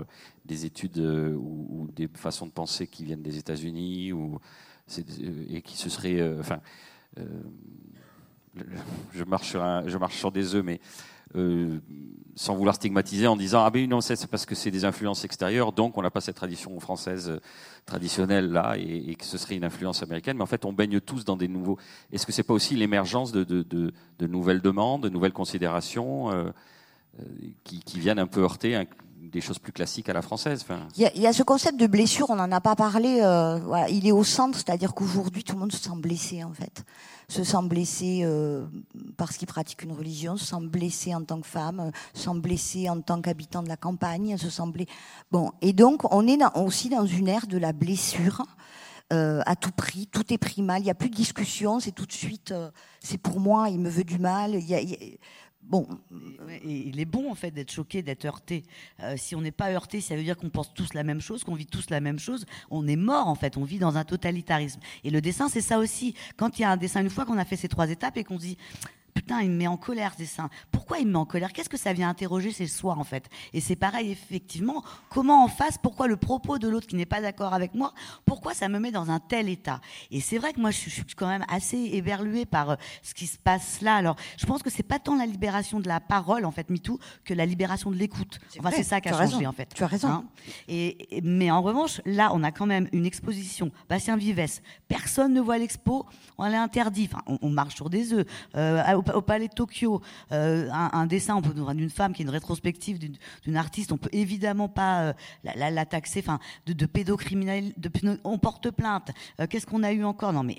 des 0.44 0.64
études 0.64 0.98
ou, 0.98 1.88
des 1.94 2.08
façons 2.14 2.46
de 2.46 2.52
penser 2.52 2.86
qui 2.86 3.04
viennent 3.04 3.22
des 3.22 3.38
États-Unis 3.38 4.12
ou 4.12 4.38
et 5.48 5.62
qui 5.62 5.76
se 5.76 5.88
seraient, 5.88 6.38
enfin, 6.38 6.60
je 9.12 9.24
marche 9.24 9.48
sur 9.48 9.62
un, 9.62 9.86
je 9.88 9.98
marche 9.98 10.18
sur 10.18 10.30
des 10.30 10.54
œufs, 10.54 10.64
mais 10.64 10.80
euh, 11.36 11.78
sans 12.34 12.54
vouloir 12.54 12.74
stigmatiser 12.74 13.26
en 13.26 13.36
disant 13.36 13.62
ah 13.64 13.70
ben 13.70 13.88
non 13.88 14.00
c'est 14.00 14.26
parce 14.26 14.46
que 14.46 14.54
c'est 14.54 14.70
des 14.70 14.84
influences 14.84 15.24
extérieures 15.24 15.72
donc 15.72 15.98
on 15.98 16.02
n'a 16.02 16.10
pas 16.10 16.20
cette 16.20 16.36
tradition 16.36 16.78
française 16.80 17.28
euh, 17.28 17.40
traditionnelle 17.84 18.50
là 18.50 18.74
et, 18.78 19.14
que 19.14 19.24
ce 19.24 19.36
serait 19.36 19.56
une 19.56 19.64
influence 19.64 20.02
américaine 20.02 20.36
mais 20.36 20.42
en 20.42 20.46
fait 20.46 20.64
on 20.64 20.72
baigne 20.72 21.00
tous 21.00 21.24
dans 21.24 21.36
des 21.36 21.48
nouveaux 21.48 21.78
est-ce 22.10 22.24
que 22.24 22.32
c'est 22.32 22.42
pas 22.42 22.54
aussi 22.54 22.74
l'émergence 22.74 23.32
de, 23.32 23.44
de, 23.44 24.26
nouvelles 24.26 24.62
demandes 24.62 25.02
de 25.02 25.08
nouvelles 25.10 25.32
considérations 25.32 26.30
euh, 26.30 26.50
qui, 27.64 28.00
viennent 28.00 28.18
un 28.18 28.26
peu 28.26 28.42
heurter 28.42 28.82
des 29.20 29.42
choses 29.42 29.58
plus 29.58 29.72
classiques 29.72 30.08
à 30.08 30.14
la 30.14 30.22
française. 30.22 30.64
Il, 30.96 31.10
y 31.14 31.26
a, 31.26 31.32
ce 31.34 31.42
concept 31.42 31.78
de 31.78 31.86
blessure, 31.86 32.30
on 32.30 32.36
n'en 32.36 32.50
a 32.50 32.60
pas 32.62 32.74
parlé. 32.74 33.20
il 33.90 34.06
est 34.06 34.12
au 34.12 34.24
centre, 34.24 34.56
c'est-à-dire 34.56 34.94
qu'aujourd'hui 34.94 35.44
tout 35.44 35.52
le 35.52 35.60
monde 35.60 35.72
se 35.72 35.76
sent 35.76 35.96
blessé 35.96 36.42
en 36.42 36.54
fait 36.54 36.84
se 37.32 37.44
sent 37.44 37.62
blessé 37.62 38.20
euh, 38.24 38.66
parce 39.16 39.36
qu'il 39.36 39.48
pratique 39.48 39.82
une 39.82 39.92
religion, 39.92 40.36
se 40.36 40.44
sent 40.44 40.60
blessé 40.62 41.14
en 41.14 41.24
tant 41.24 41.40
que 41.40 41.46
femme, 41.46 41.90
se 42.14 42.24
sent 42.24 42.38
blessé 42.38 42.90
en 42.90 43.00
tant 43.00 43.20
qu'habitant 43.20 43.62
de 43.62 43.68
la 43.68 43.76
campagne, 43.76 44.36
se 44.36 44.50
sent. 44.50 44.62
Bon, 45.30 45.50
et 45.60 45.72
donc 45.72 46.12
on 46.12 46.26
est 46.26 46.38
aussi 46.56 46.88
dans 46.88 47.06
une 47.06 47.28
ère 47.28 47.46
de 47.46 47.58
la 47.58 47.72
blessure. 47.72 48.42
Euh, 49.12 49.42
à 49.44 49.56
tout 49.56 49.72
prix, 49.72 50.06
tout 50.06 50.32
est 50.32 50.38
pris 50.38 50.62
mal, 50.62 50.80
il 50.80 50.84
n'y 50.84 50.90
a 50.90 50.94
plus 50.94 51.10
de 51.10 51.14
discussion, 51.14 51.80
c'est 51.80 51.92
tout 51.92 52.06
de 52.06 52.12
suite, 52.12 52.50
euh, 52.50 52.70
c'est 52.98 53.18
pour 53.18 53.40
moi, 53.40 53.68
il 53.68 53.78
me 53.78 53.90
veut 53.90 54.04
du 54.04 54.18
mal. 54.18 54.54
Y 54.54 54.74
a, 54.74 54.80
Bon, 55.62 55.86
il 56.64 56.98
est 57.00 57.04
bon 57.04 57.30
en 57.30 57.34
fait 57.34 57.50
d'être 57.50 57.70
choqué, 57.70 58.02
d'être 58.02 58.24
heurté. 58.24 58.64
Euh, 59.00 59.14
si 59.16 59.36
on 59.36 59.40
n'est 59.40 59.52
pas 59.52 59.70
heurté, 59.70 60.00
ça 60.00 60.16
veut 60.16 60.22
dire 60.22 60.36
qu'on 60.36 60.50
pense 60.50 60.74
tous 60.74 60.92
la 60.92 61.04
même 61.04 61.20
chose, 61.20 61.44
qu'on 61.44 61.54
vit 61.54 61.66
tous 61.66 61.88
la 61.88 62.00
même 62.00 62.18
chose. 62.18 62.46
On 62.70 62.86
est 62.88 62.96
mort 62.96 63.28
en 63.28 63.34
fait, 63.34 63.56
on 63.56 63.64
vit 63.64 63.78
dans 63.78 63.96
un 63.96 64.04
totalitarisme. 64.04 64.80
Et 65.04 65.10
le 65.10 65.20
dessin, 65.20 65.48
c'est 65.48 65.60
ça 65.60 65.78
aussi. 65.78 66.14
Quand 66.36 66.58
il 66.58 66.62
y 66.62 66.64
a 66.64 66.70
un 66.70 66.76
dessin, 66.76 67.00
une 67.00 67.10
fois 67.10 67.24
qu'on 67.24 67.38
a 67.38 67.44
fait 67.44 67.56
ces 67.56 67.68
trois 67.68 67.90
étapes 67.90 68.16
et 68.16 68.24
qu'on 68.24 68.38
se 68.38 68.44
dit 68.44 68.58
putain, 69.14 69.40
il 69.40 69.50
me 69.50 69.56
met 69.56 69.66
en 69.66 69.76
colère, 69.76 70.12
ce 70.14 70.18
dessin. 70.18 70.50
Pourquoi 70.70 70.98
il 70.98 71.06
me 71.06 71.12
met 71.12 71.18
en 71.18 71.24
colère? 71.24 71.52
Qu'est-ce 71.52 71.68
que 71.68 71.76
ça 71.76 71.92
vient 71.92 72.08
interroger 72.08 72.52
C'est 72.52 72.66
soi, 72.66 72.96
en 72.98 73.04
fait? 73.04 73.28
Et 73.52 73.60
c'est 73.60 73.76
pareil, 73.76 74.10
effectivement, 74.10 74.82
comment 75.10 75.44
en 75.44 75.48
face, 75.48 75.78
pourquoi 75.78 76.06
le 76.06 76.16
propos 76.16 76.58
de 76.58 76.68
l'autre 76.68 76.86
qui 76.86 76.96
n'est 76.96 77.06
pas 77.06 77.20
d'accord 77.20 77.54
avec 77.54 77.74
moi, 77.74 77.92
pourquoi 78.24 78.54
ça 78.54 78.68
me 78.68 78.78
met 78.78 78.90
dans 78.90 79.10
un 79.10 79.20
tel 79.20 79.48
état? 79.48 79.80
Et 80.10 80.20
c'est 80.20 80.38
vrai 80.38 80.52
que 80.52 80.60
moi, 80.60 80.70
je 80.70 80.78
suis 80.78 81.04
quand 81.16 81.28
même 81.28 81.44
assez 81.48 81.76
éberluée 81.76 82.46
par 82.46 82.70
euh, 82.70 82.76
ce 83.02 83.14
qui 83.14 83.26
se 83.26 83.38
passe 83.38 83.80
là. 83.80 83.96
Alors, 83.96 84.16
je 84.36 84.46
pense 84.46 84.62
que 84.62 84.70
c'est 84.70 84.82
pas 84.82 84.98
tant 84.98 85.16
la 85.16 85.26
libération 85.26 85.80
de 85.80 85.88
la 85.88 86.00
parole, 86.00 86.44
en 86.44 86.50
fait, 86.50 86.70
MeToo, 86.70 86.98
que 87.24 87.34
la 87.34 87.46
libération 87.46 87.90
de 87.90 87.96
l'écoute. 87.96 88.38
Enfin, 88.58 88.70
c'est 88.74 88.82
ça 88.82 89.00
qui 89.00 89.08
a 89.08 89.28
changé, 89.28 89.46
en 89.46 89.52
fait. 89.52 89.72
Tu 89.74 89.84
as 89.84 89.86
raison. 89.86 90.08
Hein? 90.08 90.24
Et, 90.68 91.20
mais 91.22 91.50
en 91.50 91.62
revanche, 91.62 92.00
là, 92.04 92.30
on 92.34 92.42
a 92.42 92.50
quand 92.50 92.66
même 92.66 92.88
une 92.92 93.06
exposition. 93.06 93.70
Bastien 93.88 94.16
Vives, 94.16 94.32
personne 94.88 95.34
ne 95.34 95.40
voit 95.40 95.58
l'expo, 95.58 96.06
on 96.38 96.48
l'a 96.48 96.62
interdit. 96.62 97.08
Enfin, 97.12 97.22
on, 97.40 97.50
marche 97.50 97.74
sur 97.74 97.90
des 97.90 98.14
œufs. 98.14 98.26
Euh, 98.56 98.82
au, 99.14 99.22
Palais 99.22 99.48
de 99.48 99.54
Tokyo, 99.54 100.00
euh, 100.32 100.68
un, 100.70 101.06
dessin, 101.06 101.40
d'une 101.40 101.90
femme 101.90 102.12
qui 102.12 102.22
est 102.22 102.24
une 102.24 102.30
rétrospective 102.30 102.98
d'une 102.98 103.56
artiste, 103.56 103.92
on 103.92 103.98
peut 103.98 104.10
évidemment 104.12 104.68
pas 104.68 105.02
euh, 105.02 105.12
la, 105.44 105.86
taxer, 105.86 106.20
enfin, 106.20 106.38
de, 106.66 106.72
de 106.72 106.88
on 108.24 108.38
porte 108.38 108.70
plainte. 108.70 109.10
Euh, 109.40 109.46
qu'est-ce 109.46 109.66
qu'on 109.66 109.82
a 109.82 109.92
eu 109.92 110.04
encore? 110.04 110.32
Non, 110.32 110.42
mais 110.42 110.58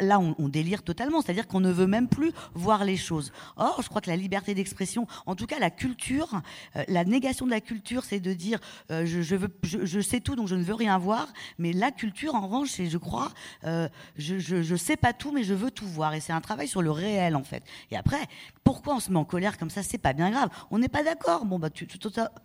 là, 0.00 0.18
on, 0.20 0.48
délire 0.48 0.82
totalement, 0.82 1.20
c'est-à-dire 1.20 1.48
qu'on 1.48 1.60
ne 1.60 1.72
veut 1.72 1.86
même 1.86 2.08
plus 2.08 2.32
voir 2.54 2.84
les 2.84 2.96
choses. 2.96 3.32
Or, 3.56 3.80
je 3.82 3.88
crois 3.88 4.00
que 4.00 4.10
la 4.10 4.16
liberté 4.16 4.54
d'expression, 4.54 5.06
en 5.26 5.34
tout 5.34 5.46
cas 5.46 5.58
la 5.58 5.70
culture, 5.70 6.42
la 6.88 7.04
négation 7.04 7.46
de 7.46 7.50
la 7.50 7.60
culture, 7.60 8.04
c'est 8.04 8.20
de 8.20 8.32
dire 8.32 8.60
je, 8.90 9.34
veux, 9.34 9.48
je, 9.62 10.00
sais 10.00 10.20
tout, 10.20 10.36
donc 10.36 10.48
je 10.48 10.54
ne 10.54 10.62
veux 10.62 10.74
rien 10.74 10.98
voir. 10.98 11.32
Mais 11.58 11.72
la 11.72 11.90
culture, 11.90 12.34
en 12.34 12.42
revanche, 12.42 12.70
c'est, 12.70 12.86
je 12.86 12.98
crois, 12.98 13.32
je, 13.64 14.38
je 14.38 14.76
sais 14.76 14.96
pas 14.96 15.12
tout, 15.12 15.32
mais 15.32 15.42
je 15.42 15.54
veux 15.54 15.70
tout 15.70 15.86
voir. 15.86 16.14
Et 16.14 16.20
c'est 16.20 16.32
un 16.32 16.40
travail 16.40 16.68
sur 16.68 16.82
le 16.82 16.90
réel, 16.90 17.34
en 17.36 17.44
fait. 17.44 17.63
Et 17.90 17.96
après, 17.96 18.26
pourquoi 18.62 18.94
on 18.94 19.00
se 19.00 19.10
met 19.10 19.18
en 19.18 19.24
colère 19.24 19.58
comme 19.58 19.70
ça 19.70 19.82
C'est 19.82 19.98
pas 19.98 20.12
bien 20.12 20.30
grave. 20.30 20.48
On 20.70 20.78
n'est 20.78 20.88
pas 20.88 21.02
d'accord. 21.02 21.44
Bon, 21.44 21.58
bah, 21.58 21.70
tu, 21.70 21.88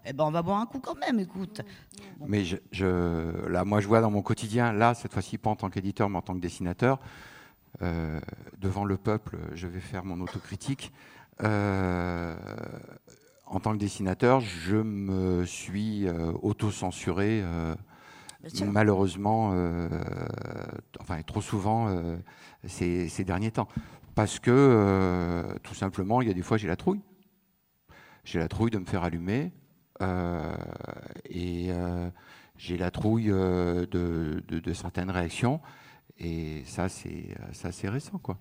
eh 0.05 0.13
ben, 0.13 0.23
on 0.23 0.32
va 0.32 0.41
boire 0.41 0.60
un 0.60 0.65
coup 0.65 0.79
quand 0.79 0.95
même, 0.99 1.19
écoute. 1.19 1.62
Mais 2.27 2.43
je, 2.45 2.58
je, 2.71 3.47
là, 3.47 3.65
moi, 3.65 3.82
je 3.82 3.88
vois 3.88 4.01
dans 4.01 4.12
mon 4.12 4.21
quotidien, 4.21 4.73
là, 4.73 4.93
cette 4.93 5.13
fois-ci, 5.13 5.38
pas 5.38 5.49
en 5.49 5.55
tant 5.55 5.69
qu'éditeur, 5.69 6.10
mais 6.10 6.17
en 6.17 6.21
tant 6.21 6.34
que 6.34 6.39
dessinateur, 6.39 6.99
euh, 7.82 8.20
devant 8.57 8.84
le 8.84 8.97
peuple, 8.97 9.38
je 9.53 9.67
vais 9.67 9.80
faire 9.80 10.03
mon 10.05 10.20
autocritique. 10.22 10.91
Euh, 11.43 12.36
en 13.49 13.59
tant 13.59 13.74
que 13.74 13.78
dessinateur, 13.78 14.41
je 14.41 14.76
me 14.76 15.43
suis 15.45 16.07
euh, 16.07 16.32
auto-censuré, 16.41 17.41
euh, 17.43 17.76
malheureusement, 18.63 19.51
euh, 19.53 19.89
enfin 20.99 21.22
trop 21.24 21.41
souvent 21.41 21.89
ces, 22.65 23.09
ces, 23.09 23.24
derniers 23.24 23.51
temps. 23.51 23.67
Parce 24.20 24.38
que, 24.38 24.51
euh, 24.51 25.43
tout 25.63 25.74
simplement, 25.74 26.22
il 26.22 26.28
y 26.28 26.32
a 26.32 26.34
des 26.34 26.41
fois, 26.41 26.57
j'ai 26.57 26.67
la 26.67 26.76
trouille. 26.76 26.99
J'ai 28.26 28.38
la 28.38 28.49
trouille 28.49 28.70
de 28.70 28.78
me 28.78 28.84
faire 28.84 29.03
allumer. 29.05 29.53
et 31.30 31.72
j'ai 32.57 32.78
la 32.78 32.91
trouille 32.91 33.28
de 33.28 34.74
certaines 34.74 35.09
réactions. 35.09 35.61
Et 36.17 36.63
ça, 36.65 36.89
c'est 36.89 37.88
récent, 37.88 38.17
quoi 38.17 38.38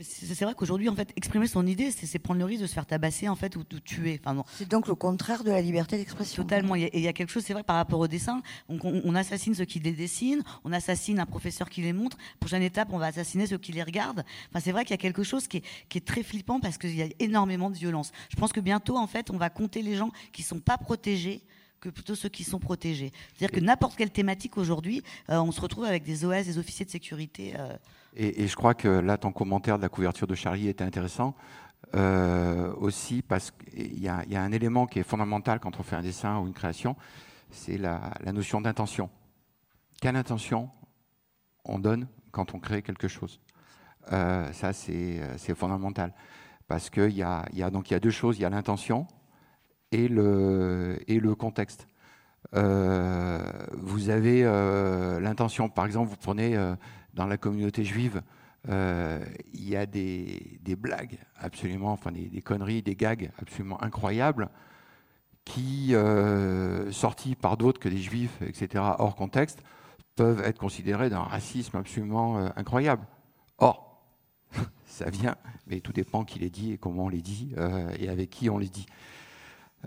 c'est 0.00 0.44
vrai 0.44 0.54
qu'aujourd'hui, 0.54 0.88
en 0.88 0.94
fait, 0.94 1.12
exprimer 1.16 1.46
son 1.46 1.66
idée, 1.66 1.90
c'est 1.90 2.18
prendre 2.18 2.38
le 2.38 2.44
risque 2.44 2.62
de 2.62 2.66
se 2.66 2.74
faire 2.74 2.86
tabasser, 2.86 3.28
en 3.28 3.36
fait, 3.36 3.56
ou 3.56 3.64
de 3.64 3.78
tuer. 3.78 4.20
Enfin, 4.24 4.44
c'est 4.52 4.68
donc 4.68 4.88
le 4.88 4.94
contraire 4.94 5.44
de 5.44 5.50
la 5.50 5.60
liberté 5.60 5.96
d'expression. 5.96 6.42
Totalement. 6.42 6.74
Et 6.76 6.90
il 6.92 7.00
y 7.00 7.08
a 7.08 7.12
quelque 7.12 7.30
chose, 7.30 7.44
c'est 7.44 7.52
vrai, 7.52 7.62
par 7.62 7.76
rapport 7.76 8.00
au 8.00 8.08
dessin. 8.08 8.42
On, 8.68 8.78
on, 8.82 9.14
assassine 9.14 9.54
ceux 9.54 9.64
qui 9.64 9.80
les 9.80 9.92
dessinent, 9.92 10.42
on 10.64 10.72
assassine 10.72 11.20
un 11.20 11.26
professeur 11.26 11.68
qui 11.70 11.82
les 11.82 11.92
montre. 11.92 12.16
Prochaine 12.40 12.62
étape, 12.62 12.88
on 12.92 12.98
va 12.98 13.06
assassiner 13.06 13.46
ceux 13.46 13.58
qui 13.58 13.72
les 13.72 13.82
regardent. 13.82 14.24
Enfin, 14.50 14.60
c'est 14.60 14.72
vrai 14.72 14.84
qu'il 14.84 14.92
y 14.92 14.94
a 14.94 14.98
quelque 14.98 15.22
chose 15.22 15.46
qui 15.46 15.58
est, 15.58 15.64
qui 15.88 15.98
est 15.98 16.06
très 16.06 16.22
flippant 16.22 16.60
parce 16.60 16.78
qu'il 16.78 16.94
y 16.94 17.02
a 17.02 17.08
énormément 17.18 17.70
de 17.70 17.76
violence. 17.76 18.12
Je 18.30 18.36
pense 18.36 18.52
que 18.52 18.60
bientôt, 18.60 18.96
en 18.96 19.06
fait, 19.06 19.30
on 19.30 19.36
va 19.36 19.50
compter 19.50 19.82
les 19.82 19.96
gens 19.96 20.10
qui 20.32 20.42
sont 20.42 20.60
pas 20.60 20.78
protégés 20.78 21.44
que 21.84 21.90
plutôt 21.90 22.14
ceux 22.14 22.30
qui 22.30 22.44
sont 22.44 22.58
protégés. 22.58 23.12
C'est-à-dire 23.34 23.60
que 23.60 23.64
n'importe 23.64 23.96
quelle 23.96 24.10
thématique 24.10 24.56
aujourd'hui, 24.56 25.02
euh, 25.28 25.38
on 25.38 25.52
se 25.52 25.60
retrouve 25.60 25.84
avec 25.84 26.02
des 26.02 26.24
OS, 26.24 26.46
des 26.46 26.58
officiers 26.58 26.86
de 26.86 26.90
sécurité. 26.90 27.52
Euh, 27.58 27.76
et, 28.16 28.46
je 28.46 28.56
crois 28.56 28.74
que 28.74 28.88
là, 28.88 29.18
ton 29.18 29.32
commentaire 29.32 29.76
de 29.76 29.82
la 29.82 29.88
couverture 29.88 30.26
de 30.26 30.34
Charlie 30.34 30.68
était 30.68 30.84
intéressant. 30.84 31.34
Euh, 31.94 32.72
aussi 32.76 33.22
parce 33.22 33.50
qu'il 33.50 34.02
y, 34.02 34.08
a 34.08 34.42
un 34.42 34.52
élément 34.52 34.86
qui 34.86 34.98
est 34.98 35.04
fondamental 35.04 35.60
quand 35.60 35.78
on 35.78 35.82
fait 35.82 35.94
un 35.96 36.02
dessin 36.02 36.38
ou 36.38 36.46
une 36.46 36.54
création, 36.54 36.96
c'est 37.50 37.76
la, 37.76 38.14
notion 38.32 38.60
d'intention. 38.60 39.10
Quelle 40.00 40.16
intention 40.16 40.70
on 41.64 41.78
donne 41.78 42.08
quand 42.32 42.54
on 42.54 42.58
crée 42.58 42.82
quelque 42.82 43.06
chose? 43.06 43.40
Euh, 44.12 44.50
Ça, 44.52 44.72
c'est 44.72 45.54
fondamental. 45.54 46.12
Parce 46.66 46.90
qu'il 46.90 47.12
y 47.12 47.22
a, 47.22 47.44
y, 47.52 47.62
a, 47.62 48.00
deux 48.00 48.10
choses. 48.10 48.38
Il 48.38 48.42
y 48.42 48.44
a 48.44 48.50
l'intention 48.50 49.06
et 49.92 50.08
le, 50.08 51.34
contexte. 51.38 51.86
Euh, 52.54 53.40
vous 53.72 54.10
avez 54.10 54.42
euh, 54.44 55.20
l'intention, 55.20 55.68
par 55.68 55.86
exemple, 55.86 56.10
vous 56.10 56.16
prenez 56.16 56.56
euh, 56.56 56.74
dans 57.14 57.26
la 57.26 57.36
communauté 57.36 57.84
juive, 57.84 58.22
euh, 58.68 59.22
il 59.52 59.68
y 59.68 59.76
a 59.76 59.86
des, 59.86 60.58
blagues 60.78 61.18
absolument, 61.36 61.92
enfin 61.92 62.12
des, 62.12 62.42
conneries, 62.42 62.82
des 62.82 62.96
gags 62.96 63.30
absolument 63.40 63.82
incroyables 63.82 64.48
qui, 65.44 65.94
euh, 65.94 66.90
sortis 66.90 67.34
par 67.34 67.56
d'autres 67.56 67.78
que 67.78 67.88
des 67.88 67.98
juifs, 67.98 68.40
etc., 68.40 68.82
hors 68.98 69.14
contexte, 69.14 69.62
peuvent 70.16 70.40
être 70.42 70.58
considérés 70.58 71.10
d'un 71.10 71.20
racisme 71.20 71.76
absolument 71.76 72.38
euh, 72.38 72.48
incroyable. 72.56 73.06
Or, 73.58 74.02
ça 74.86 75.10
vient, 75.10 75.36
mais 75.66 75.80
tout 75.80 75.92
dépend 75.92 76.24
qui 76.24 76.38
les 76.38 76.50
dit 76.50 76.72
et 76.72 76.78
comment 76.78 77.04
on 77.04 77.08
les 77.08 77.20
dit 77.20 77.54
et 77.98 78.08
avec 78.08 78.30
qui 78.30 78.48
on 78.48 78.56
les 78.56 78.68
dit. 78.68 78.86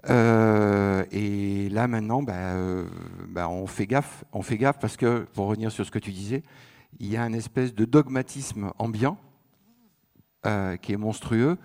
Et 0.05 1.69
là 1.69 1.87
maintenant, 1.87 2.21
bah, 2.21 2.53
bah, 3.29 3.49
on 3.49 3.65
fait 3.65 3.87
gaffe, 3.87 4.23
on 4.31 4.43
fait 4.43 4.57
gaffe 4.57 4.77
parce 4.79 4.95
que, 4.95 5.25
pour 5.33 5.47
revenir 5.47 5.71
sur 5.71 5.85
ce 5.85 5.91
que 5.91 5.99
tu 5.99 6.11
disais, 6.11 6.43
il 6.99 7.07
y 7.07 7.17
a 7.17 7.25
une 7.25 7.35
espèce 7.35 7.73
de 7.73 7.85
dogmatisme 7.85 8.71
ambiant 8.77 9.17
euh, 10.45 10.77
qui 10.77 10.93
est 10.93 10.97
monstrueux. 10.97 11.57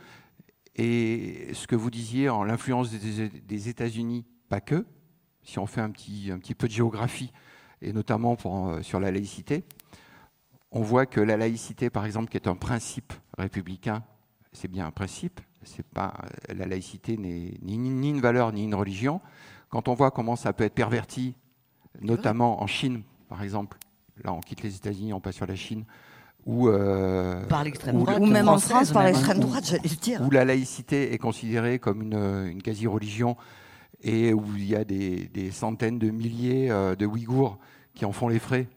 Et 0.77 1.51
ce 1.53 1.67
que 1.67 1.77
vous 1.77 1.91
disiez 1.91 2.29
en 2.29 2.45
l'influence 2.45 2.91
des, 2.91 3.29
des 3.29 3.69
États-Unis, 3.69 4.25
pas 4.49 4.61
que, 4.61 4.87
si 5.43 5.59
on 5.59 5.67
fait 5.67 5.81
un 5.81 5.91
petit, 5.91 6.31
un 6.33 6.39
petit 6.39 6.55
peu 6.55 6.67
de 6.67 6.73
géographie, 6.73 7.33
et 7.81 7.93
notamment 7.93 8.37
pour, 8.37 8.69
euh, 8.69 8.83
sur 8.83 9.01
la 9.01 9.11
laïcité, 9.11 9.65
on 10.71 10.83
voit 10.83 11.05
que 11.05 11.21
la 11.21 11.37
laïcité, 11.37 11.91
par 11.91 12.07
exemple, 12.07 12.31
qui 12.31 12.37
est 12.37 12.49
un 12.49 12.57
principe 12.57 13.13
républicain, 13.37 14.03
c'est 14.53 14.69
bien 14.69 14.87
un 14.87 14.91
principe, 14.91 15.41
c'est 15.63 15.87
pas 15.87 16.15
la 16.49 16.67
laïcité 16.67 17.17
n'est 17.17 17.55
ni, 17.63 17.79
ni, 17.79 18.11
une 18.11 18.21
valeur 18.21 18.53
ni 18.53 18.65
une 18.65 18.75
religion. 18.75 19.21
Quand 19.69 19.89
on 19.89 19.95
voit 19.95 20.11
comment 20.11 20.37
ça 20.37 20.53
peut 20.53 20.65
être 20.65 20.75
perverti, 20.75 21.35
notamment 22.01 22.63
en 22.63 22.67
Chine, 22.67 23.03
par 23.29 23.43
exemple, 23.43 23.79
là 24.25 24.33
on 24.33 24.41
quitte 24.41 24.63
les 24.63 24.77
États-Unis, 24.77 25.13
on 25.13 25.21
passe 25.21 25.37
sur 25.37 25.47
la 25.47 25.57
Chine, 25.57 25.85
ou 26.45 26.69
euh, 26.69 27.45
par 27.47 27.65
l'extrême 27.65 27.99
droite, 27.99 28.19
ou 28.21 28.27
même 28.27 28.49
en 28.49 28.59
France 28.59 28.91
par 28.91 29.05
l'extrême 29.05 29.39
droite, 29.39 29.65
j'allais 29.67 29.83
le 29.83 29.97
dire. 29.97 30.21
Où 30.23 30.31
la 30.31 30.45
laïcité 30.45 31.13
est 31.13 31.19
considérée 31.19 31.79
comme 31.79 32.03
une, 32.03 32.49
une 32.51 32.63
quasi-religion 32.63 33.37
et 34.03 34.33
où 34.33 34.45
il 34.57 34.65
y 34.65 34.75
a 34.75 34.85
des, 34.85 35.29
des 35.29 35.51
centaines 35.51 35.99
de 35.99 36.11
milliers 36.11 36.71
euh, 36.71 36.97
de 36.97 37.07
Ouïghours 37.07 37.59
qui 37.95 38.05
en 38.05 38.13
font 38.13 38.29
les 38.29 38.39
frais 38.39 38.69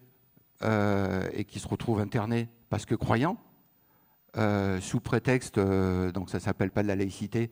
euh, 0.64 1.28
et 1.34 1.46
qui 1.46 1.60
se 1.60 1.68
retrouvent 1.68 2.00
internés 2.00 2.48
parce 2.70 2.86
que 2.86 2.96
croyants, 2.96 3.38
euh, 4.38 4.80
sous 4.82 5.00
prétexte, 5.00 5.60
donc 5.60 6.30
ça 6.30 6.40
s'appelle 6.40 6.72
pas 6.72 6.84
de 6.84 6.88
la 6.88 6.96
laïcité, 6.96 7.50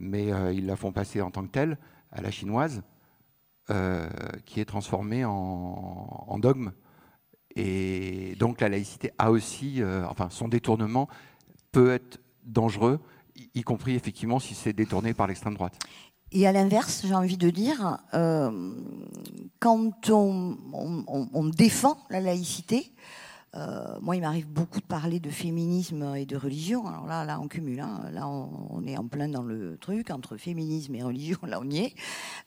mais 0.00 0.30
ils 0.52 0.66
la 0.66 0.74
font 0.74 0.90
passer 0.90 1.20
en 1.20 1.30
tant 1.30 1.42
que 1.42 1.50
telle 1.50 1.78
à 2.10 2.20
la 2.20 2.30
chinoise, 2.30 2.82
qui 4.44 4.60
est 4.60 4.64
transformée 4.64 5.24
en, 5.24 5.30
en, 6.26 6.38
dogme. 6.38 6.72
Et 7.56 8.34
donc 8.38 8.60
la 8.60 8.68
laïcité 8.68 9.12
a 9.18 9.30
aussi, 9.30 9.80
enfin 10.08 10.28
son 10.30 10.48
détournement 10.48 11.08
peut 11.72 11.92
être 11.92 12.20
dangereux, 12.44 13.00
y, 13.36 13.60
y 13.60 13.62
compris 13.62 13.94
effectivement 13.94 14.38
si 14.38 14.54
c'est 14.54 14.72
détourné 14.72 15.14
par 15.14 15.26
l'extrême 15.26 15.54
droite. 15.54 15.78
Et 16.36 16.48
à 16.48 16.52
l'inverse, 16.52 17.02
j'ai 17.06 17.14
envie 17.14 17.36
de 17.36 17.48
dire, 17.48 17.98
euh, 18.12 18.72
quand 19.60 20.10
on, 20.10 20.56
on, 20.72 21.28
on, 21.32 21.44
défend 21.44 21.96
la 22.10 22.20
laïcité, 22.20 22.92
euh, 23.54 24.00
moi, 24.00 24.16
il 24.16 24.22
m'arrive 24.22 24.48
beaucoup 24.48 24.80
de 24.80 24.84
parler 24.84 25.20
de 25.20 25.30
féminisme 25.30 26.16
et 26.16 26.26
de 26.26 26.36
religion. 26.36 26.88
Alors 26.88 27.06
là, 27.06 27.24
là, 27.24 27.38
on 27.40 27.46
cumule. 27.46 27.78
Hein. 27.78 28.00
Là, 28.12 28.26
on, 28.26 28.48
on, 28.70 28.84
est 28.84 28.98
en 28.98 29.06
plein 29.06 29.28
dans 29.28 29.44
le 29.44 29.76
truc 29.76 30.10
entre 30.10 30.36
féminisme 30.36 30.96
et 30.96 31.04
religion. 31.04 31.38
Là, 31.46 31.60
on 31.62 31.70
y 31.70 31.78
est. 31.78 31.94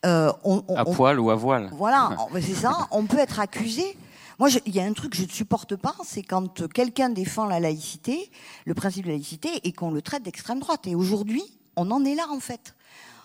Euh, 0.06 0.34
on, 0.44 0.62
à 0.76 0.84
poil 0.84 1.18
ou 1.22 1.30
à 1.30 1.36
voile. 1.36 1.70
Voilà, 1.72 2.10
c'est 2.34 2.56
ça. 2.56 2.90
On 2.92 3.06
peut 3.06 3.20
être 3.20 3.40
accusé. 3.40 3.96
Moi, 4.40 4.50
il 4.68 4.76
y 4.76 4.80
a 4.80 4.84
un 4.84 4.94
truc 4.94 5.14
que 5.14 5.18
je 5.18 5.24
ne 5.24 5.30
supporte 5.30 5.76
pas, 5.76 5.96
c'est 6.04 6.22
quand 6.22 6.72
quelqu'un 6.72 7.10
défend 7.10 7.46
la 7.46 7.60
laïcité, 7.60 8.30
le 8.66 8.76
principe 8.76 9.06
de 9.06 9.10
la 9.10 9.16
laïcité, 9.16 9.50
et 9.64 9.74
qu'on 9.74 9.90
le 9.90 10.04
traite 10.04 10.22
d'extrême 10.22 10.60
droite. 10.60 10.86
Et 10.86 10.94
aujourd'hui, 10.94 11.44
on 11.76 11.90
en 11.90 12.06
est 12.06 12.14
là, 12.14 12.28
en 12.30 12.40
fait. 12.40 12.76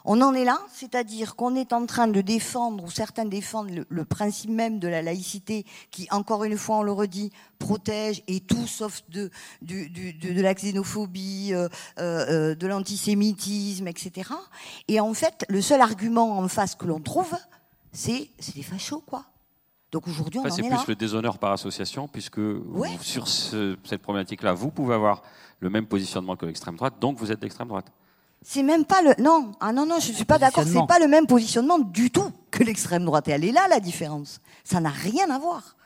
On 0.05 0.21
en 0.23 0.35
est 0.35 0.45
là, 0.45 0.59
c'est-à-dire 0.73 1.37
qu'on 1.37 1.55
est 1.55 1.73
en 1.73 1.85
train 1.87 2.09
de 2.09 2.21
défendre, 2.23 2.83
ou 2.83 2.91
certains 2.91 3.27
défendent 3.27 3.85
le, 3.89 4.05
principe 4.05 4.51
même 4.51 4.79
de 4.79 4.89
la 4.89 5.03
laïcité, 5.03 5.67
qui, 5.91 6.09
encore 6.11 6.45
une 6.45 6.57
fois, 6.57 6.79
on 6.79 6.83
le 6.83 6.93
redit, 6.93 7.31
protège 7.59 8.23
et 8.27 8.41
tout 8.41 8.67
sauf 8.67 9.03
de, 9.11 9.31
de, 9.61 9.89
de, 9.89 10.33
de 10.33 10.41
la 10.41 10.55
xénophobie, 10.55 11.51
euh, 11.53 11.69
euh, 11.99 12.55
de 12.55 12.67
l'antisémitisme, 12.67 13.87
etc. 13.87 14.31
Et 14.89 14.99
en 14.99 15.13
fait, 15.15 15.45
le 15.49 15.61
seul 15.61 15.83
argument 15.83 16.39
en 16.39 16.49
face 16.49 16.75
que 16.75 16.87
l'on 16.87 17.01
trouve, 17.01 17.37
c'est 17.93 18.31
des 18.55 18.63
fachos, 18.63 19.03
quoi. 19.07 19.27
Donc 19.93 20.09
aujourd'hui, 20.09 20.41
on 20.41 20.47
enfin, 20.47 20.55
en 20.55 20.57
est, 20.57 20.61
est 20.61 20.69
plus 20.69 20.77
là. 20.77 20.85
le 20.89 20.95
déshonneur 20.95 21.39
par 21.39 21.53
association, 21.53 22.09
puisque 22.09 22.39
ouais. 22.39 22.89
vous, 22.97 23.03
sur 23.03 23.29
ce, 23.29 23.77
cette 23.85 24.01
problématique-là, 24.01 24.55
vous 24.55 24.71
pouvez 24.71 24.95
avoir 24.95 25.23
le 25.61 25.69
même 25.69 25.87
positionnement 25.87 26.35
que 26.35 26.47
l'extrême 26.47 26.77
droite, 26.77 26.95
donc 26.99 27.19
vous 27.19 27.31
êtes 27.31 27.41
d'extrême 27.41 27.69
droite. 27.69 27.87
C'est 28.45 28.63
même 28.65 28.85
pas 28.85 29.03
le 29.03 29.15
non 29.23 29.53
ah 29.61 29.73
non 29.73 29.87
non 29.87 30.01
je 30.01 30.11
suis 30.11 30.25
pas 30.25 30.37
d'accord 30.37 30.65
c'est 30.67 30.87
pas 30.89 30.99
le 30.99 31.07
même 31.07 31.29
positionnement 31.29 31.79
du 31.79 32.11
tout 32.11 32.29
que 32.51 32.65
l'extrême 32.65 33.05
droite 33.05 33.29
et 33.29 33.31
elle 33.31 33.45
est 33.45 33.53
là 33.53 33.69
la 33.69 33.79
différence 33.79 34.41
ça 34.65 34.81
n'a 34.81 34.91
rien 34.91 35.31
à 35.31 35.39
voir 35.39 35.77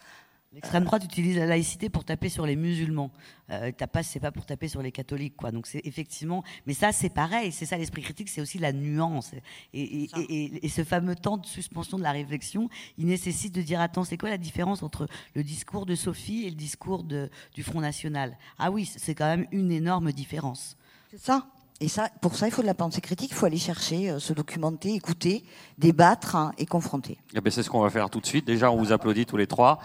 l'extrême 0.56 0.84
droite 0.84 1.04
utilise 1.04 1.36
la 1.36 1.44
laïcité 1.44 1.90
pour 1.90 2.04
taper 2.04 2.30
sur 2.30 2.46
les 2.46 2.56
musulmans. 2.56 3.10
Euh, 3.50 3.70
pas 3.72 4.02
c'est 4.02 4.20
pas 4.20 4.32
pour 4.32 4.46
taper 4.46 4.68
sur 4.68 4.80
les 4.80 4.90
catholiques 4.90 5.36
quoi. 5.36 5.52
Donc 5.52 5.66
c'est 5.66 5.82
effectivement 5.84 6.42
mais 6.66 6.72
ça 6.72 6.92
c'est 6.92 7.10
pareil 7.10 7.52
c'est 7.52 7.66
ça 7.66 7.76
l'esprit 7.76 8.00
critique 8.00 8.30
c'est 8.30 8.40
aussi 8.40 8.58
la 8.58 8.72
nuance. 8.72 9.32
Et, 9.74 10.04
et, 10.04 10.10
et, 10.28 10.64
et, 10.64 10.68
ce 10.70 10.82
fameux 10.82 11.14
temps 11.14 11.36
de 11.36 11.44
suspension 11.44 11.98
de 11.98 12.02
la 12.02 12.12
réflexion 12.12 12.70
il 12.96 13.04
nécessite 13.04 13.54
de 13.54 13.60
dire 13.60 13.80
attends 13.80 14.04
c'est 14.04 14.16
quoi 14.16 14.30
la 14.30 14.38
différence 14.38 14.82
entre 14.82 15.06
le 15.34 15.44
discours 15.44 15.84
de 15.84 15.94
Sophie 15.94 16.44
et 16.46 16.50
le 16.50 16.56
discours 16.56 17.04
de, 17.04 17.30
du 17.54 17.62
Front 17.62 17.82
National? 17.82 18.38
Ah 18.58 18.70
oui 18.70 18.90
c'est 18.96 19.14
quand 19.14 19.26
même 19.26 19.46
une 19.52 19.70
énorme 19.70 20.10
différence. 20.10 20.78
C'est 21.10 21.20
ça. 21.20 21.46
Et 21.78 21.88
ça, 21.88 22.08
pour 22.22 22.36
ça, 22.36 22.46
il 22.48 22.50
faut 22.50 22.62
de 22.62 22.66
la 22.66 22.72
pensée 22.72 23.02
critique, 23.02 23.32
il 23.32 23.34
faut 23.34 23.44
aller 23.44 23.58
chercher, 23.58 24.10
euh, 24.10 24.18
se 24.18 24.32
documenter, 24.32 24.94
écouter, 24.94 25.44
débattre 25.76 26.34
hein, 26.34 26.52
et 26.56 26.64
confronter. 26.64 27.18
Eh 27.34 27.40
ben, 27.42 27.50
c'est 27.50 27.62
ce 27.62 27.68
qu'on 27.68 27.82
va 27.82 27.90
faire 27.90 28.08
tout 28.08 28.20
de 28.20 28.24
suite. 28.24 28.46
Déjà, 28.46 28.70
on 28.70 28.78
vous 28.78 28.92
applaudit 28.92 29.26
tous 29.26 29.36
les 29.36 29.46
trois. 29.46 29.78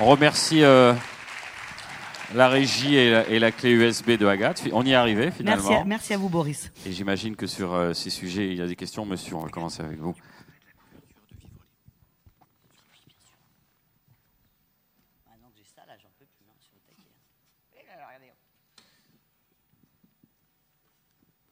On 0.00 0.06
remercie 0.06 0.64
euh, 0.64 0.92
la 2.34 2.48
régie 2.48 2.96
et 2.96 3.38
la, 3.38 3.52
clé 3.52 3.70
USB 3.70 4.12
de 4.12 4.26
Agathe. 4.26 4.64
On 4.72 4.84
y 4.84 4.90
est 4.90 4.94
arrivé 4.94 5.30
finalement. 5.30 5.84
Merci 5.84 6.14
à, 6.14 6.16
vous 6.16 6.28
Boris. 6.28 6.72
Et 6.84 6.92
j'imagine 6.92 7.36
que 7.36 7.46
sur 7.46 7.72
euh, 7.72 7.92
ces 7.92 8.10
sujets, 8.10 8.48
il 8.48 8.58
y 8.58 8.62
a 8.62 8.66
des 8.66 8.74
questions. 8.74 9.06
Monsieur, 9.06 9.36
on 9.36 9.40
va 9.40 9.50
commencer 9.50 9.82
avec 9.82 9.98
vous. 9.98 10.14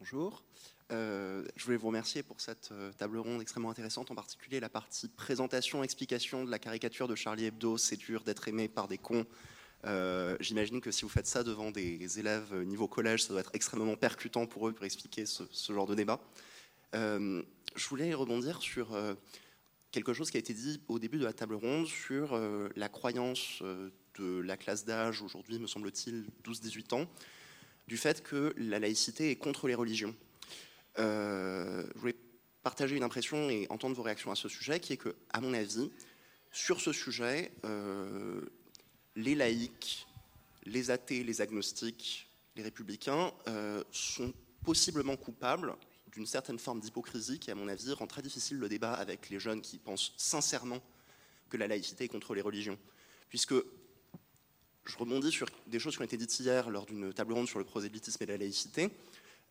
Bonjour. 0.01 0.43
Euh, 0.93 1.43
je 1.57 1.65
voulais 1.65 1.79
vous 1.79 1.87
remercier 1.87 2.23
pour 2.23 2.41
cette 2.41 2.71
euh, 2.73 2.93
table 2.93 3.17
ronde 3.17 3.41
extrêmement 3.41 3.71
intéressante, 3.71 4.11
en 4.11 4.15
particulier 4.15 4.61
la 4.61 4.69
partie 4.69 5.09
présentation, 5.09 5.83
explication 5.83 6.45
de 6.45 6.51
la 6.51 6.59
caricature 6.59 7.09
de 7.09 7.15
Charlie 7.15 7.47
Hebdo, 7.47 7.79
c'est 7.79 7.97
dur 7.97 8.23
d'être 8.25 8.47
aimé 8.49 8.69
par 8.69 8.89
des 8.89 8.99
cons. 8.99 9.25
Euh, 9.85 10.37
j'imagine 10.41 10.81
que 10.83 10.91
si 10.91 11.03
vous 11.03 11.09
faites 11.09 11.27
ça 11.27 11.45
devant 11.45 11.71
des 11.71 12.19
élèves 12.19 12.55
niveau 12.65 12.89
collège, 12.89 13.23
ça 13.23 13.31
doit 13.31 13.41
être 13.41 13.51
extrêmement 13.55 13.97
percutant 13.97 14.47
pour 14.47 14.69
eux 14.69 14.73
pour 14.73 14.85
expliquer 14.85 15.25
ce, 15.25 15.45
genre 15.73 15.87
de 15.87 15.95
débat. 15.95 16.21
je 16.93 17.89
voulais 17.89 18.13
rebondir 18.13 18.61
sur 18.61 18.95
quelque 19.91 20.13
chose 20.13 20.31
qui 20.31 20.37
a 20.37 20.41
été 20.41 20.53
dit 20.53 20.81
au 20.89 20.99
début 20.99 21.19
de 21.19 21.25
la 21.25 21.33
table 21.33 21.55
ronde 21.55 21.87
sur 21.87 22.39
la 22.77 22.89
croyance 22.89 23.63
de 24.19 24.41
la 24.41 24.57
classe 24.57 24.85
d'âge, 24.85 25.23
aujourd'hui 25.23 25.59
me 25.59 25.67
semble-t-il 25.67 26.27
12-18 26.45 26.95
ans, 26.95 27.09
du 27.89 27.97
fait 27.97 28.23
que 28.23 28.55
la 28.59 28.79
laïcité 28.79 29.31
est 29.31 29.37
contre 29.37 29.67
les 29.67 29.75
religions. 29.75 30.15
Euh, 30.99 31.85
je 31.95 32.01
voulais 32.01 32.17
partager 32.63 32.97
une 32.97 33.03
impression 33.03 33.51
et 33.51 33.67
entendre 33.71 33.97
vos 33.97 34.03
réactions 34.03 34.31
à 34.31 34.35
ce 34.35 34.49
sujet, 34.49 34.81
qui 34.81 34.93
est 34.93 34.97
que, 34.97 35.15
à 35.31 35.41
mon 35.41 35.55
avis, 35.55 35.91
sur 36.51 36.81
ce 36.81 36.93
sujet, 36.93 37.53
euh, 37.65 38.43
les 39.17 39.35
laïcs, 39.35 40.07
les 40.65 40.91
athées, 40.91 41.25
les 41.25 41.41
agnostiques, 41.41 42.29
les 42.57 42.63
républicains 42.63 43.33
euh, 43.49 43.83
sont 43.91 44.33
possiblement 44.65 45.17
coupables 45.17 45.75
d'une 46.13 46.27
certaine 46.27 46.59
forme 46.59 46.81
d'hypocrisie 46.81 47.39
qui, 47.39 47.51
à 47.51 47.55
mon 47.55 47.69
avis, 47.69 47.93
rend 47.93 48.07
très 48.07 48.23
difficile 48.23 48.59
le 48.59 48.69
débat 48.69 48.93
avec 48.93 49.31
les 49.31 49.41
jeunes 49.41 49.63
qui 49.63 49.79
pensent 49.79 50.13
sincèrement 50.19 50.81
que 51.49 51.57
la 51.57 51.67
laïcité 51.67 52.05
est 52.05 52.09
contre 52.09 52.35
les 52.35 52.43
religions. 52.43 52.79
Puisque 53.31 53.55
je 54.85 54.99
rebondis 54.99 55.33
sur 55.33 55.49
des 55.67 55.79
choses 55.79 55.97
qui 55.97 56.03
ont 56.03 56.05
été 56.05 56.17
dites 56.17 56.39
hier 56.39 56.69
lors 56.71 56.87
d'une 56.87 57.13
table 57.13 57.33
ronde 57.33 57.49
sur 57.49 57.59
le 57.59 57.65
prosélytisme 57.65 58.23
et 58.23 58.27
la 58.27 58.37
laïcité. 58.37 58.91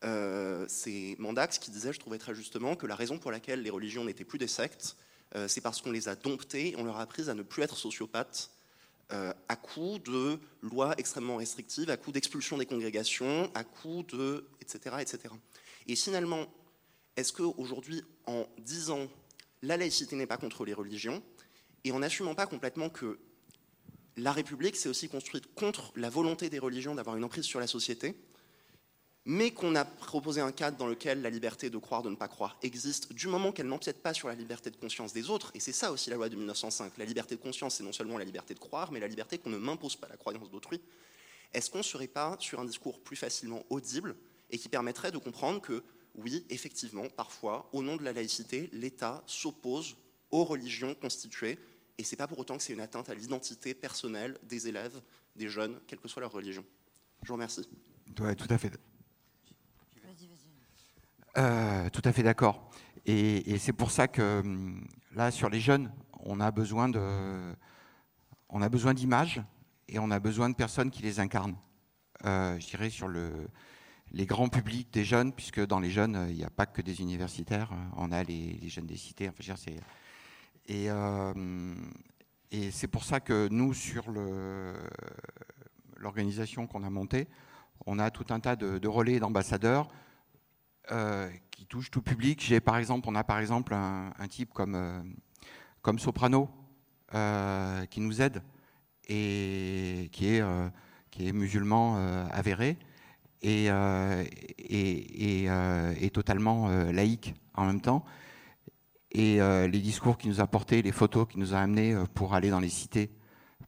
Euh, 0.04 0.66
c'est 0.68 1.16
Mandax 1.20 1.60
qui 1.60 1.72
disait, 1.72 1.94
je 1.94 2.00
trouvais 2.00 2.18
très 2.18 2.34
justement, 2.34 2.76
que 2.76 2.88
la 2.88 2.96
raison 2.96 3.20
pour 3.20 3.32
laquelle 3.32 3.62
les 3.62 3.70
religions 3.70 4.04
n'étaient 4.04 4.26
plus 4.26 4.40
des 4.40 4.48
sectes, 4.48 4.96
euh, 5.36 5.48
c'est 5.48 5.62
parce 5.62 5.82
qu'on 5.82 5.92
les 5.92 6.10
a 6.10 6.16
domptées, 6.16 6.76
on 6.78 6.84
leur 6.84 6.98
a 6.98 7.02
appris 7.02 7.30
à 7.30 7.34
ne 7.34 7.44
plus 7.44 7.64
être 7.64 7.78
sociopathes, 7.78 8.52
euh, 9.14 9.34
à 9.48 9.56
coup 9.56 10.00
de 10.00 10.40
lois 10.62 10.96
extrêmement 10.98 11.38
restrictives, 11.38 11.90
à 11.90 11.98
coup 11.98 12.12
d'expulsion 12.12 12.58
des 12.58 12.66
congrégations, 12.66 13.52
à 13.54 13.64
coup 13.64 14.04
de... 14.04 14.48
etc. 14.62 14.96
etc. 15.00 15.34
Et 15.88 15.96
finalement, 15.96 16.48
est-ce 17.18 17.34
qu'aujourd'hui, 17.34 18.04
en 18.26 18.48
disant 18.60 19.08
la 19.62 19.78
laïcité 19.78 20.16
n'est 20.16 20.28
pas 20.28 20.38
contre 20.38 20.66
les 20.66 20.74
religions, 20.74 21.22
et 21.84 21.92
en 21.92 22.00
n'assumant 22.00 22.36
pas 22.36 22.48
complètement 22.48 22.90
que 22.90 23.20
la 24.18 24.32
République 24.32 24.76
s'est 24.76 24.90
aussi 24.90 25.10
construite 25.10 25.54
contre 25.54 25.92
la 25.96 26.10
volonté 26.10 26.50
des 26.50 26.60
religions 26.60 26.96
d'avoir 26.96 27.16
une 27.16 27.24
emprise 27.24 27.46
sur 27.46 27.60
la 27.60 27.68
société, 27.68 28.16
mais 29.26 29.52
qu'on 29.52 29.76
a 29.76 29.86
proposé 29.86 30.42
un 30.42 30.52
cadre 30.52 30.78
dans 30.78 30.88
lequel 30.88 31.22
la 31.22 31.30
liberté 31.30 31.70
de 31.70 31.78
croire, 31.78 32.02
de 32.02 32.10
ne 32.10 32.16
pas 32.16 32.28
croire 32.28 32.58
existe, 32.64 33.14
du 33.14 33.28
moment 33.28 33.52
qu'elle 33.52 33.68
n'empiète 33.68 34.02
pas 34.02 34.14
sur 34.14 34.28
la 34.28 34.36
liberté 34.36 34.72
de 34.72 34.78
conscience 34.78 35.14
des 35.14 35.30
autres, 35.30 35.52
et 35.54 35.60
c'est 35.60 35.72
ça 35.72 35.92
aussi 35.92 36.10
la 36.10 36.16
loi 36.16 36.28
de 36.28 36.36
1905, 36.36 36.98
la 36.98 37.06
liberté 37.06 37.36
de 37.36 37.42
conscience, 37.42 37.76
c'est 37.76 37.84
non 37.84 37.94
seulement 37.94 38.18
la 38.18 38.26
liberté 38.26 38.54
de 38.54 38.60
croire, 38.60 38.92
mais 38.92 39.00
la 39.00 39.08
liberté 39.08 39.38
qu'on 39.38 39.52
ne 39.52 39.58
m'impose 39.58 39.96
pas 39.96 40.08
la 40.08 40.18
croyance 40.18 40.50
d'autrui, 40.50 40.82
est-ce 41.54 41.70
qu'on 41.70 41.80
ne 41.80 41.84
serait 41.84 42.08
pas 42.08 42.36
sur 42.40 42.60
un 42.60 42.66
discours 42.66 43.00
plus 43.00 43.16
facilement 43.16 43.64
audible 43.70 44.16
et 44.50 44.58
qui 44.58 44.70
permettrait 44.70 45.12
de 45.12 45.18
comprendre 45.18 45.62
que, 45.62 45.84
oui, 46.16 46.46
effectivement, 46.50 47.08
parfois, 47.10 47.70
au 47.74 47.84
nom 47.84 47.98
de 47.98 48.04
la 48.04 48.14
laïcité, 48.14 48.70
l'État 48.74 49.24
s'oppose 49.28 49.96
aux 50.32 50.46
religions 50.46 50.96
constituées, 50.96 51.60
et 51.98 52.04
c'est 52.04 52.16
pas 52.16 52.28
pour 52.28 52.40
autant 52.40 52.58
que 52.58 52.64
c'est 52.64 52.74
une 52.74 52.82
atteinte 52.82 53.10
à 53.10 53.14
l'identité 53.14 53.74
personnelle 53.74 54.40
des 54.44 54.68
élèves, 54.68 55.00
des 55.36 55.48
jeunes, 55.48 55.80
quelle 55.88 56.00
que 56.00 56.08
soit 56.08 56.22
leur 56.22 56.32
religion? 56.32 56.66
Je 57.22 57.28
vous 57.28 57.34
remercie. 57.34 57.68
Oui, 58.20 58.36
tout 58.36 58.48
à 58.50 58.58
fait. 58.58 58.72
Euh, 61.38 61.90
tout 61.90 62.02
à 62.04 62.12
fait 62.12 62.24
d'accord. 62.24 62.70
Et, 63.06 63.58
c'est 63.58 63.74
pour 63.74 63.92
ça 63.92 64.08
que 64.08 64.42
hum, 64.42 64.86
là, 65.14 65.32
sur 65.32 65.50
les 65.50 65.60
jeunes, 65.60 65.92
on 66.20 66.40
a 66.40 66.52
besoin 66.52 66.90
de, 66.90 67.54
on 68.50 68.62
a 68.62 68.70
besoin 68.70 68.94
d'images 68.94 69.42
et 69.88 69.98
on 70.00 70.12
a 70.12 70.20
besoin 70.20 70.50
de 70.50 70.56
personnes 70.56 70.92
qui 70.92 71.02
les 71.04 71.20
incarnent. 71.20 71.56
Euh, 72.26 72.60
je 72.60 72.68
dirais 72.68 72.90
sur 72.90 73.08
le, 73.08 73.48
les 74.12 74.26
grands 74.26 74.50
publics 74.50 74.92
des 74.94 75.04
jeunes, 75.04 75.34
puisque 75.34 75.66
dans 75.66 75.80
les 75.80 75.90
jeunes, 75.90 76.28
il 76.30 76.36
n'y 76.36 76.44
a 76.44 76.50
pas 76.50 76.66
que 76.66 76.82
des 76.82 77.02
universitaires, 77.02 77.72
on 77.96 78.12
a 78.12 78.24
les, 78.24 78.70
jeunes 78.70 78.86
des 78.86 78.98
cités. 78.98 79.30
Enfin, 79.30 79.56
euh, 80.70 81.76
et 82.52 82.72
c'est 82.72 82.88
pour 82.88 83.04
ça 83.04 83.20
que 83.20 83.48
nous, 83.50 83.74
sur 83.74 84.06
l'organisation 85.98 86.68
qu'on 86.68 86.84
a 86.84 86.90
montée, 86.90 87.28
on 87.88 87.98
a 87.98 88.12
tout 88.12 88.28
un 88.30 88.40
tas 88.40 88.56
de 88.56 88.88
relais 88.88 89.20
d'ambassadeurs 89.20 89.90
euh, 90.90 91.30
qui 91.52 91.68
touche 91.68 91.92
tout 91.92 92.02
public. 92.02 92.42
J'ai 92.44 92.60
par 92.60 92.78
exemple, 92.78 93.08
on 93.08 93.14
a 93.14 93.24
par 93.24 93.38
exemple 93.38 93.74
un, 93.74 94.28
type 94.28 94.52
comme, 94.52 94.74
euh, 94.74 95.02
comme 95.84 96.00
Soprano 96.00 96.50
euh, 97.14 97.86
qui 97.86 98.02
nous 98.02 98.20
aide 98.20 98.42
et 99.08 100.10
qui 100.12 100.36
est, 100.36 100.44
qui 101.12 101.28
est 101.28 101.34
musulman 101.34 101.98
avéré 102.32 102.78
et, 103.42 103.68
et, 104.58 105.46
et, 105.46 106.10
totalement 106.10 106.70
laïque 106.92 107.36
en 107.54 107.66
même 107.66 107.82
temps. 107.82 108.06
Et 109.12 109.40
les 109.40 109.80
discours 109.82 110.18
qu'il 110.18 110.30
nous 110.30 110.40
a 110.40 110.48
portés, 110.48 110.82
les 110.82 110.94
photos 110.94 111.28
qu'il 111.28 111.42
nous 111.42 111.54
a 111.54 111.60
amenés 111.60 111.96
pour 112.14 112.34
aller 112.34 112.50
dans 112.50 112.62
les 112.62 112.70
cités, 112.70 113.12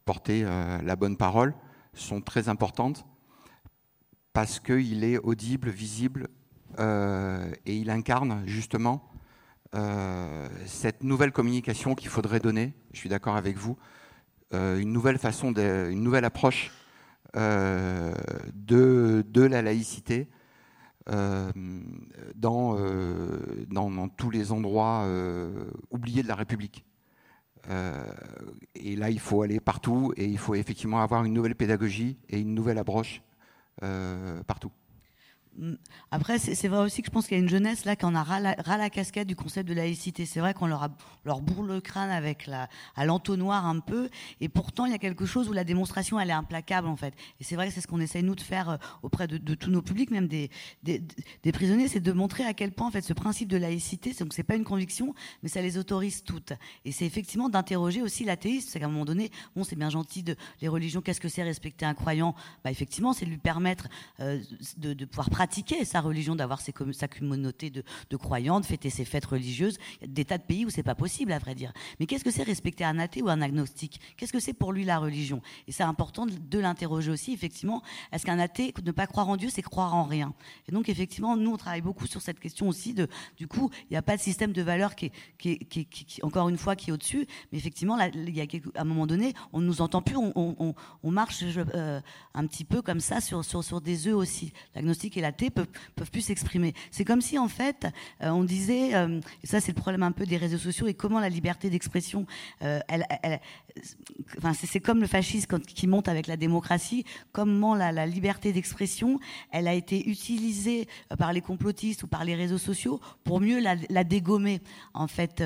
porter 0.04 0.42
la 0.44 0.96
bonne 0.96 1.16
parole, 1.18 1.54
sont 1.92 2.22
très 2.22 2.48
importantes 2.48 3.06
parce 4.32 4.58
qu'il 4.58 5.04
est 5.04 5.18
audible, 5.18 5.68
visible 5.68 6.28
et 6.78 7.76
il 7.76 7.90
incarne 7.90 8.42
justement 8.46 9.10
euh, 9.74 10.48
cette 10.66 11.02
nouvelle 11.02 11.32
communication 11.32 11.96
qu'il 11.96 12.08
faudrait 12.08 12.38
donner, 12.38 12.74
je 12.92 12.98
suis 12.98 13.08
d'accord 13.08 13.34
avec 13.36 13.56
vous, 13.56 13.76
euh, 14.52 14.78
une 14.78 14.92
nouvelle 14.92 15.18
façon, 15.18 15.52
une 15.52 16.02
nouvelle 16.02 16.24
approche 16.24 16.70
de, 17.34 19.24
la 19.34 19.62
laïcité 19.62 20.28
dans, 22.36 22.78
tous 24.16 24.30
les 24.30 24.52
endroits 24.52 25.08
oubliés 25.90 26.22
de 26.22 26.28
la 26.28 26.36
République. 26.36 26.84
et 28.76 28.94
là, 28.94 29.10
il 29.10 29.18
faut 29.18 29.42
aller 29.42 29.58
partout 29.58 30.12
et 30.16 30.26
il 30.26 30.38
faut 30.38 30.54
effectivement 30.54 31.00
avoir 31.00 31.24
une 31.24 31.32
nouvelle 31.32 31.56
pédagogie 31.56 32.16
et 32.28 32.38
une 32.38 32.54
nouvelle 32.54 32.78
approche 32.78 33.22
partout. 34.46 34.70
Après, 36.10 36.38
c'est 36.38 36.68
vrai 36.68 36.84
aussi 36.84 37.02
que 37.02 37.06
je 37.06 37.10
pense 37.10 37.26
qu'il 37.26 37.36
y 37.36 37.40
a 37.40 37.42
une 37.42 37.48
jeunesse 37.48 37.84
là 37.84 37.96
qui 37.96 38.04
en 38.04 38.14
a 38.14 38.22
ras 38.22 38.40
la, 38.40 38.90
casquette 38.90 39.26
du 39.26 39.36
concept 39.36 39.68
de 39.68 39.74
laïcité. 39.74 40.26
C'est 40.26 40.40
vrai 40.40 40.54
qu'on 40.54 40.66
leur, 40.66 40.88
bourre 41.40 41.62
le 41.62 41.80
crâne 41.80 42.10
avec 42.10 42.50
à 42.96 43.04
l'entonnoir 43.04 43.66
un 43.66 43.80
peu, 43.80 44.08
et 44.40 44.48
pourtant 44.48 44.86
il 44.86 44.92
y 44.92 44.94
a 44.94 44.98
quelque 44.98 45.26
chose 45.26 45.48
où 45.48 45.52
la 45.52 45.64
démonstration 45.64 46.18
elle 46.18 46.30
est 46.30 46.34
implacable 46.34 46.88
en 46.88 46.96
fait. 46.96 47.14
Et 47.40 47.44
c'est 47.44 47.54
vrai 47.54 47.68
que 47.68 47.74
c'est 47.74 47.80
ce 47.80 47.86
qu'on 47.86 48.00
essaye 48.00 48.22
nous 48.22 48.34
de 48.34 48.40
faire 48.40 48.70
euh, 48.70 48.76
auprès 49.02 49.26
de, 49.26 49.54
tous 49.54 49.70
nos 49.70 49.82
publics, 49.82 50.10
même 50.10 50.26
des, 50.26 50.50
des, 50.82 51.52
prisonniers, 51.52 51.88
c'est 51.88 52.00
de 52.00 52.12
montrer 52.12 52.44
à 52.44 52.54
quel 52.54 52.72
point 52.72 52.88
en 52.88 52.90
fait 52.90 53.02
ce 53.02 53.12
principe 53.12 53.48
de 53.48 53.56
laïcité, 53.56 54.12
donc 54.14 54.32
c'est 54.32 54.42
pas 54.42 54.56
une 54.56 54.64
conviction, 54.64 55.14
mais 55.42 55.48
ça 55.48 55.62
les 55.62 55.78
autorise 55.78 56.24
toutes. 56.24 56.52
Et 56.84 56.92
c'est 56.92 57.06
effectivement 57.06 57.48
d'interroger 57.48 58.02
aussi 58.02 58.24
l'athéiste. 58.24 58.70
C'est 58.70 58.80
qu'à 58.80 58.86
un 58.86 58.88
moment 58.88 59.04
donné, 59.04 59.30
bon, 59.54 59.64
c'est 59.64 59.76
bien 59.76 59.90
gentil 59.90 60.22
de 60.22 60.36
les 60.60 60.68
religions. 60.68 61.00
Qu'est-ce 61.00 61.20
que 61.20 61.28
c'est 61.28 61.42
respecter 61.42 61.86
un 61.86 61.94
croyant? 61.94 62.34
Bah 62.64 62.70
effectivement, 62.70 63.12
c'est 63.12 63.24
de 63.24 63.30
lui 63.30 63.38
permettre 63.38 63.88
euh, 64.20 64.40
de, 64.78 64.92
de 64.92 65.04
pouvoir 65.04 65.30
pratiquer 65.30 65.43
pratiquer 65.44 65.84
sa 65.84 66.00
religion, 66.00 66.34
d'avoir 66.34 66.62
sa 66.62 66.72
communauté 67.06 67.68
de, 67.68 67.84
de 68.08 68.16
croyants, 68.16 68.60
de 68.60 68.64
fêter 68.64 68.88
ses 68.88 69.04
fêtes 69.04 69.26
religieuses. 69.26 69.76
Il 70.00 70.06
y 70.06 70.10
a 70.10 70.12
des 70.14 70.24
tas 70.24 70.38
de 70.38 70.42
pays 70.42 70.64
où 70.64 70.70
c'est 70.70 70.82
pas 70.82 70.94
possible, 70.94 71.32
à 71.32 71.38
vrai 71.38 71.54
dire. 71.54 71.70
Mais 72.00 72.06
qu'est-ce 72.06 72.24
que 72.24 72.30
c'est 72.30 72.44
respecter 72.44 72.82
un 72.82 72.98
athée 72.98 73.20
ou 73.20 73.28
un 73.28 73.42
agnostique? 73.42 74.00
Qu'est-ce 74.16 74.32
que 74.32 74.40
c'est 74.40 74.54
pour 74.54 74.72
lui 74.72 74.84
la 74.84 74.98
religion? 74.98 75.42
Et 75.68 75.72
c'est 75.72 75.82
important 75.82 76.24
de, 76.24 76.58
l'interroger 76.58 77.10
aussi, 77.10 77.34
effectivement. 77.34 77.82
Est-ce 78.10 78.24
qu'un 78.24 78.38
athée, 78.38 78.72
ne 78.82 78.90
pas 78.90 79.06
croire 79.06 79.28
en 79.28 79.36
Dieu, 79.36 79.50
c'est 79.50 79.60
croire 79.60 79.94
en 79.94 80.04
rien? 80.04 80.32
Et 80.66 80.72
donc, 80.72 80.88
effectivement, 80.88 81.36
nous, 81.36 81.52
on 81.52 81.58
travaille 81.58 81.82
beaucoup 81.82 82.06
sur 82.06 82.22
cette 82.22 82.40
question 82.40 82.66
aussi 82.66 82.94
de, 82.94 83.06
du 83.36 83.46
coup, 83.46 83.70
il 83.82 83.88
n'y 83.90 83.98
a 83.98 84.02
pas 84.02 84.16
de 84.16 84.22
système 84.22 84.54
de 84.54 84.62
valeur 84.62 84.94
qui 84.94 85.12
est, 85.44 86.24
encore 86.24 86.48
une 86.48 86.56
fois, 86.56 86.74
qui 86.74 86.88
est 86.88 86.92
au-dessus. 86.94 87.26
Mais 87.52 87.58
effectivement, 87.58 87.96
là, 87.96 88.08
il 88.08 88.34
y 88.34 88.40
a 88.40 88.44
à 88.76 88.80
un 88.80 88.84
moment 88.84 89.06
donné, 89.06 89.34
on 89.52 89.60
ne 89.60 89.66
nous 89.66 89.82
entend 89.82 90.00
plus, 90.00 90.16
on, 90.16 90.74
marche 91.02 91.42
euh, 91.42 92.00
un 92.32 92.46
petit 92.46 92.64
peu 92.64 92.80
comme 92.80 93.00
ça 93.00 93.20
sur, 93.20 93.44
sur, 93.44 93.62
sur 93.62 93.82
des 93.82 94.08
œufs 94.08 94.14
aussi. 94.14 94.54
L'agnostique 94.74 95.18
et 95.18 95.20
la 95.20 95.32
peuvent, 95.50 96.10
plus 96.10 96.20
s'exprimer. 96.20 96.74
C'est 96.90 97.04
comme 97.04 97.20
si 97.20 97.38
en 97.38 97.48
fait 97.48 97.86
on 98.20 98.44
disait, 98.44 98.90
et 98.90 99.46
ça 99.46 99.60
c'est 99.60 99.72
le 99.72 99.80
problème 99.80 100.02
un 100.02 100.12
peu 100.12 100.26
des 100.26 100.36
réseaux 100.36 100.58
sociaux 100.58 100.86
et 100.86 100.94
comment 100.94 101.20
la 101.20 101.28
liberté 101.28 101.70
d'expression, 101.70 102.26
elle, 102.60 103.06
enfin, 104.38 104.52
c'est 104.54 104.80
comme 104.80 105.00
le 105.00 105.06
fascisme 105.06 105.60
qui 105.60 105.86
monte 105.86 106.08
avec 106.08 106.26
la 106.26 106.36
démocratie, 106.36 107.04
comment 107.32 107.74
la, 107.74 108.06
liberté 108.06 108.52
d'expression, 108.52 109.18
elle 109.50 109.68
a 109.68 109.74
été 109.74 110.08
utilisée 110.08 110.86
par 111.18 111.32
les 111.32 111.40
complotistes 111.40 112.02
ou 112.02 112.06
par 112.06 112.24
les 112.24 112.34
réseaux 112.34 112.58
sociaux 112.58 113.00
pour 113.24 113.40
mieux 113.40 113.60
la, 113.60 113.76
la 113.90 114.04
dégommer. 114.04 114.60
En 114.92 115.08
fait, 115.08 115.42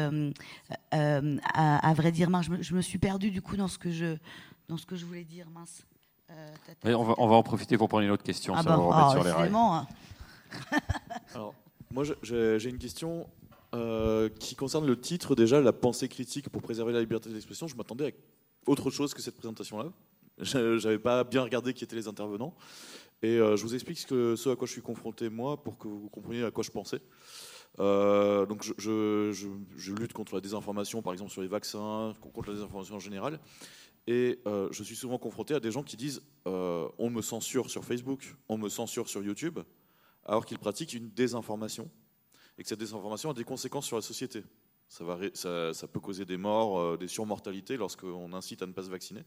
à, 0.91 1.95
vrai 1.95 2.12
dire, 2.12 2.28
je 2.43 2.51
me, 2.51 2.62
je 2.62 2.74
me 2.74 2.82
suis 2.82 2.99
perdue 2.99 3.30
du 3.30 3.43
coup 3.43 3.57
dans 3.57 3.68
ce 3.68 3.78
que 3.78 3.91
je, 3.91 4.16
dans 4.68 4.76
ce 4.76 4.86
que 4.86 4.97
je 4.97 5.05
voulais 5.05 5.24
dire, 5.24 5.49
mince. 5.51 5.84
Euh, 6.31 6.95
on, 6.95 7.05
va, 7.05 7.14
on, 7.18 7.29
va, 7.29 7.37
en 7.37 7.43
profiter 7.43 7.79
pour 7.79 7.89
prendre 7.89 8.05
une 8.05 8.11
autre 8.11 8.22
question. 8.22 8.55
Ah 8.55 8.62
ça 8.62 8.76
va 8.76 8.76
bah, 8.76 9.09
sur 9.12 9.24
les 9.24 9.31
rails. 9.31 9.53
Hein. 9.55 9.87
Alors, 11.35 11.55
moi, 11.91 12.05
j'ai 12.22 12.68
une 12.68 12.79
question 12.79 13.26
euh, 13.74 14.29
qui 14.29 14.55
concerne 14.55 14.87
le 14.87 14.99
titre 14.99 15.35
déjà, 15.35 15.61
la 15.61 15.72
pensée 15.72 16.09
critique 16.09 16.49
pour 16.49 16.62
préserver 16.62 16.93
la 16.93 17.01
liberté 17.01 17.31
d'expression. 17.31 17.66
Je 17.66 17.76
m'attendais 17.76 18.09
à 18.09 18.70
autre 18.70 18.91
chose 18.91 19.14
que 19.14 19.22
cette 19.22 19.37
présentation-là. 19.37 19.87
Je 20.41 20.83
n'avais 20.85 20.99
pas 20.99 21.24
bien 21.24 21.43
regardé 21.43 21.74
qui 21.74 21.85
étaient 21.85 21.97
les 21.97 22.09
intervenants. 22.09 22.55
Et 23.22 23.39
euh, 23.39 23.57
je 23.57 23.62
vous 23.64 23.74
explique 23.74 23.99
ce, 23.99 24.37
ce, 24.37 24.51
à 24.51 24.57
quoi 24.57 24.66
je 24.66 24.72
suis 24.72 24.83
confronté 24.83 25.29
moi 25.29 25.62
pour 25.62 25.76
que 25.76 25.89
vous 25.89 26.09
compreniez 26.09 26.45
à 26.45 26.51
quoi 26.51 26.62
je 26.62 26.70
pensais. 26.70 27.01
Euh, 27.81 28.47
donc 28.47 28.62
je, 28.62 28.72
je, 28.79 29.55
je, 29.76 29.93
lutte 29.93 30.12
contre 30.12 30.35
la 30.35 30.41
désinformation, 30.41 31.03
par 31.03 31.12
exemple 31.12 31.31
sur 31.31 31.43
les 31.43 31.49
vaccins, 31.49 32.12
contre 32.20 32.49
la 32.49 32.55
désinformation 32.55 32.97
en 32.97 33.01
général. 33.01 33.39
Et 34.09 34.41
euh, 34.47 34.69
je 34.73 34.83
suis 34.83 34.97
souvent 34.97 35.19
confronté 35.19 35.53
à 35.53 35.61
des 35.61 35.71
gens 35.71 35.83
qui 35.83 35.99
disent 35.99 36.23
euh, 36.47 36.89
on 36.97 37.11
me 37.11 37.21
censure 37.21 37.69
sur 37.69 37.85
Facebook, 37.85 38.37
on 38.49 38.57
me 38.57 38.71
censure 38.71 39.07
sur 39.07 39.23
YouTube, 39.23 39.59
alors 40.25 40.47
qu'ils 40.47 40.59
pratiquent 40.59 40.95
une 40.95 41.11
désinformation 41.11 41.91
et 42.57 42.63
que 42.63 42.69
cette 42.71 42.79
désinformation 42.79 43.29
a 43.29 43.35
des 43.35 43.45
conséquences 43.45 43.85
sur 43.85 43.97
la 43.97 44.03
société. 44.03 44.43
Ça, 44.89 45.05
va, 45.05 45.19
ça, 45.35 45.75
ça 45.75 45.87
peut 45.87 46.01
causer 46.01 46.25
des 46.25 46.39
morts, 46.39 46.81
euh, 46.81 46.97
des 46.97 47.07
surmortalités 47.07 47.77
lorsqu'on 47.77 48.33
incite 48.33 48.63
à 48.63 48.67
ne 48.67 48.73
pas 48.73 48.83
se 48.83 48.91
vacciner. 48.91 49.25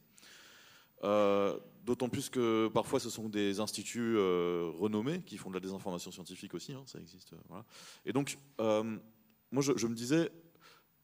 D'autant 1.84 2.10
plus 2.10 2.30
que 2.30 2.68
parfois 2.68 3.00
ce 3.00 3.12
sont 3.12 3.30
des 3.30 3.60
instituts 3.60 4.18
renommés 4.18 5.22
qui 5.24 5.38
font 5.38 5.50
de 5.50 5.56
la 5.56 5.60
désinformation 5.60 6.12
scientifique 6.12 6.54
aussi, 6.54 6.74
hein, 6.74 6.84
ça 6.86 7.00
existe. 7.00 7.34
Et 8.06 8.14
donc, 8.14 8.38
moi 8.60 9.62
je 9.62 9.88
me 9.88 9.96
disais, 9.96 10.32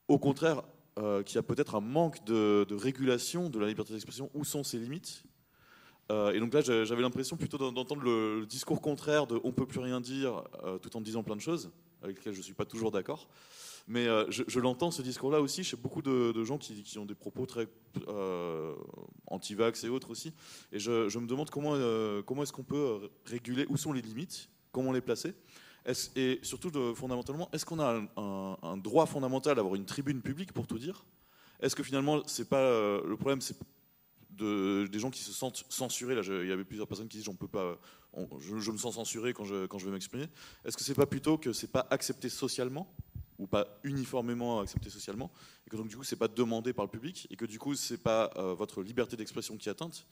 au 0.08 0.20
contraire, 0.20 0.62
euh, 0.98 1.22
qu'il 1.22 1.36
y 1.36 1.38
a 1.38 1.44
peut-être 1.44 1.76
un 1.76 1.82
manque 1.82 2.24
de, 2.26 2.66
régulation 2.72 3.50
de 3.50 3.60
la 3.60 3.68
liberté 3.68 3.94
d'expression. 3.94 4.32
Où 4.34 4.44
sont 4.44 4.64
ses 4.64 4.80
limites 4.80 5.24
euh, 6.12 6.32
Et 6.32 6.40
donc 6.40 6.54
là, 6.54 6.62
j'avais 6.62 7.02
l'impression 7.02 7.38
plutôt 7.38 7.58
d'entendre 7.58 8.02
le, 8.02 8.46
discours 8.48 8.82
contraire 8.82 9.28
de 9.28 9.40
on 9.44 9.52
peut 9.52 9.68
plus 9.68 9.80
rien 9.80 10.02
dire 10.02 10.44
euh, 10.64 10.80
tout 10.80 10.96
en 10.98 11.02
disant 11.02 11.22
plein 11.22 11.36
de 11.36 11.42
choses, 11.42 11.72
avec 12.02 12.18
lesquelles 12.18 12.34
je 12.34 12.40
ne 12.40 12.44
suis 12.44 12.54
pas 12.54 12.66
toujours 12.66 12.92
d'accord. 12.92 13.28
Mais 13.90 14.06
je, 14.28 14.60
l'entends 14.60 14.92
ce 14.92 15.02
discours-là 15.02 15.40
aussi 15.40 15.64
chez 15.64 15.78
beaucoup 15.78 16.02
de, 16.02 16.44
gens 16.44 16.58
qui, 16.58 17.00
ont 17.00 17.06
des 17.06 17.16
propos 17.16 17.46
très 17.46 17.70
anti-vax 19.28 19.86
et 19.86 19.90
autres 19.90 20.10
aussi. 20.10 20.34
Et 20.74 20.80
je, 20.80 21.08
je 21.08 21.20
me 21.20 21.26
demande 21.26 21.50
comment, 21.50 21.78
comment 22.24 22.44
est-ce 22.44 22.52
qu'on 22.52 22.64
peut 22.64 23.10
réguler, 23.24 23.66
où 23.70 23.78
sont 23.78 23.94
les 23.94 24.02
limites, 24.02 24.50
comment 24.74 24.92
les 24.92 25.00
placer? 25.00 25.36
Et 26.16 26.40
surtout, 26.44 26.72
fondamentalement, 26.96 27.50
est-ce 27.54 27.66
qu'on 27.66 27.80
a 27.80 28.02
un, 28.18 28.78
droit 28.78 29.06
fondamental 29.06 29.56
d'avoir 29.56 29.76
une 29.76 29.86
tribune 29.86 30.22
publique 30.22 30.52
pour 30.52 30.68
tout 30.68 30.78
dire? 30.78 31.06
Est-ce 31.60 31.76
que 31.76 31.84
finalement, 31.84 32.22
c'est 32.28 32.50
pas 32.50 32.60
euh, 32.60 33.02
le 33.08 33.16
problème, 33.16 33.42
c'est 33.42 33.58
de, 34.30 34.86
des 34.88 35.00
gens 35.00 35.10
qui 35.10 35.22
se 35.22 35.32
sentent 35.32 35.66
censurés? 35.70 36.14
Là, 36.14 36.22
il 36.24 36.48
y 36.48 36.52
avait 36.52 36.66
plusieurs 36.66 36.88
personnes 36.88 37.08
qui 37.08 37.18
disent, 37.18 37.30
peux 37.40 37.48
pas, 37.48 37.80
je, 38.40 38.72
me 38.72 38.78
sens 38.78 38.96
censuré 38.96 39.34
quand 39.34 39.46
je, 39.46 39.66
quand 39.66 39.78
vais 39.78 39.92
m'exprimer. 39.92 40.28
Est-ce 40.66 40.78
que 40.78 40.84
c'est 40.84 40.94
pas 40.94 41.06
plutôt 41.06 41.38
que 41.38 41.54
c'est 41.54 41.72
pas 41.72 41.88
accepté 41.90 42.30
socialement 42.30 42.94
ou 43.40 43.48
pas 43.48 43.80
uniformément 43.84 44.60
accepté 44.60 44.90
socialement, 44.90 45.32
et 45.66 45.70
que 45.70 45.78
donc 45.78 45.88
du 45.88 45.96
coup 45.96 46.04
c'est 46.04 46.16
pas 46.16 46.28
demandé 46.28 46.74
par 46.74 46.86
le 46.86 46.90
public, 46.90 47.28
et 47.30 47.36
que 47.36 47.46
du 47.46 47.60
coup 47.60 47.76
c'est 47.76 48.02
pas 48.02 48.32
euh, 48.36 48.54
votre 48.54 48.82
liberté 48.82 49.16
d'expression 49.16 49.58
qui 49.58 49.70
est 49.70 49.72
atteinte, 49.72 50.08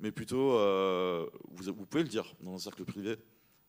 mais 0.00 0.10
plutôt 0.10 0.52
euh, 0.54 1.26
vous, 1.50 1.86
pouvez 1.86 2.02
le 2.02 2.08
dire 2.08 2.34
dans 2.40 2.54
un 2.54 2.58
cercle 2.58 2.84
privé, 2.84 3.16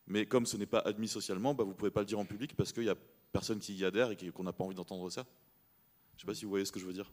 mais 0.07 0.25
comme 0.25 0.45
ce 0.45 0.57
n'est 0.57 0.65
pas 0.65 0.79
admis 0.79 1.07
socialement, 1.07 1.53
bah, 1.53 1.63
vous 1.63 1.71
ne 1.71 1.75
pouvez 1.75 1.91
pas 1.91 1.99
le 1.99 2.05
dire 2.05 2.19
en 2.19 2.25
public 2.25 2.55
parce 2.55 2.71
qu'il 2.71 2.83
n'y 2.83 2.89
a 2.89 2.95
personne 3.31 3.59
qui 3.59 3.75
y 3.75 3.85
adhère 3.85 4.11
et 4.11 4.31
qu'on 4.31 4.43
n'a 4.43 4.53
pas 4.53 4.63
envie 4.63 4.75
d'entendre 4.75 5.09
ça. 5.09 5.25
Je 6.13 6.17
ne 6.17 6.19
sais 6.21 6.25
pas 6.25 6.33
si 6.33 6.45
vous 6.45 6.49
voyez 6.49 6.65
ce 6.65 6.71
que 6.71 6.79
je 6.79 6.85
veux 6.85 6.93
dire. 6.93 7.11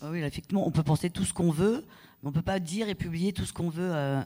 Ah 0.00 0.10
oui, 0.10 0.20
effectivement, 0.20 0.66
on 0.66 0.70
peut 0.70 0.82
penser 0.82 1.10
tout 1.10 1.24
ce 1.24 1.32
qu'on 1.32 1.50
veut, 1.50 1.84
on 2.24 2.28
ne 2.28 2.32
peut 2.32 2.42
pas 2.42 2.58
dire 2.58 2.88
et 2.88 2.94
publier 2.94 3.32
tout 3.32 3.44
ce 3.44 3.52
qu'on 3.52 3.68
veut 3.68 3.90
euh, 3.92 4.20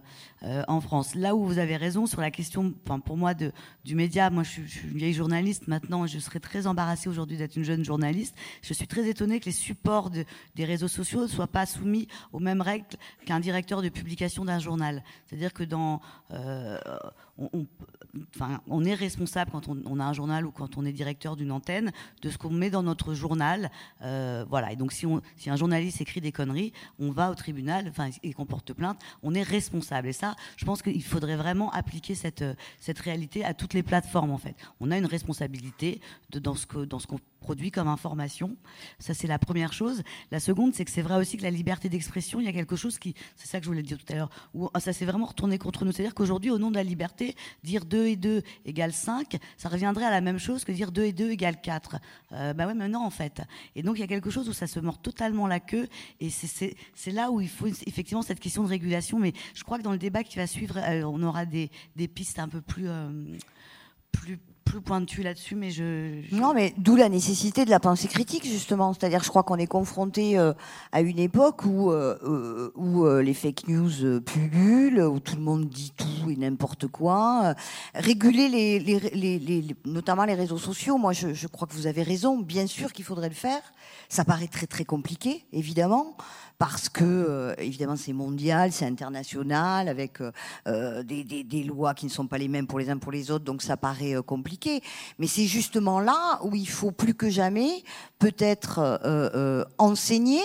euh, 0.45 0.62
en 0.66 0.80
France. 0.80 1.14
Là 1.14 1.34
où 1.34 1.45
vous 1.45 1.59
avez 1.59 1.76
raison 1.76 2.07
sur 2.07 2.20
la 2.20 2.30
question, 2.30 2.72
enfin 2.84 3.01
pour 3.01 3.18
moi, 3.18 3.34
du 3.34 3.95
média, 3.95 4.30
moi 4.30 4.45
je 4.45 4.51
suis, 4.51 4.88
une 4.90 4.97
vieille 4.97 5.12
journaliste 5.12 5.68
maintenant, 5.68 6.07
je 6.07 6.18
serais 6.18 6.40
très 6.40 6.66
embarrassée 6.66 7.11
aujourd'hui 7.11 7.36
d'être 7.36 7.57
une 7.57 7.64
jeune 7.64 7.84
journaliste. 7.84 8.34
Je 8.62 8.72
suis 8.72 8.86
très 8.86 9.09
étonnée 9.09 9.40
que 9.40 9.47
les 9.47 9.53
supports 9.53 10.09
de, 10.09 10.24
des 10.55 10.64
réseaux 10.64 10.88
sociaux 10.88 11.22
ne 11.22 11.26
soient 11.26 11.47
pas 11.47 11.66
soumis 11.66 12.09
aux 12.32 12.40
mêmes 12.40 12.62
règles 12.62 12.86
qu'un 13.26 13.40
directeur 13.40 13.82
de 13.82 13.90
publication 13.90 14.45
d'un 14.45 14.59
journal. 14.59 15.05
C'est-à-dire 15.26 15.53
que 15.53 15.64
dans... 15.64 16.01
Euh, 16.30 16.78
on, 17.38 17.66
enfin, 18.34 18.61
on 18.68 18.84
est 18.84 18.95
responsable 18.95 19.51
quand 19.51 19.68
on, 19.68 20.01
a 20.01 20.05
un 20.05 20.12
journal 20.12 20.47
ou 20.47 20.51
quand 20.51 20.76
on 20.76 20.84
est 20.84 20.93
directeur 20.93 21.34
d'une 21.34 21.51
antenne 21.51 21.90
de 22.20 22.30
ce 22.30 22.36
qu'on 22.36 22.51
met 22.51 22.68
dans 22.70 22.82
notre 22.82 23.14
journal. 23.14 23.70
Voilà. 24.01 24.70
Et 24.70 24.76
donc, 24.76 24.93
si, 24.93 25.07
on, 25.07 25.22
si, 25.36 25.51
un 25.51 25.57
journaliste 25.57 26.01
écrit 26.01 26.20
des 26.20 26.30
conneries, 26.30 26.72
on 26.99 27.11
va 27.11 27.30
au 27.30 27.34
tribunal, 27.34 27.82
enfin, 27.89 28.11
et 28.22 28.33
qu'on 28.33 28.47
porte 28.47 28.72
plainte, 28.72 28.99
on 29.22 29.35
est 29.35 29.43
responsable. 29.43 30.09
Et 30.09 30.12
ça, 30.12 30.35
je 30.57 30.64
pense 30.64 30.83
qu'il 30.83 31.03
faudrait 31.03 31.37
vraiment 31.37 31.70
appliquer 31.72 32.14
cette, 32.14 32.45
cette 32.80 32.99
réalité 32.99 33.45
à 33.45 33.55
toutes 33.55 33.74
les 33.74 33.83
plateformes, 33.83 34.30
en 34.30 34.39
fait. 34.39 34.57
On 34.80 34.91
a 34.91 34.99
une 34.99 35.07
responsabilité 35.07 36.01
de, 36.30 36.39
dans 36.39 36.55
ce 36.55 36.66
qu'on 36.66 37.20
produit 37.43 37.70
comme 37.70 37.89
information. 37.89 38.57
Ça, 38.99 39.12
c'est 39.12 39.26
la 39.26 39.39
première 39.39 39.72
chose. 39.72 40.03
La 40.30 40.41
seconde, 40.41 40.74
c'est 40.74 40.85
que 40.85 40.91
c'est 40.91 41.03
vrai 41.03 41.16
aussi 41.16 41.37
que 41.37 41.43
la 41.43 41.51
liberté 41.51 41.89
d'expression, 41.89 42.41
il 42.41 42.47
y 42.47 42.49
a 42.49 42.53
quelque 42.53 42.76
chose 42.76 42.99
qui, 42.99 43.14
c'est 43.37 43.49
ça 43.49 43.59
que 43.59 43.64
je 43.64 43.68
voulais 43.68 43.83
dire 43.83 43.99
tout 43.99 44.11
à 44.12 44.16
l'heure, 44.16 44.30
ah, 44.72 44.80
ça 44.80 44.93
s'est 44.93 45.05
vraiment 45.05 45.26
retourné 45.26 45.59
contre 45.59 45.85
nous. 45.85 45.93
C'est-à-dire 45.93 46.14
qu'aujourd'hui, 46.14 46.51
au 46.51 46.59
nom 46.59 46.70
de 46.70 46.76
la 46.76 46.85
liberté, 46.85 47.35
dire 47.62 47.85
2 47.85 48.07
et 48.07 48.16
2 48.16 48.43
égale 48.64 48.93
5, 48.93 49.37
ça 49.59 49.68
reviendrait 49.68 50.07
à 50.07 50.11
la 50.11 50.20
même 50.20 50.39
chose 50.39 50.64
que 50.64 50.72
dire 50.72 50.93
2 50.93 51.03
et 51.03 51.12
2 51.12 51.30
égale 51.30 51.61
4. 51.61 51.97
Euh, 52.33 52.55
bah 52.55 52.66
ouais, 52.66 52.74
mais 52.74 52.89
non, 52.89 53.05
en 53.05 53.11
fait. 53.11 53.43
Et 53.74 53.83
donc, 53.83 53.99
il 53.99 54.01
y 54.01 54.05
a 54.05 54.09
quelque 54.09 54.30
chose 54.30 54.49
où 54.49 54.53
ça 54.53 54.66
se 54.66 54.80
mord 54.80 54.99
totalement 54.99 55.47
la 55.47 55.61
queue. 55.61 55.89
Et 56.20 56.30
c'est 56.30 57.11
là 57.11 57.30
où 57.30 57.41
il 57.41 57.49
faut 57.49 57.66
effectivement 57.87 58.23
cette 58.23 58.41
question 58.41 58.62
de 58.62 58.68
régulation. 58.68 59.18
Mais 59.18 59.33
je 59.55 59.62
crois 59.64 59.79
que 59.79 59.83
dans 59.83 59.93
le 59.93 59.99
débat 59.99 60.23
qui 60.23 60.37
va 60.37 60.47
suivre, 60.47 60.79
euh, 60.79 61.03
on 61.03 61.23
aura 61.23 61.47
des, 61.47 61.70
pistes 62.14 62.39
un 62.39 62.49
peu 62.49 62.61
plus, 62.61 62.89
euh, 62.89 63.37
plus 64.11 64.39
plus 64.64 64.80
pointu 64.80 65.22
là-dessus, 65.22 65.54
mais 65.54 65.70
je, 65.70 66.34
Non, 66.34 66.54
mais 66.54 66.74
d'où 66.78 66.96
la 66.96 67.08
nécessité 67.08 67.64
de 67.64 67.70
la 67.70 67.80
pensée 67.80 68.08
critique, 68.08 68.44
justement. 68.44 68.92
C'est-à-dire, 68.92 69.22
je 69.22 69.28
crois 69.28 69.42
qu'on 69.42 69.56
est 69.56 69.66
confronté 69.66 70.38
euh, 70.38 70.52
à 70.92 71.00
une 71.00 71.18
époque 71.18 71.64
où, 71.64 71.90
euh, 71.90 72.16
euh 72.22 72.72
où 72.74 73.06
les 73.06 73.34
fake 73.34 73.68
news 73.68 74.20
pullulent, 74.20 75.02
où 75.02 75.20
tout 75.20 75.36
le 75.36 75.42
monde 75.42 75.68
dit 75.68 75.92
tout 75.96 76.30
et 76.30 76.36
n'importe 76.36 76.86
quoi. 76.86 77.54
réguler 77.94 78.48
les, 78.48 79.76
notamment 79.84 80.24
les 80.24 80.34
réseaux 80.34 80.58
sociaux, 80.58 80.98
moi, 80.98 81.12
je, 81.12 81.46
crois 81.46 81.66
que 81.66 81.74
vous 81.74 81.86
avez 81.86 82.02
raison. 82.02 82.38
Bien 82.38 82.66
sûr 82.66 82.92
qu'il 82.92 83.04
faudrait 83.04 83.28
le 83.28 83.34
faire. 83.34 83.60
Ça 84.08 84.24
paraît 84.24 84.48
très, 84.48 84.66
très 84.66 84.84
compliqué, 84.84 85.44
évidemment 85.52 86.16
parce 86.58 86.88
que 86.88 87.56
évidemment 87.58 87.96
c'est 87.96 88.12
mondial, 88.12 88.70
c'est 88.70 88.86
international, 88.86 89.88
avec 89.88 90.18
des, 90.64 91.24
des, 91.24 91.42
des, 91.42 91.64
lois 91.64 91.92
qui 91.92 92.06
ne 92.06 92.10
sont 92.10 92.28
pas 92.28 92.38
les 92.38 92.46
mêmes 92.46 92.68
pour 92.68 92.78
les 92.78 92.88
uns 92.88 92.98
pour 92.98 93.10
les 93.10 93.32
autres, 93.32 93.44
donc 93.44 93.62
ça 93.62 93.76
paraît 93.76 94.14
compliqué. 94.24 94.51
Mais 95.18 95.26
c'est 95.26 95.46
justement 95.46 96.00
là 96.00 96.40
où 96.42 96.55
il 96.55 96.68
faut 96.68 96.92
plus 96.92 97.14
que 97.14 97.30
jamais 97.30 97.82
peut-être 98.18 99.00
enseigner 99.78 100.42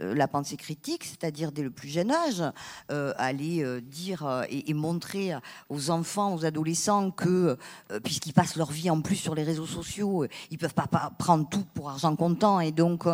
euh, 0.00 0.14
la 0.14 0.28
pensée 0.28 0.56
critique, 0.56 1.04
c'est-à-dire 1.04 1.52
dès 1.52 1.62
le 1.62 1.70
plus 1.70 1.88
jeune 1.88 2.10
âge, 2.10 2.42
euh, 2.90 3.12
aller 3.16 3.62
euh, 3.62 3.80
dire 3.80 4.44
et, 4.50 4.74
montrer 4.74 5.32
aux 5.68 5.90
enfants, 5.90 6.34
aux 6.34 6.44
adolescents 6.44 7.10
que, 7.10 7.56
puisqu'ils 8.02 8.32
passent 8.32 8.56
leur 8.56 8.70
vie 8.70 8.90
en 8.90 9.00
plus 9.00 9.16
sur 9.16 9.34
les 9.34 9.42
réseaux 9.42 9.66
sociaux, 9.66 10.26
ils 10.50 10.58
peuvent 10.58 10.74
pas, 10.74 10.88
prendre 11.18 11.48
tout 11.48 11.64
pour 11.74 11.90
argent 11.90 12.14
comptant. 12.16 12.60
Et 12.60 12.72
donc, 12.72 13.04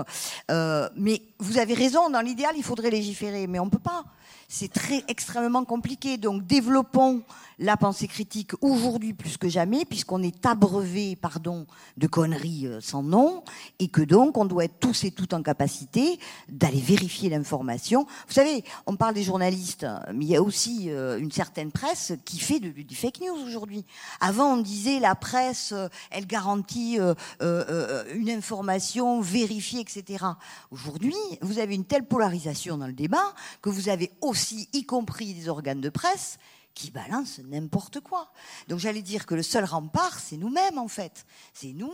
mais 0.49 1.23
vous 1.39 1.59
avez 1.59 1.75
raison, 1.75 2.11
dans 2.11 2.21
l'idéal, 2.21 2.55
il 2.57 2.63
faudrait 2.63 2.91
légiférer, 2.91 3.47
mais 3.47 3.59
on 3.59 3.69
peut 3.69 3.79
pas 3.79 4.05
c'est 4.49 4.73
très 4.73 5.05
extrêmement 5.09 5.65
compliqué. 5.65 6.17
Donc 6.19 6.47
développons 6.47 7.23
la 7.59 7.77
pensée 7.77 8.07
critique 8.07 8.53
aujourd'hui 8.61 9.15
plus 9.15 9.37
que 9.37 9.49
jamais, 9.49 9.85
puisqu'on 9.85 10.23
est 10.23 10.45
abreuvé, 10.45 11.17
pardon, 11.17 11.67
de 11.97 12.07
conneries 12.07 12.67
euh, 12.67 12.81
sans 12.81 13.03
nom, 13.03 13.43
et 13.79 13.89
que 13.89 14.03
donc 14.03 14.37
on 14.37 14.45
doit 14.45 14.65
être 14.65 14.79
tous 14.79 15.05
et 15.05 15.11
toutes 15.11 15.33
en 15.33 15.43
capacité 15.43 16.19
d'aller 16.49 16.81
vérifier 16.81 17.31
l'information. 17.31 18.07
Vous 18.29 18.35
savez, 18.35 18.65
on 18.87 18.97
parle 18.97 19.15
des 19.15 19.23
journalistes, 19.23 19.87
mais 20.13 20.27
il 20.27 20.31
y 20.31 20.37
a 20.37 20.43
aussi 20.43 20.91
euh, 20.91 21.19
une 21.19 21.33
certaine 21.33 21.73
presse 21.73 22.13
qui 22.25 22.39
fait 22.39 22.61
du, 22.61 22.95
fake 22.95 23.21
news 23.21 23.47
aujourd'hui. 23.47 23.85
Avant, 24.21 24.55
on 24.55 24.57
disait 24.59 25.01
la 25.01 25.15
presse, 25.15 25.73
euh, 25.73 25.89
elle 26.11 26.27
garantit 26.27 26.99
une 27.41 28.31
information 28.31 29.21
vérifiée, 29.21 29.81
etc. 29.81 30.25
Aujourd'hui, 30.71 31.15
vous 31.41 31.59
avez 31.59 31.75
une 31.75 31.85
telle 31.85 32.05
polarisation 32.05 32.79
dans 32.79 32.87
le 32.87 32.93
débat 32.93 33.35
que 33.63 33.71
vous 33.71 33.89
avez 33.89 34.11
aussi, 34.21 34.36
y 34.73 34.85
compris 34.85 35.35
des 35.35 35.49
organes 35.49 35.81
de 35.81 35.89
presse, 35.89 36.39
qui 36.77 36.91
balancent 36.91 37.41
n'importe 37.41 38.01
quoi. 38.01 38.31
Donc 38.69 38.79
j'allais 38.79 39.03
dire 39.03 39.27
que 39.27 39.35
le 39.35 39.43
seul 39.43 39.65
rempart, 39.65 40.19
c'est 40.19 40.37
nous-mêmes 40.37 40.79
en 40.79 40.89
fait. 40.89 41.25
C'est 41.55 41.73
nous 41.73 41.93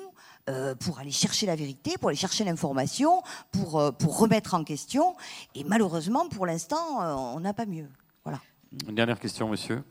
euh, 0.51 0.74
pour 0.74 0.99
aller 0.99 1.12
chercher 1.12 1.47
la 1.47 1.55
vérité, 1.55 1.97
pour 1.99 2.09
aller 2.09 2.18
chercher 2.18 2.45
l'information, 2.45 3.22
pour, 3.53 3.78
euh, 3.78 3.93
pour 3.93 4.18
remettre 4.18 4.55
en 4.55 4.64
question. 4.64 5.14
Et 5.55 5.62
malheureusement, 5.64 6.28
pour 6.28 6.47
l'instant, 6.47 7.01
euh, 7.01 7.14
on 7.14 7.40
n'a 7.40 7.55
pas 7.55 7.64
mieux. 7.64 7.88
Voilà. 8.24 8.40
Une 8.88 8.97
dernière 8.97 9.20
question, 9.20 9.49
monsieur. 9.49 9.82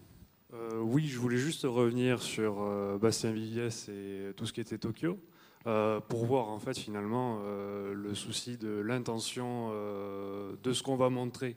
Euh, 0.54 0.82
oui, 0.82 1.08
je 1.08 1.18
voulais 1.18 1.38
juste 1.38 1.64
revenir 1.64 2.22
sur 2.22 2.58
euh, 2.60 2.98
Bastien 2.98 3.32
Viviès 3.32 3.88
et 3.88 4.34
tout 4.36 4.46
ce 4.46 4.52
qui 4.52 4.60
était 4.60 4.78
Tokyo, 4.78 5.18
euh, 5.68 6.02
pour 6.02 6.26
voir 6.26 6.50
en 6.50 6.60
fait 6.60 6.78
finalement 6.78 7.40
euh, 7.44 7.94
le 7.94 8.14
souci 8.16 8.58
de 8.58 8.82
l'intention 8.82 9.70
euh, 9.72 10.54
de 10.64 10.74
ce 10.74 10.84
qu'on 10.84 10.98
va 10.98 11.10
montrer 11.10 11.56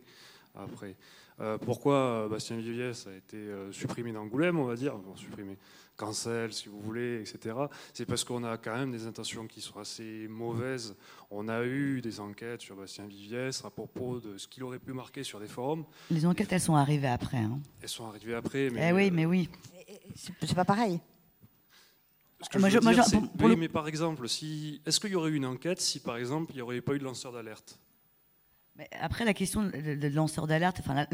après. 0.55 0.97
Euh, 1.41 1.59
pourquoi 1.59 1.95
euh, 1.97 2.29
Bastien 2.29 2.57
Viviès 2.57 3.07
a 3.09 3.13
été 3.15 3.37
euh, 3.37 3.73
supprimé 3.73 4.13
d'Angoulême, 4.13 4.59
on 4.59 4.65
va 4.65 4.77
dire, 4.77 4.97
bon, 4.97 5.17
supprimé, 5.17 5.59
cancel 5.97 6.53
si 6.53 6.69
vous 6.69 6.81
voulez, 6.81 7.21
etc. 7.21 7.57
C'est 7.93 8.07
parce 8.07 8.23
qu'on 8.23 8.45
a 8.45 8.57
quand 8.57 8.77
même 8.77 8.93
des 8.93 9.07
intentions 9.07 9.47
qui 9.49 9.61
sont 9.61 9.79
assez 9.81 10.29
mauvaises. 10.29 10.95
On 11.31 11.49
a 11.49 11.65
eu 11.65 12.01
des 12.01 12.21
enquêtes 12.21 12.61
sur 12.61 12.77
Bastien 12.77 13.07
Viviès 13.07 13.65
à 13.65 13.71
propos 13.71 14.21
de 14.21 14.39
ce 14.39 14.47
qu'il 14.47 14.63
aurait 14.63 14.79
pu 14.79 14.93
marquer 14.93 15.25
sur 15.25 15.41
des 15.41 15.49
forums. 15.49 15.85
Les 16.11 16.25
enquêtes, 16.25 16.53
elles 16.53 16.61
sont 16.61 16.77
arrivées 16.77 17.09
après. 17.09 17.39
hein. 17.39 17.59
Elles 17.83 17.89
sont 17.89 18.07
arrivées 18.07 18.35
après, 18.35 18.71
mais 18.71 18.91
Eh 18.91 18.93
oui, 18.93 19.11
mais 19.11 19.27
oui. 19.27 19.49
C'est 20.15 20.55
pas 20.55 20.65
pareil. 20.65 21.01
Ce 22.43 22.49
que 22.51 22.59
Moi, 22.59 22.69
je 22.69 22.75
veux 22.75 22.81
je- 22.81 22.85
moi, 22.85 22.93
dire, 22.95 23.05
je- 23.05 23.09
c'est- 23.11 23.17
pour- 23.19 23.31
pour 23.33 23.47
oui, 23.47 23.55
le- 23.55 23.57
mais 23.61 23.69
par 23.69 23.89
exemple, 23.89 24.29
si, 24.29 24.81
est-ce 24.87 25.01
qu'il 25.01 25.11
y 25.11 25.15
aurait 25.17 25.31
eu 25.31 25.35
une 25.37 25.47
enquête 25.47 25.81
si, 25.81 25.99
par 25.99 26.17
exemple, 26.17 26.53
il 26.53 26.57
n'y 26.57 26.63
aurait 26.63 26.81
pas 26.81 26.95
eu 26.95 26.99
de 26.99 27.05
lanceur 27.05 27.33
d'alerte? 27.33 27.79
Après, 29.01 29.25
la 29.25 29.35
question 29.35 29.63
de, 29.63 30.09
lanceur 30.09 30.49
d'alerte, 30.49 30.81
enfin, 30.81 31.07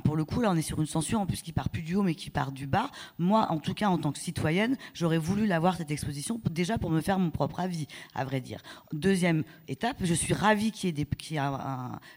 pour 0.00 0.14
le 0.14 0.24
coup, 0.26 0.42
là, 0.42 0.50
on 0.50 0.56
est 0.56 0.62
sur 0.62 0.78
une 0.78 0.86
censure 0.86 1.18
en 1.20 1.26
plus 1.26 1.40
qui 1.40 1.52
part 1.52 1.70
plus 1.70 1.80
du 1.80 1.94
haut, 1.94 2.02
mais 2.02 2.14
qui 2.14 2.28
part 2.28 2.52
du 2.52 2.66
bas. 2.66 2.90
Moi, 3.18 3.46
en 3.48 3.58
tout 3.58 3.72
cas, 3.72 3.88
en 3.88 3.96
tant 3.96 4.12
que 4.12 4.18
citoyenne, 4.18 4.76
j'aurais 4.92 5.16
voulu 5.16 5.46
l'avoir 5.46 5.78
cette 5.78 5.90
exposition 5.90 6.38
déjà 6.50 6.76
pour 6.76 6.90
me 6.90 7.00
faire 7.00 7.18
mon 7.18 7.30
propre 7.30 7.60
avis, 7.60 7.86
à 8.14 8.26
vrai 8.26 8.42
dire. 8.42 8.60
Deuxième 8.92 9.42
étape, 9.68 9.96
je 10.02 10.12
suis 10.12 10.34
ravie 10.34 10.70
qu'il 10.70 10.98
y 10.98 11.00
ait, 11.00 11.06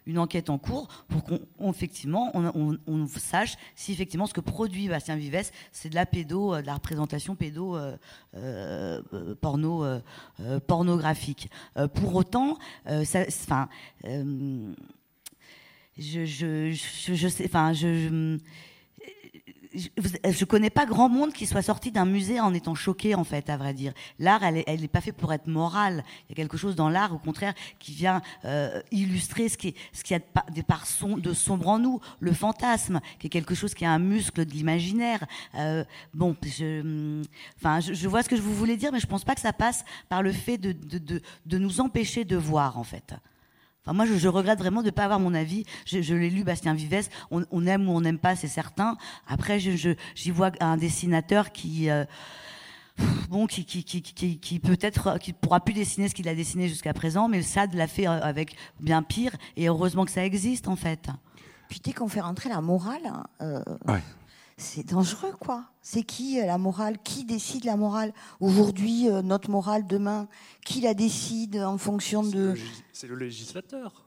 une 0.06 0.20
enquête 0.20 0.50
en 0.50 0.58
cours 0.58 0.89
pour 1.08 1.24
qu'on 1.24 1.39
on- 1.60 1.72
effectivement 1.72 2.32
on, 2.34 3.08
sache 3.08 3.56
si 3.76 3.93
effectivement 3.93 4.26
ce 4.26 4.34
que 4.34 4.41
produit 4.41 4.89
Bastien 4.89 5.16
Vives, 5.16 5.52
c'est 5.72 5.89
de 5.89 5.96
la 5.96 6.06
pédo, 6.06 6.54
euh, 6.54 6.62
de 6.62 6.66
la 6.68 6.74
représentation 6.74 7.36
pédo 7.36 7.78
euh, 7.78 7.96
euh, 8.36 9.02
pour 11.88 12.16
autant, 12.16 12.58
ça- 13.06 13.68
euh, 14.05 14.73
je, 15.97 16.25
je, 16.25 16.71
je, 16.73 17.27
sais, 17.27 17.45
enfin, 17.45 17.71
je, 17.73 18.38
je, 19.73 20.45
connais 20.45 20.69
pas 20.69 20.86
grand 20.86 21.09
monde 21.09 21.33
qui 21.33 21.45
soit 21.45 21.61
sorti 21.61 21.91
d'un 21.91 22.05
musée 22.05 22.39
en 22.39 22.53
étant 22.53 22.75
choqué, 22.75 23.15
en 23.15 23.23
fait, 23.23 23.49
à 23.49 23.57
vrai 23.57 23.73
dire. 23.73 23.93
L'art, 24.19 24.43
elle, 24.43 24.63
elle 24.67 24.81
n'est 24.81 24.88
pas 24.88 25.01
fait 25.01 25.11
pour 25.11 25.31
être 25.33 25.47
morale. 25.47 26.03
Il 26.27 26.31
y 26.31 26.33
a 26.33 26.36
quelque 26.36 26.57
chose 26.57 26.75
dans 26.75 26.89
l'art, 26.89 27.13
au 27.13 27.17
contraire, 27.17 27.53
qui 27.79 27.93
vient 27.93 28.21
euh, 28.45 28.81
illustrer 28.91 29.49
ce 29.49 29.57
qui, 29.57 29.69
est, 29.69 29.75
ce 29.93 30.03
qui 30.03 30.13
a 30.13 30.19
de, 30.19 30.25
pa- 30.33 30.45
des 30.53 30.63
parts 30.63 30.86
som- 30.86 31.19
de 31.19 31.33
sombre 31.33 31.67
en 31.69 31.79
nous, 31.79 31.99
le 32.19 32.33
fantasme, 32.33 32.99
qui 33.19 33.27
est 33.27 33.29
quelque 33.29 33.55
chose 33.55 33.73
qui 33.73 33.83
est 33.83 33.88
un 33.88 33.99
muscle 33.99 34.45
de 34.45 34.51
l'imaginaire. 34.51 35.25
Euh, 35.55 35.83
bon, 36.13 36.36
je, 36.43 37.21
enfin, 37.57 37.79
je, 37.79 38.07
vois 38.07 38.23
ce 38.23 38.29
que 38.29 38.36
je 38.36 38.41
vous 38.41 38.53
voulais 38.53 38.77
dire, 38.77 38.91
mais 38.91 38.99
je 38.99 39.07
pense 39.07 39.23
pas 39.23 39.36
que 39.36 39.41
ça 39.41 39.53
passe 39.53 39.83
par 40.09 40.21
le 40.23 40.31
fait 40.31 40.57
de, 40.57 40.71
de, 40.73 41.21
de 41.45 41.57
nous 41.57 41.79
empêcher 41.81 42.25
de 42.25 42.38
voir, 42.38 42.77
en 42.77 42.83
fait. 42.83 43.13
Enfin, 43.86 43.93
moi, 43.93 44.05
je, 44.05 44.15
je 44.15 44.27
regrette 44.27 44.57
vraiment 44.59 44.81
de 44.81 44.88
ne 44.88 44.91
pas 44.91 45.03
avoir 45.03 45.19
mon 45.19 45.33
avis. 45.36 45.63
Je, 45.86 46.01
je 46.01 46.15
l'ai 46.15 46.29
lu, 46.29 46.43
Bastien 46.43 46.73
Vives. 46.73 47.07
On, 47.29 47.45
on 47.51 47.67
aime 47.67 47.88
ou 47.88 47.91
on 47.91 48.01
n'aime 48.01 48.17
pas, 48.17 48.36
c'est 48.36 48.47
certain. 48.47 48.97
Après, 49.27 49.59
je- 49.59 49.75
je- 49.77 49.91
j'y 50.15 50.31
vois 50.31 50.51
un 50.59 50.75
dessinateur 50.77 51.51
qui, 51.51 51.89
euh, 51.91 52.03
bon, 53.29 53.45
qui, 53.45 53.63
qui, 53.65 53.83
qui, 53.83 54.01
qui, 54.01 54.39
qui 54.39 54.59
peut-être, 54.59 55.17
qui 55.19 55.33
pourra 55.33 55.59
plus 55.59 55.73
dessiner 55.73 56.07
ce 56.09 56.15
qu'il 56.15 56.27
a 56.27 56.33
dessiné 56.36 56.67
jusqu'à 56.67 56.93
présent, 56.93 57.27
mais 57.27 57.38
le 57.38 57.43
SAD 57.43 57.73
l'a 57.75 57.88
fait 57.88 58.07
euh, 58.07 58.19
avec 58.21 58.55
bien 58.79 59.03
pire. 59.03 59.31
Et 59.57 59.67
heureusement 59.67 60.05
que 60.05 60.11
ça 60.11 60.25
existe, 60.25 60.67
en 60.67 60.75
fait. 60.75 61.07
Puis 61.69 61.79
dès 61.83 61.93
qu'on 61.93 62.07
fait 62.07 62.21
rentrer 62.21 62.49
la 62.49 62.61
morale, 62.61 63.01
euh, 63.41 63.61
Ouais. 63.88 64.01
C'est 64.58 64.88
dangereux, 64.88 65.34
quoi. 65.39 65.66
C'est 65.82 66.03
qui 66.03 66.39
euh, 66.39 66.45
la 66.45 66.58
morale? 66.58 66.97
Qui 67.03 67.26
décide 67.26 67.66
la 67.66 67.76
morale? 67.76 68.14
Aujourd'hui, 68.39 69.10
euh, 69.10 69.22
notre 69.22 69.49
morale, 69.49 69.86
demain, 69.86 70.28
qui 70.66 70.82
la 70.82 70.93
décide 70.93 71.58
en 71.58 71.78
fonction 71.78 72.24
C'est 72.24 72.36
le 72.36 72.53
de... 72.53 72.60
C'est 72.93 73.08
le 73.08 73.16
législateur. 73.16 74.05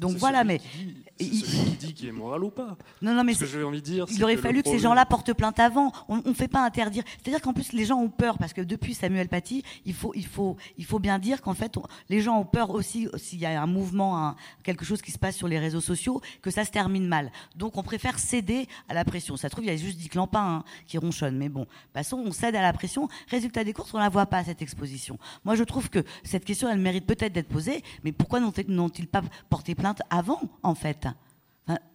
Donc 0.00 0.16
voilà, 0.16 0.44
mais 0.44 0.58
qui 0.58 1.24
dit- 1.30 1.40
celui 1.40 1.64
qui 1.64 1.76
dit 1.86 1.94
qu'il 1.94 2.08
est 2.08 2.12
moral 2.12 2.42
ou 2.42 2.50
pas. 2.50 2.76
non, 3.02 3.12
non, 3.14 3.22
mais 3.24 3.34
Ce 3.34 3.40
que 3.40 3.46
j'ai 3.46 3.62
envie 3.62 3.80
de 3.80 3.84
dire, 3.84 4.06
Il 4.10 4.24
aurait 4.24 4.36
fallu 4.38 4.62
que 4.62 4.70
ces 4.70 4.78
gens-là 4.78 5.04
portent 5.06 5.32
plainte 5.34 5.60
avant. 5.60 5.92
On 6.08 6.16
ne 6.16 6.32
fait 6.32 6.48
pas 6.48 6.64
interdire. 6.64 7.04
C'est-à-dire 7.22 7.42
qu'en 7.42 7.52
plus, 7.52 7.72
les 7.72 7.84
gens 7.84 7.98
ont 7.98 8.08
peur 8.08 8.38
parce 8.38 8.52
que 8.54 8.62
depuis 8.62 8.94
Samuel 8.94 9.28
Paty, 9.28 9.62
il 9.84 9.92
faut, 9.94 10.12
il 10.14 10.26
faut, 10.26 10.56
il 10.78 10.84
faut 10.86 10.98
bien 10.98 11.18
dire 11.18 11.42
qu'en 11.42 11.52
fait, 11.54 11.76
on- 11.76 11.82
les 12.08 12.20
gens 12.22 12.38
ont 12.38 12.44
peur 12.46 12.70
aussi 12.70 13.08
s'il 13.16 13.38
y 13.40 13.46
a 13.46 13.60
un 13.62 13.66
mouvement, 13.66 14.26
un- 14.28 14.36
quelque 14.62 14.84
chose 14.84 15.02
qui 15.02 15.10
se 15.12 15.18
passe 15.18 15.36
sur 15.36 15.46
les 15.48 15.58
réseaux 15.58 15.80
sociaux, 15.82 16.20
que 16.42 16.50
ça 16.50 16.64
se 16.64 16.70
termine 16.70 17.06
mal. 17.06 17.30
Donc, 17.56 17.76
on 17.76 17.82
préfère 17.82 18.18
céder 18.18 18.66
à 18.88 18.94
la 18.94 19.04
pression. 19.04 19.36
Ça 19.36 19.48
se 19.48 19.52
trouve, 19.52 19.64
il 19.64 19.68
y 19.68 19.70
a 19.70 19.76
juste 19.76 19.98
Dick 19.98 20.14
Lampin 20.14 20.40
hein, 20.60 20.64
qui 20.86 20.96
ronchonne. 20.96 21.36
Mais 21.36 21.48
bon, 21.50 21.66
passons, 21.92 22.22
on 22.24 22.32
cède 22.32 22.56
à 22.56 22.62
la 22.62 22.72
pression. 22.72 23.08
Résultat 23.28 23.64
des 23.64 23.72
courses, 23.74 23.92
on 23.92 23.98
la 23.98 24.08
voit 24.08 24.26
pas 24.26 24.42
cette 24.44 24.62
exposition. 24.62 25.18
Moi, 25.44 25.54
je 25.54 25.64
trouve 25.64 25.90
que 25.90 26.02
cette 26.24 26.44
question, 26.46 26.68
elle 26.70 26.78
mérite 26.80 27.04
peut-être 27.04 27.32
d'être 27.34 27.48
posée. 27.48 27.82
Mais 28.04 28.12
pourquoi 28.12 28.40
n'ont- 28.40 28.52
n'ont-ils 28.68 29.06
pas 29.06 29.22
porté 29.50 29.74
plainte 29.74 29.89
avant, 30.10 30.40
en 30.62 30.74
fait 30.74 31.06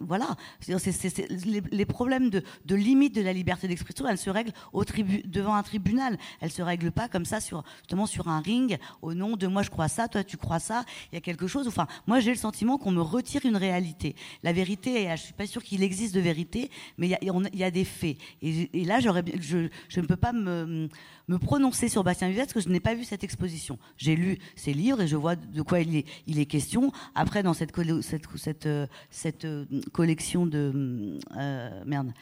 voilà, 0.00 0.36
les, 0.68 1.86
problèmes 1.86 2.30
de, 2.30 2.42
limite 2.74 3.14
de 3.14 3.22
la 3.22 3.32
liberté 3.32 3.68
d'expression, 3.68 4.06
elles 4.08 4.18
se 4.18 4.30
règlent 4.30 4.52
devant 5.24 5.54
un 5.54 5.62
tribunal. 5.62 6.18
Elles 6.40 6.50
se 6.50 6.62
règlent 6.62 6.92
pas 6.92 7.08
comme 7.08 7.24
ça 7.24 7.40
sur 7.40 7.64
justement 7.78 8.06
sur 8.06 8.28
un 8.28 8.40
ring 8.40 8.78
au 9.02 9.14
nom 9.14 9.36
de 9.36 9.46
moi 9.46 9.62
je 9.62 9.70
crois 9.70 9.88
ça, 9.88 10.08
toi 10.08 10.24
tu 10.24 10.36
crois 10.36 10.58
ça. 10.58 10.84
Il 11.12 11.16
y 11.16 11.18
a 11.18 11.20
quelque 11.20 11.46
chose. 11.46 11.66
Enfin, 11.68 11.86
moi 12.06 12.20
j'ai 12.20 12.30
le 12.30 12.36
sentiment 12.36 12.78
qu'on 12.78 12.92
me 12.92 13.00
retire 13.00 13.44
une 13.44 13.56
réalité. 13.56 14.14
La 14.42 14.52
vérité, 14.52 15.08
je 15.16 15.22
suis 15.22 15.34
pas 15.34 15.46
sûre 15.46 15.62
qu'il 15.62 15.82
existe 15.82 16.14
de 16.14 16.20
vérité, 16.20 16.70
mais 16.98 17.08
il 17.08 17.58
y 17.58 17.64
a, 17.64 17.70
des 17.70 17.84
faits. 17.84 18.16
Et, 18.42 18.84
là, 18.84 19.00
je 19.00 19.10
ne 19.10 20.06
peux 20.06 20.16
pas 20.16 20.32
me, 20.32 20.88
me 21.28 21.38
prononcer 21.38 21.88
sur 21.88 22.04
Bastien 22.04 22.28
Vives 22.28 22.38
parce 22.38 22.52
que 22.52 22.60
je 22.60 22.68
n'ai 22.68 22.80
pas 22.80 22.94
vu 22.94 23.04
cette 23.04 23.24
exposition. 23.24 23.78
J'ai 23.96 24.14
lu 24.16 24.38
ses 24.54 24.72
livres 24.72 25.00
et 25.02 25.08
je 25.08 25.16
vois 25.16 25.34
de 25.36 25.62
quoi 25.62 25.80
il 25.80 25.96
est, 25.96 26.06
il 26.26 26.38
est 26.38 26.46
question. 26.46 26.92
Après, 27.14 27.42
dans 27.42 27.54
cette, 27.54 27.72
collo- 27.72 28.02
cette, 28.02 28.24
cette, 28.36 28.66
euh, 28.66 28.86
cette 29.10 29.44
euh, 29.44 29.64
collection 29.92 30.46
de 30.46 31.18
euh, 31.36 31.82
merde. 31.84 32.12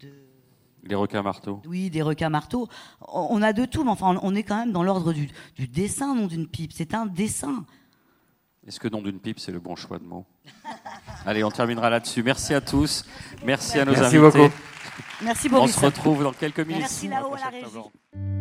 De, 0.00 0.08
Les 0.84 0.94
requins 0.94 1.22
marteaux. 1.22 1.60
oui, 1.66 1.90
des 1.90 2.02
requins 2.02 2.28
marteaux. 2.30 2.68
On 3.08 3.26
on 3.38 3.42
a 3.42 3.52
de 3.52 3.64
tout, 3.64 3.82
mais 3.84 3.90
enfin, 3.90 4.16
on 4.22 4.34
est 4.34 4.44
quand 4.44 4.56
même 4.58 4.72
dans 4.72 4.84
l'ordre 4.84 5.12
du, 5.12 5.28
du 5.56 5.66
dessin, 5.66 6.14
non 6.14 6.26
d'une 6.28 6.46
pipe. 6.46 6.72
C'est 6.72 6.94
un 6.94 7.06
dessin. 7.06 7.64
Est-ce 8.66 8.78
que 8.78 8.86
nom 8.88 9.00
d'une 9.02 9.18
pipe, 9.18 9.40
c'est 9.40 9.50
le 9.52 9.60
bon 9.60 9.74
choix 9.76 9.98
de 9.98 10.04
mots? 10.04 10.26
Allez, 11.26 11.42
on 11.42 11.50
terminera 11.50 11.90
là-dessus. 11.90 12.22
Merci 12.22 12.54
à 12.54 12.60
tous. 12.60 13.04
Merci 13.44 13.78
à 13.80 13.84
nos 13.84 13.92
Merci 13.92 14.16
invités. 14.18 14.38
beaucoup. 14.38 14.54
Merci 15.22 15.48
On 15.48 15.56
Boris. 15.56 15.74
se 15.74 15.84
retrouve 15.84 16.22
dans 16.22 16.32
quelques 16.32 16.60
minutes. 16.60 16.80
Merci 16.80 17.08
là-haut 17.08 17.34
à 17.34 17.38
la 17.38 17.46
régie. 17.48 18.37